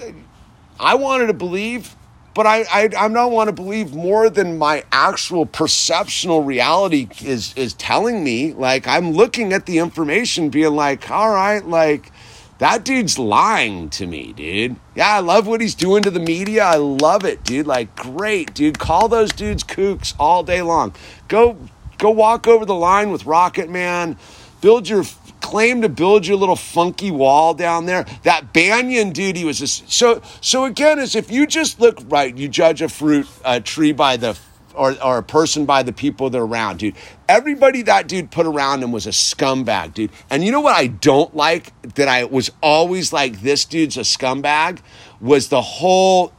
I 0.80 0.96
wanted 0.96 1.28
to 1.28 1.32
believe, 1.32 1.94
but 2.34 2.46
I 2.46 2.62
I 2.62 2.82
I 2.98 3.08
don't 3.08 3.32
want 3.32 3.48
to 3.48 3.52
believe 3.52 3.94
more 3.94 4.28
than 4.28 4.58
my 4.58 4.82
actual 4.90 5.46
perceptional 5.46 6.42
reality 6.42 7.08
is 7.24 7.54
is 7.54 7.74
telling 7.74 8.24
me. 8.24 8.52
Like 8.52 8.88
I'm 8.88 9.12
looking 9.12 9.52
at 9.52 9.66
the 9.66 9.78
information, 9.78 10.50
being 10.50 10.74
like, 10.74 11.08
all 11.08 11.30
right, 11.30 11.64
like 11.64 12.10
that 12.58 12.84
dude's 12.84 13.18
lying 13.18 13.88
to 13.90 14.06
me, 14.06 14.32
dude. 14.32 14.76
Yeah, 14.96 15.16
I 15.16 15.20
love 15.20 15.46
what 15.46 15.60
he's 15.60 15.76
doing 15.76 16.02
to 16.02 16.10
the 16.10 16.20
media. 16.20 16.64
I 16.64 16.76
love 16.76 17.24
it, 17.24 17.44
dude. 17.44 17.66
Like, 17.66 17.94
great, 17.94 18.52
dude. 18.52 18.78
Call 18.78 19.08
those 19.08 19.30
dudes 19.30 19.62
kooks 19.62 20.14
all 20.18 20.42
day 20.42 20.62
long. 20.62 20.94
Go, 21.28 21.56
go 21.98 22.10
walk 22.10 22.48
over 22.48 22.64
the 22.64 22.74
line 22.74 23.10
with 23.10 23.26
Rocket 23.26 23.70
Man. 23.70 24.18
Build 24.60 24.88
your 24.88 25.04
claim 25.40 25.82
to 25.82 25.88
build 25.88 26.26
your 26.26 26.36
little 26.36 26.56
funky 26.56 27.12
wall 27.12 27.54
down 27.54 27.86
there. 27.86 28.04
That 28.24 28.52
Bannon 28.52 29.10
dude, 29.10 29.36
he 29.36 29.44
was 29.44 29.60
just 29.60 29.90
so. 29.90 30.20
So 30.40 30.64
again, 30.64 30.98
as 30.98 31.14
if 31.14 31.30
you 31.30 31.46
just 31.46 31.80
look 31.80 31.98
right, 32.08 32.36
you 32.36 32.48
judge 32.48 32.82
a 32.82 32.88
fruit 32.88 33.28
a 33.44 33.60
tree 33.60 33.92
by 33.92 34.16
the 34.16 34.36
or, 34.78 34.94
or 35.02 35.18
a 35.18 35.22
person 35.22 35.66
by 35.66 35.82
the 35.82 35.92
people 35.92 36.30
they're 36.30 36.42
around, 36.42 36.78
dude. 36.78 36.94
Everybody 37.28 37.82
that 37.82 38.08
dude 38.08 38.30
put 38.30 38.46
around 38.46 38.82
him 38.82 38.92
was 38.92 39.06
a 39.06 39.10
scumbag, 39.10 39.94
dude. 39.94 40.10
And 40.30 40.44
you 40.44 40.52
know 40.52 40.60
what 40.60 40.76
I 40.76 40.86
don't 40.86 41.34
like 41.34 41.72
that 41.94 42.08
I 42.08 42.24
was 42.24 42.50
always 42.62 43.12
like, 43.12 43.40
this 43.40 43.64
dude's 43.64 43.96
a 43.96 44.00
scumbag, 44.00 44.80
was 45.20 45.48
the 45.48 45.60
whole 45.60 46.32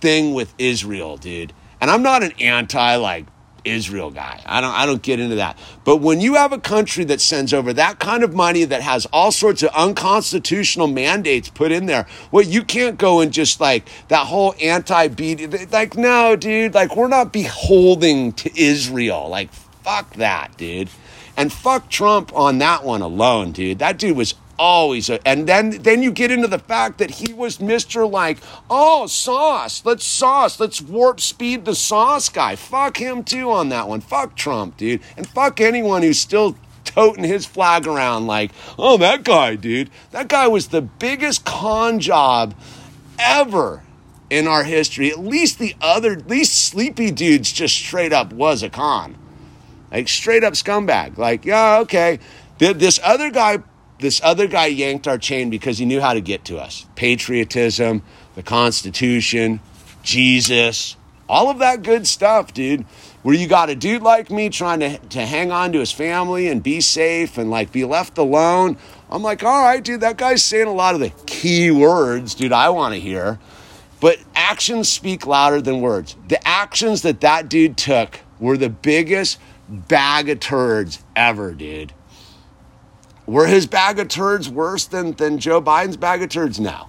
thing 0.00 0.34
with 0.34 0.54
Israel, 0.58 1.16
dude. 1.16 1.52
And 1.80 1.90
I'm 1.90 2.02
not 2.02 2.22
an 2.22 2.32
anti 2.40 2.96
like 2.96 3.26
Israel 3.64 4.10
guy. 4.10 4.40
I 4.46 4.60
don't 4.60 4.72
I 4.72 4.86
don't 4.86 5.02
get 5.02 5.20
into 5.20 5.36
that. 5.36 5.58
But 5.84 5.98
when 5.98 6.20
you 6.20 6.34
have 6.34 6.52
a 6.52 6.58
country 6.58 7.04
that 7.04 7.20
sends 7.20 7.52
over 7.52 7.72
that 7.72 7.98
kind 7.98 8.22
of 8.22 8.34
money 8.34 8.64
that 8.64 8.82
has 8.82 9.06
all 9.12 9.32
sorts 9.32 9.62
of 9.62 9.70
unconstitutional 9.70 10.86
mandates 10.86 11.48
put 11.48 11.72
in 11.72 11.86
there, 11.86 12.06
well 12.32 12.44
you 12.44 12.62
can't 12.62 12.98
go 12.98 13.20
and 13.20 13.32
just 13.32 13.60
like 13.60 13.88
that 14.08 14.26
whole 14.26 14.54
anti 14.60 15.08
beat 15.08 15.72
like 15.72 15.96
no, 15.96 16.36
dude, 16.36 16.74
like 16.74 16.96
we're 16.96 17.08
not 17.08 17.32
beholding 17.32 18.32
to 18.32 18.50
Israel. 18.60 19.28
Like 19.28 19.52
fuck 19.52 20.14
that, 20.14 20.56
dude. 20.56 20.90
And 21.36 21.52
fuck 21.52 21.88
Trump 21.88 22.34
on 22.34 22.58
that 22.58 22.84
one 22.84 23.02
alone, 23.02 23.52
dude. 23.52 23.78
That 23.78 23.98
dude 23.98 24.16
was 24.16 24.34
always 24.60 25.08
a, 25.08 25.26
and 25.26 25.48
then 25.48 25.70
then 25.70 26.02
you 26.02 26.12
get 26.12 26.30
into 26.30 26.46
the 26.46 26.58
fact 26.58 26.98
that 26.98 27.10
he 27.10 27.32
was 27.32 27.58
Mr. 27.58 28.08
like, 28.08 28.38
oh, 28.68 29.06
sauce, 29.06 29.82
let's 29.86 30.04
sauce, 30.04 30.60
let's 30.60 30.82
warp 30.82 31.18
speed 31.18 31.64
the 31.64 31.74
sauce 31.74 32.28
guy. 32.28 32.54
Fuck 32.56 32.98
him 32.98 33.24
too 33.24 33.50
on 33.50 33.70
that 33.70 33.88
one. 33.88 34.02
Fuck 34.02 34.36
Trump, 34.36 34.76
dude. 34.76 35.00
And 35.16 35.26
fuck 35.26 35.60
anyone 35.62 36.02
who's 36.02 36.20
still 36.20 36.56
toting 36.84 37.24
his 37.24 37.46
flag 37.46 37.86
around 37.86 38.26
like, 38.26 38.52
oh, 38.78 38.98
that 38.98 39.24
guy, 39.24 39.56
dude. 39.56 39.88
That 40.10 40.28
guy 40.28 40.46
was 40.46 40.68
the 40.68 40.82
biggest 40.82 41.46
con 41.46 41.98
job 41.98 42.54
ever 43.18 43.82
in 44.28 44.46
our 44.46 44.64
history. 44.64 45.10
At 45.10 45.20
least 45.20 45.58
the 45.58 45.74
other, 45.80 46.12
at 46.12 46.28
least 46.28 46.66
Sleepy 46.66 47.10
Dudes 47.10 47.50
just 47.50 47.74
straight 47.74 48.12
up 48.12 48.32
was 48.32 48.62
a 48.62 48.68
con. 48.68 49.16
Like 49.90 50.08
straight 50.08 50.44
up 50.44 50.52
scumbag. 50.52 51.16
Like, 51.16 51.46
yeah, 51.46 51.78
okay. 51.78 52.18
This 52.58 53.00
other 53.02 53.30
guy 53.30 53.60
this 54.00 54.20
other 54.22 54.46
guy 54.46 54.66
yanked 54.66 55.06
our 55.06 55.18
chain 55.18 55.50
because 55.50 55.78
he 55.78 55.84
knew 55.84 56.00
how 56.00 56.14
to 56.14 56.20
get 56.20 56.44
to 56.46 56.58
us 56.58 56.86
patriotism, 56.96 58.02
the 58.34 58.42
Constitution, 58.42 59.60
Jesus, 60.02 60.96
all 61.28 61.48
of 61.48 61.58
that 61.60 61.82
good 61.82 62.06
stuff, 62.06 62.52
dude. 62.52 62.84
Where 63.22 63.34
you 63.34 63.46
got 63.46 63.68
a 63.68 63.74
dude 63.74 64.02
like 64.02 64.30
me 64.30 64.48
trying 64.48 64.80
to, 64.80 64.98
to 64.98 65.26
hang 65.26 65.52
on 65.52 65.72
to 65.72 65.78
his 65.78 65.92
family 65.92 66.48
and 66.48 66.62
be 66.62 66.80
safe 66.80 67.36
and 67.36 67.50
like 67.50 67.70
be 67.70 67.84
left 67.84 68.16
alone. 68.16 68.78
I'm 69.10 69.22
like, 69.22 69.44
all 69.44 69.62
right, 69.62 69.84
dude, 69.84 70.00
that 70.00 70.16
guy's 70.16 70.42
saying 70.42 70.66
a 70.66 70.72
lot 70.72 70.94
of 70.94 71.00
the 71.00 71.10
key 71.26 71.70
words, 71.70 72.34
dude, 72.34 72.52
I 72.52 72.70
want 72.70 72.94
to 72.94 73.00
hear. 73.00 73.38
But 74.00 74.18
actions 74.34 74.88
speak 74.88 75.26
louder 75.26 75.60
than 75.60 75.82
words. 75.82 76.16
The 76.28 76.46
actions 76.48 77.02
that 77.02 77.20
that 77.20 77.50
dude 77.50 77.76
took 77.76 78.20
were 78.38 78.56
the 78.56 78.70
biggest 78.70 79.38
bag 79.68 80.30
of 80.30 80.40
turds 80.40 81.04
ever, 81.14 81.52
dude. 81.52 81.92
Were 83.30 83.46
his 83.46 83.64
bag 83.64 84.00
of 84.00 84.08
turds 84.08 84.48
worse 84.48 84.86
than, 84.86 85.12
than 85.12 85.38
Joe 85.38 85.62
Biden's 85.62 85.96
bag 85.96 86.20
of 86.20 86.30
turds? 86.30 86.58
No. 86.58 86.88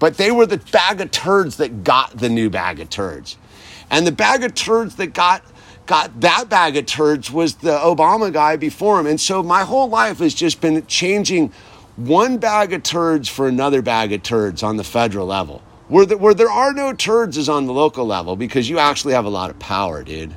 But 0.00 0.16
they 0.16 0.32
were 0.32 0.44
the 0.44 0.56
bag 0.56 1.00
of 1.00 1.12
turds 1.12 1.58
that 1.58 1.84
got 1.84 2.18
the 2.18 2.28
new 2.28 2.50
bag 2.50 2.80
of 2.80 2.90
turds. 2.90 3.36
And 3.88 4.04
the 4.04 4.10
bag 4.10 4.42
of 4.42 4.56
turds 4.56 4.96
that 4.96 5.14
got 5.14 5.44
got 5.86 6.22
that 6.22 6.48
bag 6.48 6.76
of 6.76 6.86
turds 6.86 7.30
was 7.30 7.54
the 7.54 7.78
Obama 7.78 8.32
guy 8.32 8.56
before 8.56 8.98
him. 8.98 9.06
And 9.06 9.20
so 9.20 9.44
my 9.44 9.62
whole 9.62 9.88
life 9.88 10.18
has 10.18 10.34
just 10.34 10.60
been 10.60 10.84
changing 10.86 11.52
one 11.94 12.38
bag 12.38 12.72
of 12.72 12.82
turds 12.82 13.28
for 13.28 13.46
another 13.46 13.80
bag 13.80 14.12
of 14.12 14.24
turds 14.24 14.64
on 14.64 14.76
the 14.76 14.82
federal 14.82 15.26
level. 15.26 15.62
Where, 15.86 16.04
the, 16.04 16.18
where 16.18 16.34
there 16.34 16.50
are 16.50 16.72
no 16.72 16.94
turds 16.94 17.36
is 17.36 17.48
on 17.48 17.66
the 17.66 17.72
local 17.72 18.04
level 18.04 18.34
because 18.34 18.68
you 18.68 18.80
actually 18.80 19.14
have 19.14 19.24
a 19.24 19.30
lot 19.30 19.50
of 19.50 19.58
power, 19.60 20.02
dude. 20.02 20.34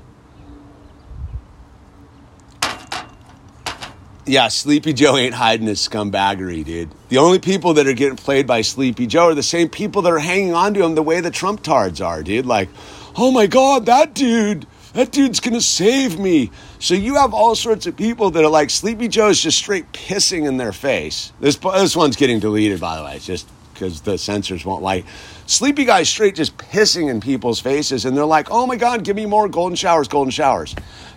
Yeah, 4.25 4.47
Sleepy 4.47 4.93
Joe 4.93 5.17
ain't 5.17 5.33
hiding 5.33 5.67
his 5.67 5.85
scumbaggery, 5.85 6.63
dude. 6.63 6.89
The 7.09 7.17
only 7.17 7.39
people 7.39 7.73
that 7.73 7.87
are 7.87 7.93
getting 7.93 8.15
played 8.15 8.47
by 8.47 8.61
Sleepy 8.61 9.05
Joe 9.05 9.27
are 9.27 9.33
the 9.35 9.43
same 9.43 9.67
people 9.67 10.01
that 10.03 10.13
are 10.13 10.19
hanging 10.19 10.53
on 10.53 10.73
to 10.75 10.83
him 10.83 10.95
the 10.95 11.03
way 11.03 11.19
the 11.19 11.29
Trump 11.29 11.61
tards 11.61 11.99
are, 11.99 12.23
dude. 12.23 12.45
Like, 12.45 12.69
oh 13.17 13.31
my 13.31 13.47
God, 13.47 13.85
that 13.87 14.13
dude, 14.13 14.65
that 14.93 15.11
dude's 15.11 15.41
gonna 15.41 15.59
save 15.59 16.19
me. 16.19 16.51
So 16.79 16.93
you 16.93 17.15
have 17.15 17.33
all 17.33 17.53
sorts 17.53 17.85
of 17.85 17.97
people 17.97 18.31
that 18.31 18.41
are 18.41 18.49
like, 18.49 18.69
Sleepy 18.69 19.09
Joe's 19.09 19.41
just 19.41 19.57
straight 19.57 19.91
pissing 19.91 20.47
in 20.47 20.55
their 20.55 20.71
face. 20.71 21.33
This, 21.41 21.57
this 21.57 21.93
one's 21.93 22.15
getting 22.15 22.39
deleted, 22.39 22.79
by 22.79 22.97
the 22.97 23.03
way. 23.03 23.17
It's 23.17 23.25
just 23.25 23.49
because 23.73 24.01
the 24.01 24.17
censors 24.17 24.63
won't 24.63 24.83
like. 24.83 25.05
Sleepy 25.47 25.83
guy's 25.83 26.07
straight 26.07 26.35
just 26.35 26.57
pissing 26.57 27.09
in 27.09 27.19
people's 27.19 27.59
faces, 27.59 28.05
and 28.05 28.15
they're 28.15 28.23
like, 28.23 28.49
oh 28.49 28.65
my 28.65 28.77
God, 28.77 29.03
give 29.03 29.17
me 29.17 29.25
more 29.25 29.49
golden 29.49 29.75
showers, 29.75 30.07
golden 30.07 30.31
showers. 30.31 30.73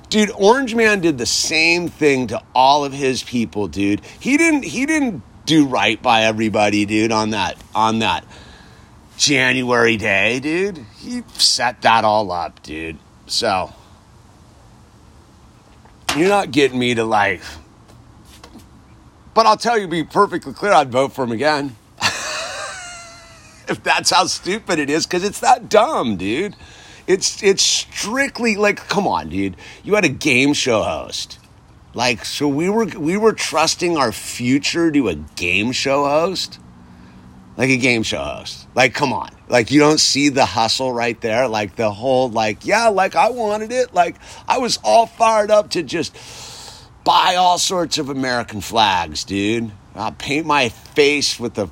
Dude, 0.09 0.31
Orange 0.33 0.75
Man 0.75 1.01
did 1.01 1.19
the 1.19 1.27
same 1.27 1.89
thing 1.89 2.29
to 2.29 2.43
all 2.55 2.85
of 2.85 2.93
his 2.93 3.23
people, 3.23 3.69
dude. 3.69 4.03
He 4.21 4.37
didn't 4.37 4.65
he 4.65 4.87
didn't 4.87 5.23
do 5.47 5.67
right 5.67 6.01
by 6.01 6.23
everybody, 6.25 6.87
dude, 6.87 7.13
on 7.13 7.31
that 7.31 7.57
on 7.75 8.01
that 8.01 8.25
January 9.19 9.97
day, 9.97 10.41
dude. 10.41 10.79
He 10.99 11.23
set 11.35 11.83
that 11.83 12.05
all 12.05 12.31
up, 12.33 12.63
dude. 12.63 12.99
So 13.27 13.73
You're 16.17 16.29
not 16.31 16.51
getting 16.51 16.79
me 16.79 16.95
to 16.95 17.05
like. 17.05 17.43
But 19.35 19.47
I'll 19.47 19.59
tell 19.59 19.79
you, 19.79 19.87
be 19.87 20.05
perfectly 20.05 20.55
clear, 20.55 20.73
I'd 20.73 20.91
vote 20.91 21.13
for 21.13 21.25
him 21.25 21.33
again. 21.33 21.77
if 23.69 23.83
that's 23.83 24.11
how 24.11 24.25
stupid 24.27 24.79
it 24.79 24.89
is, 24.89 25.07
because 25.07 25.25
it's 25.25 25.41
that 25.41 25.69
dumb, 25.69 26.17
dude. 26.17 26.57
It's 27.07 27.43
it's 27.43 27.63
strictly 27.63 28.57
like, 28.57 28.89
come 28.89 29.07
on, 29.07 29.29
dude. 29.29 29.57
You 29.85 29.95
had 29.95 30.05
a 30.05 30.11
game 30.11 30.53
show 30.55 30.83
host. 30.83 31.39
Like, 31.95 32.25
so 32.25 32.49
we 32.49 32.69
were 32.69 32.85
we 32.85 33.17
were 33.17 33.33
trusting 33.33 33.97
our 33.97 34.13
future 34.13 34.91
to 34.91 35.09
a 35.09 35.15
game 35.15 35.73
show 35.73 36.05
host? 36.05 36.59
Like 37.57 37.71
a 37.71 37.77
game 37.79 38.03
show 38.03 38.23
host. 38.23 38.67
Like, 38.75 38.93
come 38.93 39.13
on. 39.13 39.31
Like 39.49 39.71
you 39.71 39.81
don't 39.81 40.01
see 40.01 40.29
the 40.29 40.45
hustle 40.45 40.93
right 40.93 41.19
there. 41.21 41.49
Like 41.49 41.77
the 41.77 41.91
whole 41.91 42.29
like, 42.29 42.67
yeah, 42.67 42.89
like 42.89 43.15
I 43.15 43.31
wanted 43.31 43.73
it. 43.73 43.95
Like 43.95 44.17
I 44.49 44.59
was 44.59 44.79
all 44.83 45.07
fired 45.07 45.51
up 45.51 45.71
to 45.71 45.83
just 45.83 46.17
buy 47.05 47.37
all 47.37 47.59
sorts 47.59 47.99
of 47.99 48.09
American 48.09 48.61
flags, 48.61 49.25
dude. 49.25 49.71
I'll 49.95 50.13
paint 50.13 50.45
my 50.45 50.69
face 50.69 51.39
with 51.39 51.55
the 51.55 51.69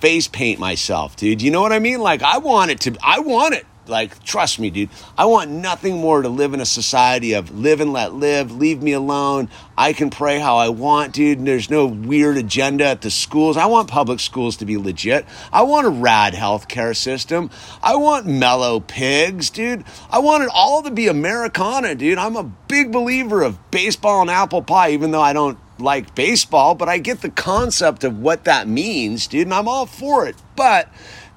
face 0.00 0.28
paint 0.28 0.58
myself, 0.58 1.16
dude. 1.16 1.40
You 1.40 1.50
know 1.50 1.62
what 1.62 1.72
I 1.72 1.78
mean? 1.78 2.00
Like 2.00 2.22
I 2.22 2.38
want 2.38 2.72
it 2.72 2.80
to 2.80 2.96
I 3.02 3.20
want 3.20 3.54
it. 3.54 3.64
Like 3.86 4.22
trust 4.24 4.58
me, 4.58 4.70
dude. 4.70 4.90
I 5.16 5.26
want 5.26 5.50
nothing 5.50 5.98
more 5.98 6.22
to 6.22 6.28
live 6.28 6.54
in 6.54 6.60
a 6.60 6.66
society 6.66 7.34
of 7.34 7.56
live 7.56 7.80
and 7.80 7.92
let 7.92 8.14
live, 8.14 8.52
leave 8.52 8.82
me 8.82 8.92
alone. 8.92 9.48
I 9.76 9.92
can 9.92 10.10
pray 10.10 10.38
how 10.38 10.56
I 10.56 10.68
want, 10.68 11.12
dude. 11.12 11.38
And 11.38 11.46
there's 11.46 11.70
no 11.70 11.86
weird 11.86 12.36
agenda 12.36 12.84
at 12.84 13.02
the 13.02 13.10
schools. 13.10 13.56
I 13.56 13.66
want 13.66 13.88
public 13.88 14.20
schools 14.20 14.56
to 14.58 14.64
be 14.64 14.76
legit. 14.76 15.26
I 15.52 15.62
want 15.62 15.86
a 15.86 15.90
rad 15.90 16.34
healthcare 16.34 16.96
system. 16.96 17.50
I 17.82 17.96
want 17.96 18.26
mellow 18.26 18.80
pigs, 18.80 19.50
dude. 19.50 19.84
I 20.10 20.20
want 20.20 20.44
it 20.44 20.50
all 20.52 20.82
to 20.82 20.90
be 20.90 21.08
Americana, 21.08 21.94
dude. 21.94 22.18
I'm 22.18 22.36
a 22.36 22.44
big 22.44 22.92
believer 22.92 23.42
of 23.42 23.70
baseball 23.70 24.22
and 24.22 24.30
apple 24.30 24.62
pie, 24.62 24.90
even 24.90 25.10
though 25.10 25.20
I 25.20 25.32
don't 25.32 25.58
like 25.78 26.14
baseball, 26.14 26.74
but 26.74 26.88
I 26.88 26.98
get 26.98 27.20
the 27.20 27.30
concept 27.30 28.04
of 28.04 28.20
what 28.20 28.44
that 28.44 28.68
means, 28.68 29.26
dude, 29.26 29.46
and 29.46 29.54
I'm 29.54 29.68
all 29.68 29.86
for 29.86 30.26
it. 30.26 30.36
But 30.56 30.88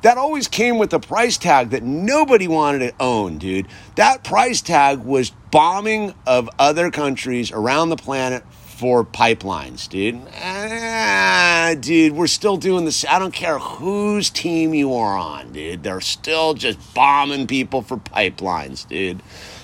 that 0.01 0.17
always 0.17 0.47
came 0.47 0.77
with 0.77 0.93
a 0.93 0.99
price 0.99 1.37
tag 1.37 1.71
that 1.71 1.83
nobody 1.83 2.47
wanted 2.47 2.79
to 2.79 2.93
own, 2.99 3.37
dude. 3.37 3.67
That 3.95 4.23
price 4.23 4.61
tag 4.61 4.99
was 4.99 5.31
bombing 5.51 6.13
of 6.25 6.49
other 6.59 6.91
countries 6.91 7.51
around 7.51 7.89
the 7.89 7.97
planet 7.97 8.43
for 8.51 9.03
pipelines, 9.03 9.89
dude. 9.89 10.21
Ah, 10.39 11.73
dude, 11.79 12.13
we're 12.13 12.27
still 12.27 12.57
doing 12.57 12.85
this. 12.85 13.03
I 13.09 13.17
don't 13.17 13.33
care 13.33 13.57
whose 13.57 14.29
team 14.29 14.75
you 14.75 14.93
are 14.93 15.17
on, 15.17 15.51
dude. 15.51 15.81
They're 15.81 15.99
still 15.99 16.53
just 16.53 16.93
bombing 16.93 17.47
people 17.47 17.81
for 17.81 17.97
pipelines, 17.97 18.87
dude. 18.87 19.23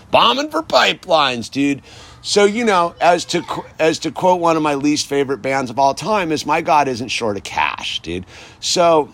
Bombing 0.09 0.49
for 0.49 0.63
pipelines, 0.63 1.51
dude. 1.51 1.84
So 2.23 2.45
you 2.45 2.63
know, 2.63 2.95
as 2.99 3.25
to 3.25 3.43
as 3.77 3.99
to 3.99 4.11
quote 4.11 4.39
one 4.39 4.57
of 4.57 4.63
my 4.63 4.75
least 4.75 5.07
favorite 5.07 5.43
bands 5.43 5.69
of 5.69 5.77
all 5.77 5.93
time, 5.93 6.31
is 6.31 6.45
"My 6.45 6.61
God 6.61 6.88
isn't 6.88 7.09
short 7.09 7.38
of 7.38 7.43
cash, 7.43 7.99
dude." 7.99 8.25
So 8.59 9.09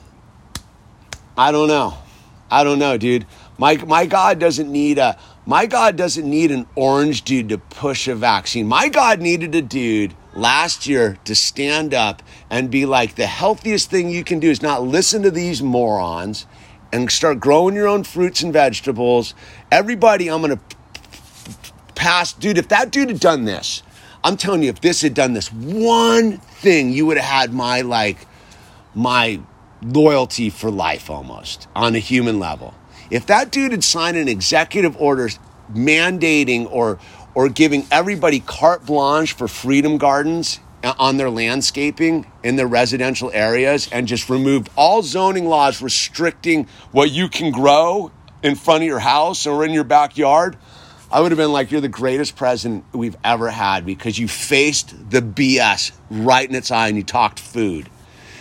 I 1.38 1.52
don't 1.52 1.68
know. 1.68 1.98
I 2.52 2.64
don't 2.64 2.80
know, 2.80 2.98
dude. 2.98 3.26
My 3.58 3.78
my 3.78 4.06
God 4.06 4.40
doesn't 4.40 4.72
need 4.72 4.98
a 4.98 5.18
my 5.46 5.66
God 5.66 5.96
doesn't 5.96 6.30
need 6.30 6.52
an 6.52 6.68
orange 6.76 7.24
dude 7.24 7.50
to 7.50 7.58
push 7.58 8.08
a 8.08 8.16
vaccine. 8.16 8.68
My 8.68 8.90
God 8.90 9.20
needed 9.20 9.54
a 9.56 9.62
dude 9.62 10.14
last 10.34 10.88
year 10.88 11.18
to 11.26 11.36
stand 11.36 11.94
up 11.94 12.22
and 12.50 12.70
be 12.70 12.86
like 12.86 13.16
the 13.16 13.26
healthiest 13.26 13.90
thing 13.90 14.10
you 14.10 14.24
can 14.24 14.40
do 14.40 14.50
is 14.50 14.62
not 14.62 14.84
listen 14.84 15.24
to 15.24 15.32
these 15.32 15.62
morons 15.62 16.46
and 16.92 17.12
start 17.12 17.40
growing 17.40 17.76
your 17.76 17.88
own 17.88 18.04
fruits 18.04 18.42
and 18.42 18.54
vegetables. 18.54 19.34
Everybody, 19.72 20.30
I'm 20.30 20.42
gonna 20.42 20.60
pass, 21.96 22.34
dude. 22.34 22.58
If 22.58 22.70
that 22.70 22.92
dude 22.92 23.10
had 23.10 23.20
done 23.20 23.46
this, 23.46 23.84
I'm 24.24 24.38
telling 24.38 24.64
you, 24.64 24.70
if 24.70 24.82
this 24.82 25.02
had 25.02 25.14
done 25.14 25.34
this 25.34 25.52
one 25.52 26.38
thing, 26.38 26.92
you 26.92 27.06
would 27.06 27.18
have 27.18 27.26
had 27.26 27.54
my 27.54 27.82
like 27.82 28.28
my 28.96 29.40
loyalty 29.82 30.50
for 30.50 30.70
life 30.70 31.10
almost 31.10 31.68
on 31.76 31.96
a 31.96 32.00
human 32.00 32.40
level. 32.40 32.74
If 33.10 33.26
that 33.28 33.52
dude 33.52 33.72
had 33.72 33.84
signed 33.84 34.18
an 34.18 34.28
executive 34.28 34.96
order 34.98 35.30
mandating 35.74 36.68
or 36.72 37.00
or 37.36 37.48
giving 37.48 37.86
everybody 37.92 38.40
carte 38.40 38.86
blanche 38.86 39.34
for 39.34 39.48
freedom 39.48 39.98
gardens 39.98 40.60
uh, 40.84 40.94
on 40.98 41.18
their 41.18 41.30
landscaping 41.30 42.30
in 42.44 42.56
their 42.56 42.68
residential 42.68 43.30
areas 43.34 43.88
and 43.92 44.08
just 44.08 44.30
removed 44.30 44.70
all 44.76 45.04
zoning 45.04 45.46
laws 45.46 45.82
restricting 45.82 46.68
what 46.92 47.12
you 47.12 47.30
can 47.30 47.52
grow 47.52 48.12
in 48.42 48.56
front 48.56 48.84
of 48.84 48.88
your 48.88 49.00
house 49.00 49.46
or 49.46 49.66
in 49.66 49.72
your 49.72 49.84
backyard, 49.84 50.58
I 51.12 51.22
would 51.22 51.32
have 51.32 51.38
been 51.38 51.52
like, 51.52 51.72
You're 51.72 51.82
the 51.82 51.88
greatest 51.88 52.36
president 52.36 52.86
we've 52.94 53.18
ever 53.24 53.50
had 53.50 53.86
because 53.86 54.18
you 54.18 54.28
faced 54.28 55.10
the 55.10 55.22
BS 55.22 55.92
right 56.10 56.48
in 56.48 56.56
its 56.56 56.72
eye 56.72 56.88
and 56.88 56.98
you 56.98 57.04
talked 57.04 57.40
food. 57.40 57.90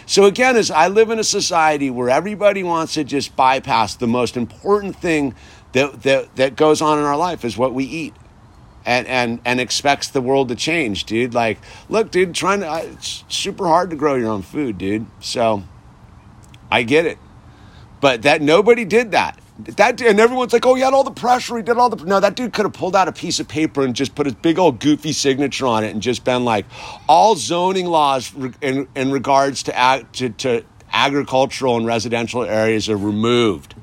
So 0.09 0.25
again, 0.25 0.57
as 0.57 0.71
I 0.71 0.89
live 0.89 1.11
in 1.11 1.19
a 1.19 1.25
society 1.25 1.91
where 1.91 2.09
everybody 2.09 2.63
wants 2.63 2.95
to 2.95 3.05
just 3.05 3.37
bypass 3.37 3.95
the 3.95 4.07
most 4.07 4.39
important 4.39 4.97
thing 4.97 5.35
that, 5.73 6.03
that, 6.03 6.35
that 6.37 6.57
goes 6.57 6.81
on 6.81 6.99
in 6.99 7.05
our 7.05 7.17
life 7.17 7.45
is 7.45 7.59
what 7.59 7.75
we 7.75 7.85
eat. 7.85 8.15
And, 8.87 9.07
and 9.07 9.41
and 9.45 9.61
expects 9.61 10.09
the 10.09 10.23
world 10.23 10.49
to 10.49 10.55
change, 10.55 11.05
dude. 11.05 11.35
Like, 11.35 11.59
look, 11.91 12.11
dude, 12.11 12.35
trying 12.35 12.61
to 12.61 12.85
it's 12.91 13.23
super 13.29 13.67
hard 13.67 13.91
to 13.91 13.97
grow 13.97 14.15
your 14.15 14.31
own 14.31 14.41
food, 14.41 14.79
dude. 14.79 15.05
So 15.21 15.63
I 16.71 16.85
get 16.85 17.05
it. 17.05 17.19
But 18.01 18.23
that 18.23 18.41
nobody 18.41 18.87
did 18.87 19.11
that. 19.11 19.39
That 19.59 20.01
and 20.01 20.21
everyone's 20.21 20.53
like, 20.53 20.65
oh, 20.67 20.75
he 20.75 20.83
had 20.83 20.95
all 20.95 21.03
the 21.03 21.11
pressure. 21.11 21.57
He 21.57 21.63
did 21.65 21.77
all 21.79 21.91
the. 21.91 22.05
No, 22.05 22.21
that 22.21 22.37
dude 22.37 22.53
could 22.53 22.65
have 22.65 22.73
pulled 22.73 22.95
out 22.95 23.09
a 23.09 23.13
piece 23.13 23.41
of 23.41 23.49
paper 23.49 23.85
and 23.85 23.95
just 23.95 24.15
put 24.15 24.27
his 24.27 24.35
big 24.37 24.59
old 24.59 24.79
goofy 24.79 25.13
signature 25.13 25.67
on 25.67 25.83
it 25.83 25.91
and 25.91 26.01
just 26.01 26.23
been 26.25 26.45
like, 26.45 26.65
all 27.09 27.35
zoning 27.35 27.87
laws 27.87 28.33
in, 28.61 28.87
in 28.95 29.11
regards 29.11 29.65
to, 29.65 29.77
ag, 29.77 30.11
to, 30.13 30.31
to 30.31 30.65
agricultural 30.93 31.77
and 31.77 31.87
residential 31.87 32.45
areas 32.45 32.89
are 32.89 32.97
removed. 32.97 33.75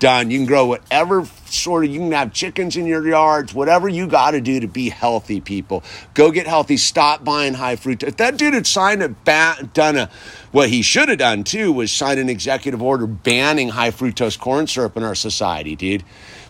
Done. 0.00 0.30
You 0.30 0.38
can 0.38 0.46
grow 0.46 0.66
whatever 0.66 1.26
sort 1.44 1.84
of. 1.84 1.90
You 1.90 2.00
can 2.00 2.12
have 2.12 2.32
chickens 2.32 2.76
in 2.76 2.86
your 2.86 3.06
yards. 3.06 3.52
Whatever 3.52 3.86
you 3.86 4.06
got 4.06 4.30
to 4.30 4.40
do 4.40 4.58
to 4.58 4.66
be 4.66 4.88
healthy, 4.88 5.42
people. 5.42 5.84
Go 6.14 6.30
get 6.30 6.46
healthy. 6.46 6.78
Stop 6.78 7.22
buying 7.22 7.52
high 7.52 7.76
fruit. 7.76 8.02
If 8.02 8.16
that 8.16 8.38
dude 8.38 8.54
had 8.54 8.66
signed 8.66 9.02
a 9.02 9.10
ba- 9.10 9.68
done 9.74 9.98
a 9.98 10.10
what 10.52 10.70
he 10.70 10.80
should 10.80 11.10
have 11.10 11.18
done 11.18 11.44
too 11.44 11.70
was 11.70 11.92
sign 11.92 12.18
an 12.18 12.30
executive 12.30 12.82
order 12.82 13.06
banning 13.06 13.68
high 13.68 13.90
fructose 13.90 14.38
corn 14.38 14.66
syrup 14.66 14.96
in 14.96 15.02
our 15.04 15.14
society, 15.14 15.76
dude. 15.76 16.02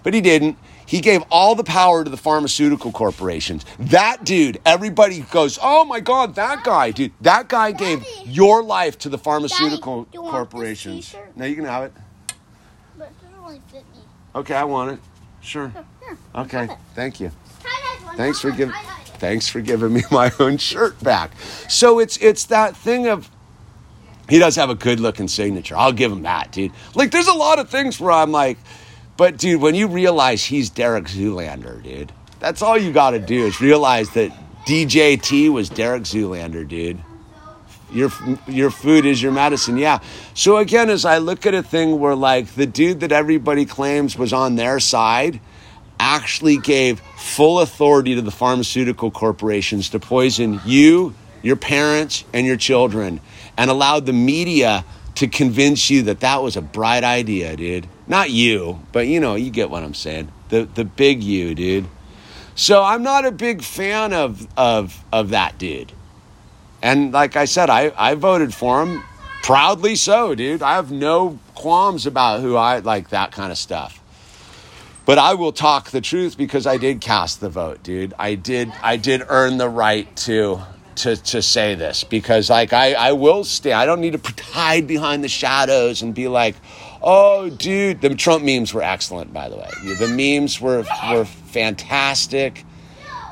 But 0.04 0.14
he 0.14 0.20
didn't. 0.20 0.56
He 0.86 1.00
gave 1.00 1.22
all 1.30 1.54
the 1.54 1.64
power 1.64 2.02
to 2.02 2.10
the 2.10 2.16
pharmaceutical 2.16 2.90
corporations. 2.92 3.64
That 3.78 4.24
dude, 4.24 4.60
everybody 4.64 5.20
goes, 5.20 5.58
oh 5.62 5.84
my 5.84 6.00
God, 6.00 6.34
that 6.36 6.64
guy, 6.64 6.90
dude. 6.90 7.12
That 7.20 7.48
guy 7.48 7.70
gave 7.72 8.04
your 8.24 8.62
life 8.62 8.98
to 9.00 9.08
the 9.08 9.18
pharmaceutical 9.18 10.04
Daddy, 10.04 10.14
you 10.14 10.22
want 10.22 10.32
this 10.32 10.38
corporations. 10.38 11.06
t-shirt? 11.10 11.48
You 11.48 11.54
can 11.56 11.64
have 11.64 11.84
it. 11.84 11.92
But 13.50 13.56
it 13.56 13.62
doesn't 13.66 13.72
really 13.72 13.84
fit 13.84 13.84
me. 13.96 14.02
Okay, 14.34 14.54
I 14.54 14.64
want 14.64 14.92
it. 14.92 15.00
Sure. 15.40 15.72
Okay, 16.34 16.68
thank 16.94 17.20
you. 17.20 17.30
Thanks 18.16 18.40
for 18.40 18.50
giving 18.50 18.74
thanks 19.18 19.48
for 19.48 19.60
giving 19.60 19.92
me 19.92 20.02
my 20.10 20.32
own 20.38 20.56
shirt 20.58 21.02
back. 21.02 21.32
So 21.68 21.98
it's 21.98 22.16
it's 22.18 22.44
that 22.46 22.76
thing 22.76 23.06
of 23.08 23.30
he 24.28 24.38
does 24.38 24.56
have 24.56 24.70
a 24.70 24.74
good 24.74 25.00
looking 25.00 25.28
signature. 25.28 25.76
I'll 25.76 25.92
give 25.92 26.12
him 26.12 26.22
that, 26.22 26.52
dude. 26.52 26.72
Like 26.94 27.10
there's 27.10 27.28
a 27.28 27.34
lot 27.34 27.58
of 27.58 27.68
things 27.68 28.00
where 28.00 28.12
I'm 28.12 28.30
like, 28.30 28.58
but 29.16 29.36
dude, 29.36 29.60
when 29.60 29.74
you 29.74 29.88
realize 29.88 30.44
he's 30.44 30.70
Derek 30.70 31.04
Zoolander, 31.04 31.82
dude, 31.82 32.12
that's 32.38 32.62
all 32.62 32.78
you 32.78 32.92
got 32.92 33.10
to 33.10 33.18
do 33.18 33.46
is 33.46 33.60
realize 33.60 34.10
that 34.10 34.30
DJT 34.66 35.50
was 35.52 35.68
Derek 35.68 36.04
Zoolander, 36.04 36.66
dude. 36.66 37.00
Your 37.92 38.10
your 38.46 38.70
food 38.70 39.04
is 39.04 39.22
your 39.22 39.32
medicine, 39.32 39.76
yeah. 39.76 40.00
So 40.34 40.56
again, 40.56 40.90
as 40.90 41.04
I 41.04 41.18
look 41.18 41.46
at 41.46 41.54
a 41.54 41.62
thing 41.62 41.98
where 41.98 42.14
like 42.14 42.54
the 42.54 42.66
dude 42.66 43.00
that 43.00 43.12
everybody 43.12 43.64
claims 43.64 44.16
was 44.16 44.32
on 44.32 44.56
their 44.56 44.80
side 44.80 45.40
actually 45.98 46.56
gave 46.56 47.00
full 47.16 47.60
authority 47.60 48.14
to 48.14 48.22
the 48.22 48.30
pharmaceutical 48.30 49.10
corporations 49.10 49.90
to 49.90 49.98
poison 50.00 50.60
you, 50.64 51.14
your 51.42 51.56
parents, 51.56 52.24
and 52.32 52.46
your 52.46 52.56
children, 52.56 53.20
and 53.56 53.70
allowed 53.70 54.06
the 54.06 54.12
media 54.12 54.84
to 55.16 55.28
convince 55.28 55.90
you 55.90 56.02
that 56.02 56.20
that 56.20 56.42
was 56.42 56.56
a 56.56 56.62
bright 56.62 57.04
idea, 57.04 57.54
dude. 57.54 57.86
Not 58.06 58.30
you, 58.30 58.80
but 58.92 59.06
you 59.06 59.20
know, 59.20 59.34
you 59.34 59.50
get 59.50 59.68
what 59.68 59.82
I'm 59.82 59.94
saying. 59.94 60.32
The 60.48 60.64
the 60.64 60.84
big 60.84 61.22
you, 61.22 61.54
dude. 61.54 61.86
So 62.54 62.82
I'm 62.82 63.02
not 63.02 63.24
a 63.24 63.30
big 63.30 63.62
fan 63.62 64.12
of 64.12 64.46
of 64.56 65.04
of 65.12 65.30
that 65.30 65.58
dude. 65.58 65.92
And 66.82 67.12
like 67.12 67.36
I 67.36 67.44
said, 67.44 67.70
I, 67.70 67.92
I 67.96 68.14
voted 68.14 68.54
for 68.54 68.82
him 68.82 69.02
proudly 69.42 69.96
so, 69.96 70.34
dude. 70.34 70.62
I 70.62 70.74
have 70.74 70.90
no 70.90 71.38
qualms 71.54 72.06
about 72.06 72.40
who 72.40 72.56
I 72.56 72.78
like 72.78 73.10
that 73.10 73.32
kind 73.32 73.52
of 73.52 73.58
stuff. 73.58 74.00
But 75.06 75.18
I 75.18 75.34
will 75.34 75.52
talk 75.52 75.90
the 75.90 76.00
truth 76.00 76.36
because 76.36 76.66
I 76.66 76.76
did 76.76 77.00
cast 77.00 77.40
the 77.40 77.48
vote, 77.48 77.82
dude. 77.82 78.14
I 78.18 78.34
did 78.34 78.72
I 78.82 78.96
did 78.96 79.22
earn 79.28 79.58
the 79.58 79.68
right 79.68 80.14
to 80.18 80.60
to 80.96 81.16
to 81.16 81.42
say 81.42 81.74
this 81.74 82.04
because 82.04 82.48
like 82.50 82.72
I 82.72 82.92
I 82.92 83.12
will 83.12 83.44
stay. 83.44 83.72
I 83.72 83.86
don't 83.86 84.00
need 84.00 84.22
to 84.22 84.42
hide 84.52 84.86
behind 84.86 85.24
the 85.24 85.28
shadows 85.28 86.02
and 86.02 86.14
be 86.14 86.28
like, 86.28 86.54
"Oh, 87.02 87.50
dude, 87.50 88.00
the 88.00 88.14
Trump 88.14 88.44
memes 88.44 88.72
were 88.72 88.82
excellent 88.82 89.32
by 89.32 89.48
the 89.48 89.56
way. 89.56 89.70
The 89.98 90.08
memes 90.08 90.60
were 90.60 90.84
were 91.10 91.24
fantastic. 91.24 92.64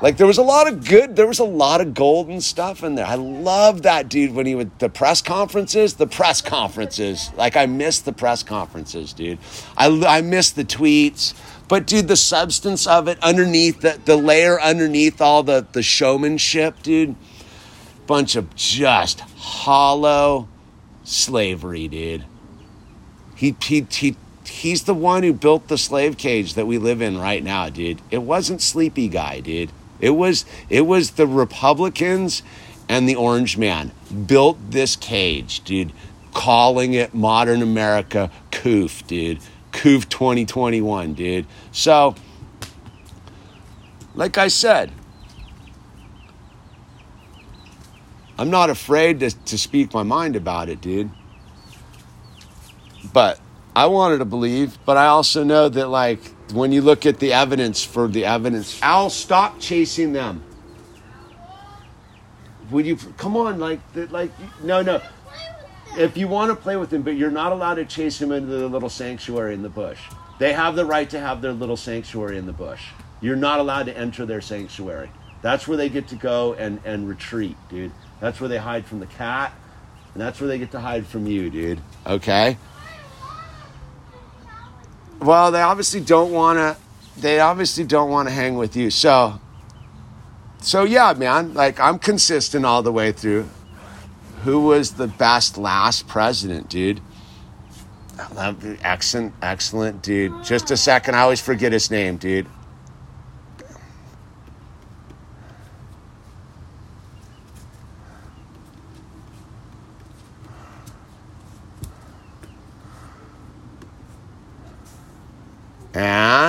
Like 0.01 0.15
there 0.15 0.27
was 0.27 0.37
a 0.37 0.43
lot 0.43 0.67
of 0.67 0.87
good, 0.87 1.17
there 1.17 1.27
was 1.27 1.39
a 1.39 1.45
lot 1.45 1.81
of 1.81 1.93
golden 1.93 2.39
stuff 2.39 2.83
in 2.83 2.95
there. 2.95 3.05
I 3.05 3.15
love 3.15 3.81
that 3.81 4.07
dude 4.07 4.33
when 4.33 4.45
he 4.45 4.55
would 4.55 4.77
the 4.79 4.87
press 4.87 5.21
conferences, 5.21 5.95
the 5.95 6.07
press 6.07 6.41
conferences. 6.41 7.31
Like 7.35 7.57
I 7.57 7.65
miss 7.65 7.99
the 7.99 8.13
press 8.13 8.41
conferences, 8.41 9.11
dude. 9.11 9.39
I 9.75 9.87
I 10.07 10.21
miss 10.21 10.51
the 10.51 10.63
tweets. 10.63 11.33
But 11.67 11.85
dude, 11.85 12.07
the 12.07 12.15
substance 12.15 12.87
of 12.87 13.07
it 13.07 13.21
underneath 13.21 13.81
the, 13.81 13.99
the 14.03 14.15
layer 14.15 14.59
underneath 14.59 15.21
all 15.21 15.43
the, 15.43 15.67
the 15.71 15.83
showmanship, 15.83 16.81
dude. 16.81 17.15
Bunch 18.07 18.35
of 18.35 18.55
just 18.55 19.19
hollow 19.19 20.47
slavery, 21.03 21.87
dude. 21.89 22.25
He 23.35 23.55
he 23.61 23.85
he 23.91 24.15
he's 24.45 24.83
the 24.83 24.93
one 24.93 25.23
who 25.23 25.33
built 25.33 25.67
the 25.67 25.77
slave 25.77 26.17
cage 26.17 26.53
that 26.53 26.65
we 26.65 26.77
live 26.77 27.01
in 27.01 27.17
right 27.17 27.43
now, 27.43 27.69
dude. 27.69 28.01
It 28.09 28.23
wasn't 28.23 28.61
Sleepy 28.61 29.09
Guy, 29.09 29.41
dude. 29.41 29.71
It 29.99 30.11
was 30.11 30.45
it 30.69 30.81
was 30.81 31.11
the 31.11 31.27
Republicans 31.27 32.43
and 32.87 33.07
the 33.07 33.15
Orange 33.15 33.57
Man 33.57 33.91
built 34.25 34.71
this 34.71 34.95
cage, 34.95 35.63
dude, 35.63 35.93
calling 36.33 36.93
it 36.93 37.13
modern 37.13 37.61
America 37.61 38.31
COOF, 38.51 39.05
dude. 39.07 39.39
COOF 39.71 40.09
2021, 40.09 41.13
dude. 41.13 41.45
So 41.71 42.15
like 44.15 44.37
I 44.37 44.47
said, 44.47 44.91
I'm 48.37 48.49
not 48.49 48.69
afraid 48.69 49.19
to, 49.19 49.31
to 49.31 49.57
speak 49.57 49.93
my 49.93 50.03
mind 50.03 50.35
about 50.35 50.69
it, 50.69 50.81
dude. 50.81 51.11
But 53.13 53.39
I 53.75 53.85
wanted 53.87 54.19
to 54.19 54.25
believe, 54.25 54.77
but 54.85 54.97
I 54.97 55.07
also 55.07 55.43
know 55.43 55.69
that 55.69 55.87
like 55.87 56.19
when 56.53 56.71
you 56.71 56.81
look 56.81 57.05
at 57.05 57.19
the 57.19 57.33
evidence 57.33 57.83
for 57.83 58.07
the 58.07 58.25
evidence, 58.25 58.81
Al, 58.81 59.09
stop 59.09 59.59
chasing 59.59 60.13
them. 60.13 60.43
Would 62.71 62.85
you 62.85 62.97
come 63.17 63.35
on, 63.35 63.59
like, 63.59 63.79
like, 63.95 64.31
no, 64.63 64.81
no. 64.81 65.01
If 65.97 66.17
you 66.17 66.27
want 66.27 66.51
to 66.51 66.55
play 66.55 66.75
with 66.75 66.93
him, 66.93 67.01
but 67.01 67.15
you're 67.15 67.31
not 67.31 67.51
allowed 67.51 67.75
to 67.75 67.85
chase 67.85 68.21
him 68.21 68.31
into 68.31 68.47
the 68.47 68.67
little 68.67 68.89
sanctuary 68.89 69.55
in 69.55 69.63
the 69.63 69.69
bush. 69.69 69.99
They 70.37 70.53
have 70.53 70.75
the 70.75 70.85
right 70.85 71.09
to 71.09 71.19
have 71.19 71.41
their 71.41 71.51
little 71.51 71.77
sanctuary 71.77 72.37
in 72.37 72.45
the 72.45 72.53
bush. 72.53 72.81
You're 73.21 73.35
not 73.35 73.59
allowed 73.59 73.87
to 73.87 73.97
enter 73.97 74.25
their 74.25 74.41
sanctuary. 74.41 75.11
That's 75.41 75.67
where 75.67 75.77
they 75.77 75.89
get 75.89 76.07
to 76.09 76.15
go 76.15 76.53
and, 76.53 76.79
and 76.85 77.07
retreat, 77.07 77.57
dude. 77.69 77.91
That's 78.19 78.39
where 78.39 78.47
they 78.49 78.57
hide 78.57 78.85
from 78.85 78.99
the 78.99 79.07
cat, 79.07 79.53
and 80.13 80.21
that's 80.21 80.39
where 80.39 80.47
they 80.47 80.59
get 80.59 80.71
to 80.71 80.79
hide 80.79 81.05
from 81.07 81.25
you, 81.27 81.49
dude. 81.49 81.79
Okay? 82.05 82.57
Well, 85.19 85.51
they 85.51 85.61
obviously 85.61 85.99
don't 85.99 86.31
want 86.31 86.57
to. 86.57 86.77
They 87.19 87.39
obviously 87.39 87.83
don't 87.83 88.09
want 88.09 88.29
to 88.29 88.33
hang 88.33 88.55
with 88.55 88.75
you. 88.75 88.89
So, 88.89 89.39
so 90.61 90.83
yeah, 90.83 91.13
man. 91.13 91.53
Like 91.53 91.79
I'm 91.79 91.99
consistent 91.99 92.65
all 92.65 92.81
the 92.81 92.91
way 92.91 93.11
through. 93.11 93.49
Who 94.43 94.61
was 94.61 94.93
the 94.93 95.07
best 95.07 95.57
last 95.57 96.07
president, 96.07 96.69
dude? 96.69 97.01
I 98.17 98.33
love 98.33 98.61
the 98.61 98.77
excellent, 98.81 99.33
excellent, 99.41 100.01
dude. 100.01 100.43
Just 100.43 100.71
a 100.71 100.77
second. 100.77 101.15
I 101.15 101.19
always 101.19 101.41
forget 101.41 101.71
his 101.71 101.91
name, 101.91 102.17
dude. 102.17 102.47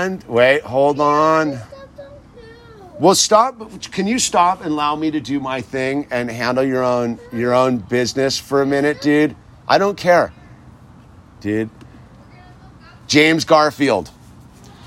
And 0.01 0.24
wait, 0.24 0.62
hold 0.62 0.98
on. 0.98 1.61
Well, 2.98 3.14
stop. 3.14 3.61
Can 3.92 4.07
you 4.07 4.18
stop 4.18 4.62
and 4.62 4.72
allow 4.72 4.96
me 4.96 5.11
to 5.11 5.20
do 5.20 5.40
my 5.40 5.61
thing 5.61 6.07
and 6.11 6.30
handle 6.30 6.64
your 6.64 6.82
own 6.82 7.18
your 7.32 7.53
own 7.53 7.76
business 7.76 8.38
for 8.38 8.62
a 8.62 8.66
minute, 8.66 9.03
dude? 9.03 9.36
I 9.68 9.76
don't 9.76 9.98
care, 9.98 10.32
dude. 11.40 11.68
James 13.09 13.44
Garfield. 13.44 14.11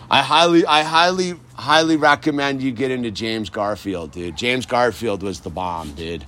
I 0.09 0.23
highly, 0.23 0.65
I 0.65 0.81
highly, 0.81 1.35
highly 1.53 1.95
recommend 1.95 2.63
you 2.63 2.71
get 2.71 2.89
into 2.89 3.11
James 3.11 3.51
Garfield, 3.51 4.11
dude. 4.11 4.35
James 4.35 4.65
Garfield 4.65 5.21
was 5.21 5.41
the 5.41 5.51
bomb, 5.51 5.93
dude. 5.93 6.25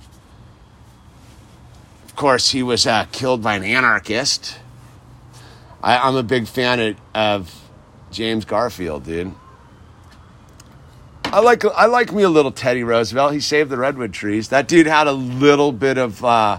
Of 2.04 2.14
course, 2.14 2.50
he 2.50 2.62
was 2.62 2.86
uh, 2.86 3.06
killed 3.10 3.42
by 3.42 3.56
an 3.56 3.64
anarchist. 3.64 4.58
I, 5.82 5.98
I'm 5.98 6.14
a 6.14 6.22
big 6.22 6.46
fan 6.46 6.80
of, 6.80 6.96
of 7.14 7.65
James 8.16 8.46
Garfield, 8.46 9.04
dude. 9.04 9.34
I 11.24 11.40
like 11.40 11.64
I 11.66 11.84
like 11.84 12.12
me 12.12 12.22
a 12.22 12.30
little 12.30 12.50
Teddy 12.50 12.82
Roosevelt. 12.82 13.34
He 13.34 13.40
saved 13.40 13.68
the 13.68 13.76
redwood 13.76 14.14
trees. 14.14 14.48
That 14.48 14.68
dude 14.68 14.86
had 14.86 15.06
a 15.06 15.12
little 15.12 15.70
bit 15.70 15.98
of 15.98 16.22
a 16.24 16.26
uh, 16.26 16.58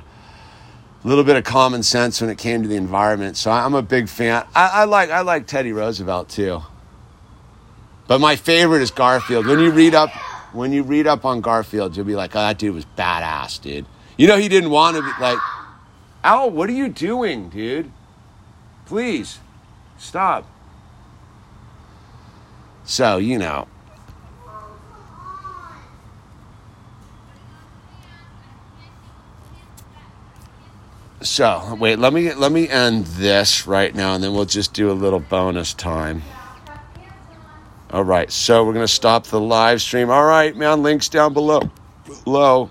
little 1.03 1.23
bit 1.23 1.35
of 1.35 1.43
common 1.45 1.81
sense 1.81 2.21
when 2.21 2.29
it 2.29 2.37
came 2.37 2.61
to 2.61 2.67
the 2.67 2.75
environment. 2.75 3.37
So 3.37 3.49
I'm 3.49 3.73
a 3.73 3.81
big 3.81 4.07
fan. 4.07 4.45
I, 4.53 4.67
I 4.67 4.83
like 4.83 5.09
I 5.09 5.21
like 5.21 5.47
Teddy 5.47 5.71
Roosevelt 5.71 6.29
too. 6.29 6.61
But 8.07 8.19
my 8.19 8.35
favorite 8.35 8.83
is 8.83 8.91
Garfield. 8.91 9.47
When 9.47 9.59
you 9.59 9.71
read 9.71 9.95
up 9.95 10.11
when 10.53 10.71
you 10.71 10.83
read 10.83 11.07
up 11.07 11.25
on 11.25 11.41
Garfield, 11.41 11.97
you'll 11.97 12.05
be 12.05 12.15
like, 12.15 12.35
oh, 12.35 12.39
that 12.39 12.59
dude 12.59 12.75
was 12.75 12.85
badass, 12.95 13.59
dude. 13.59 13.87
You 14.15 14.27
know 14.27 14.37
he 14.37 14.47
didn't 14.47 14.69
want 14.69 14.95
to 14.95 15.01
be 15.01 15.11
like, 15.19 15.39
Al, 16.23 16.51
what 16.51 16.69
are 16.69 16.73
you 16.73 16.87
doing, 16.87 17.49
dude? 17.49 17.91
Please, 18.85 19.39
stop. 19.97 20.47
So, 22.88 23.17
you 23.17 23.38
know. 23.38 23.67
So, 31.19 31.75
wait, 31.77 31.99
let 31.99 32.13
me 32.13 32.33
let 32.33 32.51
me 32.51 32.69
end 32.69 33.05
this 33.05 33.67
right 33.67 33.93
now 33.93 34.15
and 34.15 34.23
then 34.23 34.33
we'll 34.33 34.45
just 34.45 34.73
do 34.73 34.89
a 34.89 34.93
little 34.93 35.19
bonus 35.19 35.73
time. 35.73 36.23
All 37.91 38.05
right. 38.05 38.31
So, 38.31 38.65
we're 38.65 38.73
going 38.73 38.88
to 38.88 38.91
stop 38.91 39.27
the 39.27 39.39
live 39.39 39.81
stream. 39.81 40.09
All 40.09 40.25
right, 40.25 40.55
man, 40.55 40.81
links 40.81 41.09
down 41.09 41.33
below. 41.33 41.69
Below. 42.23 42.69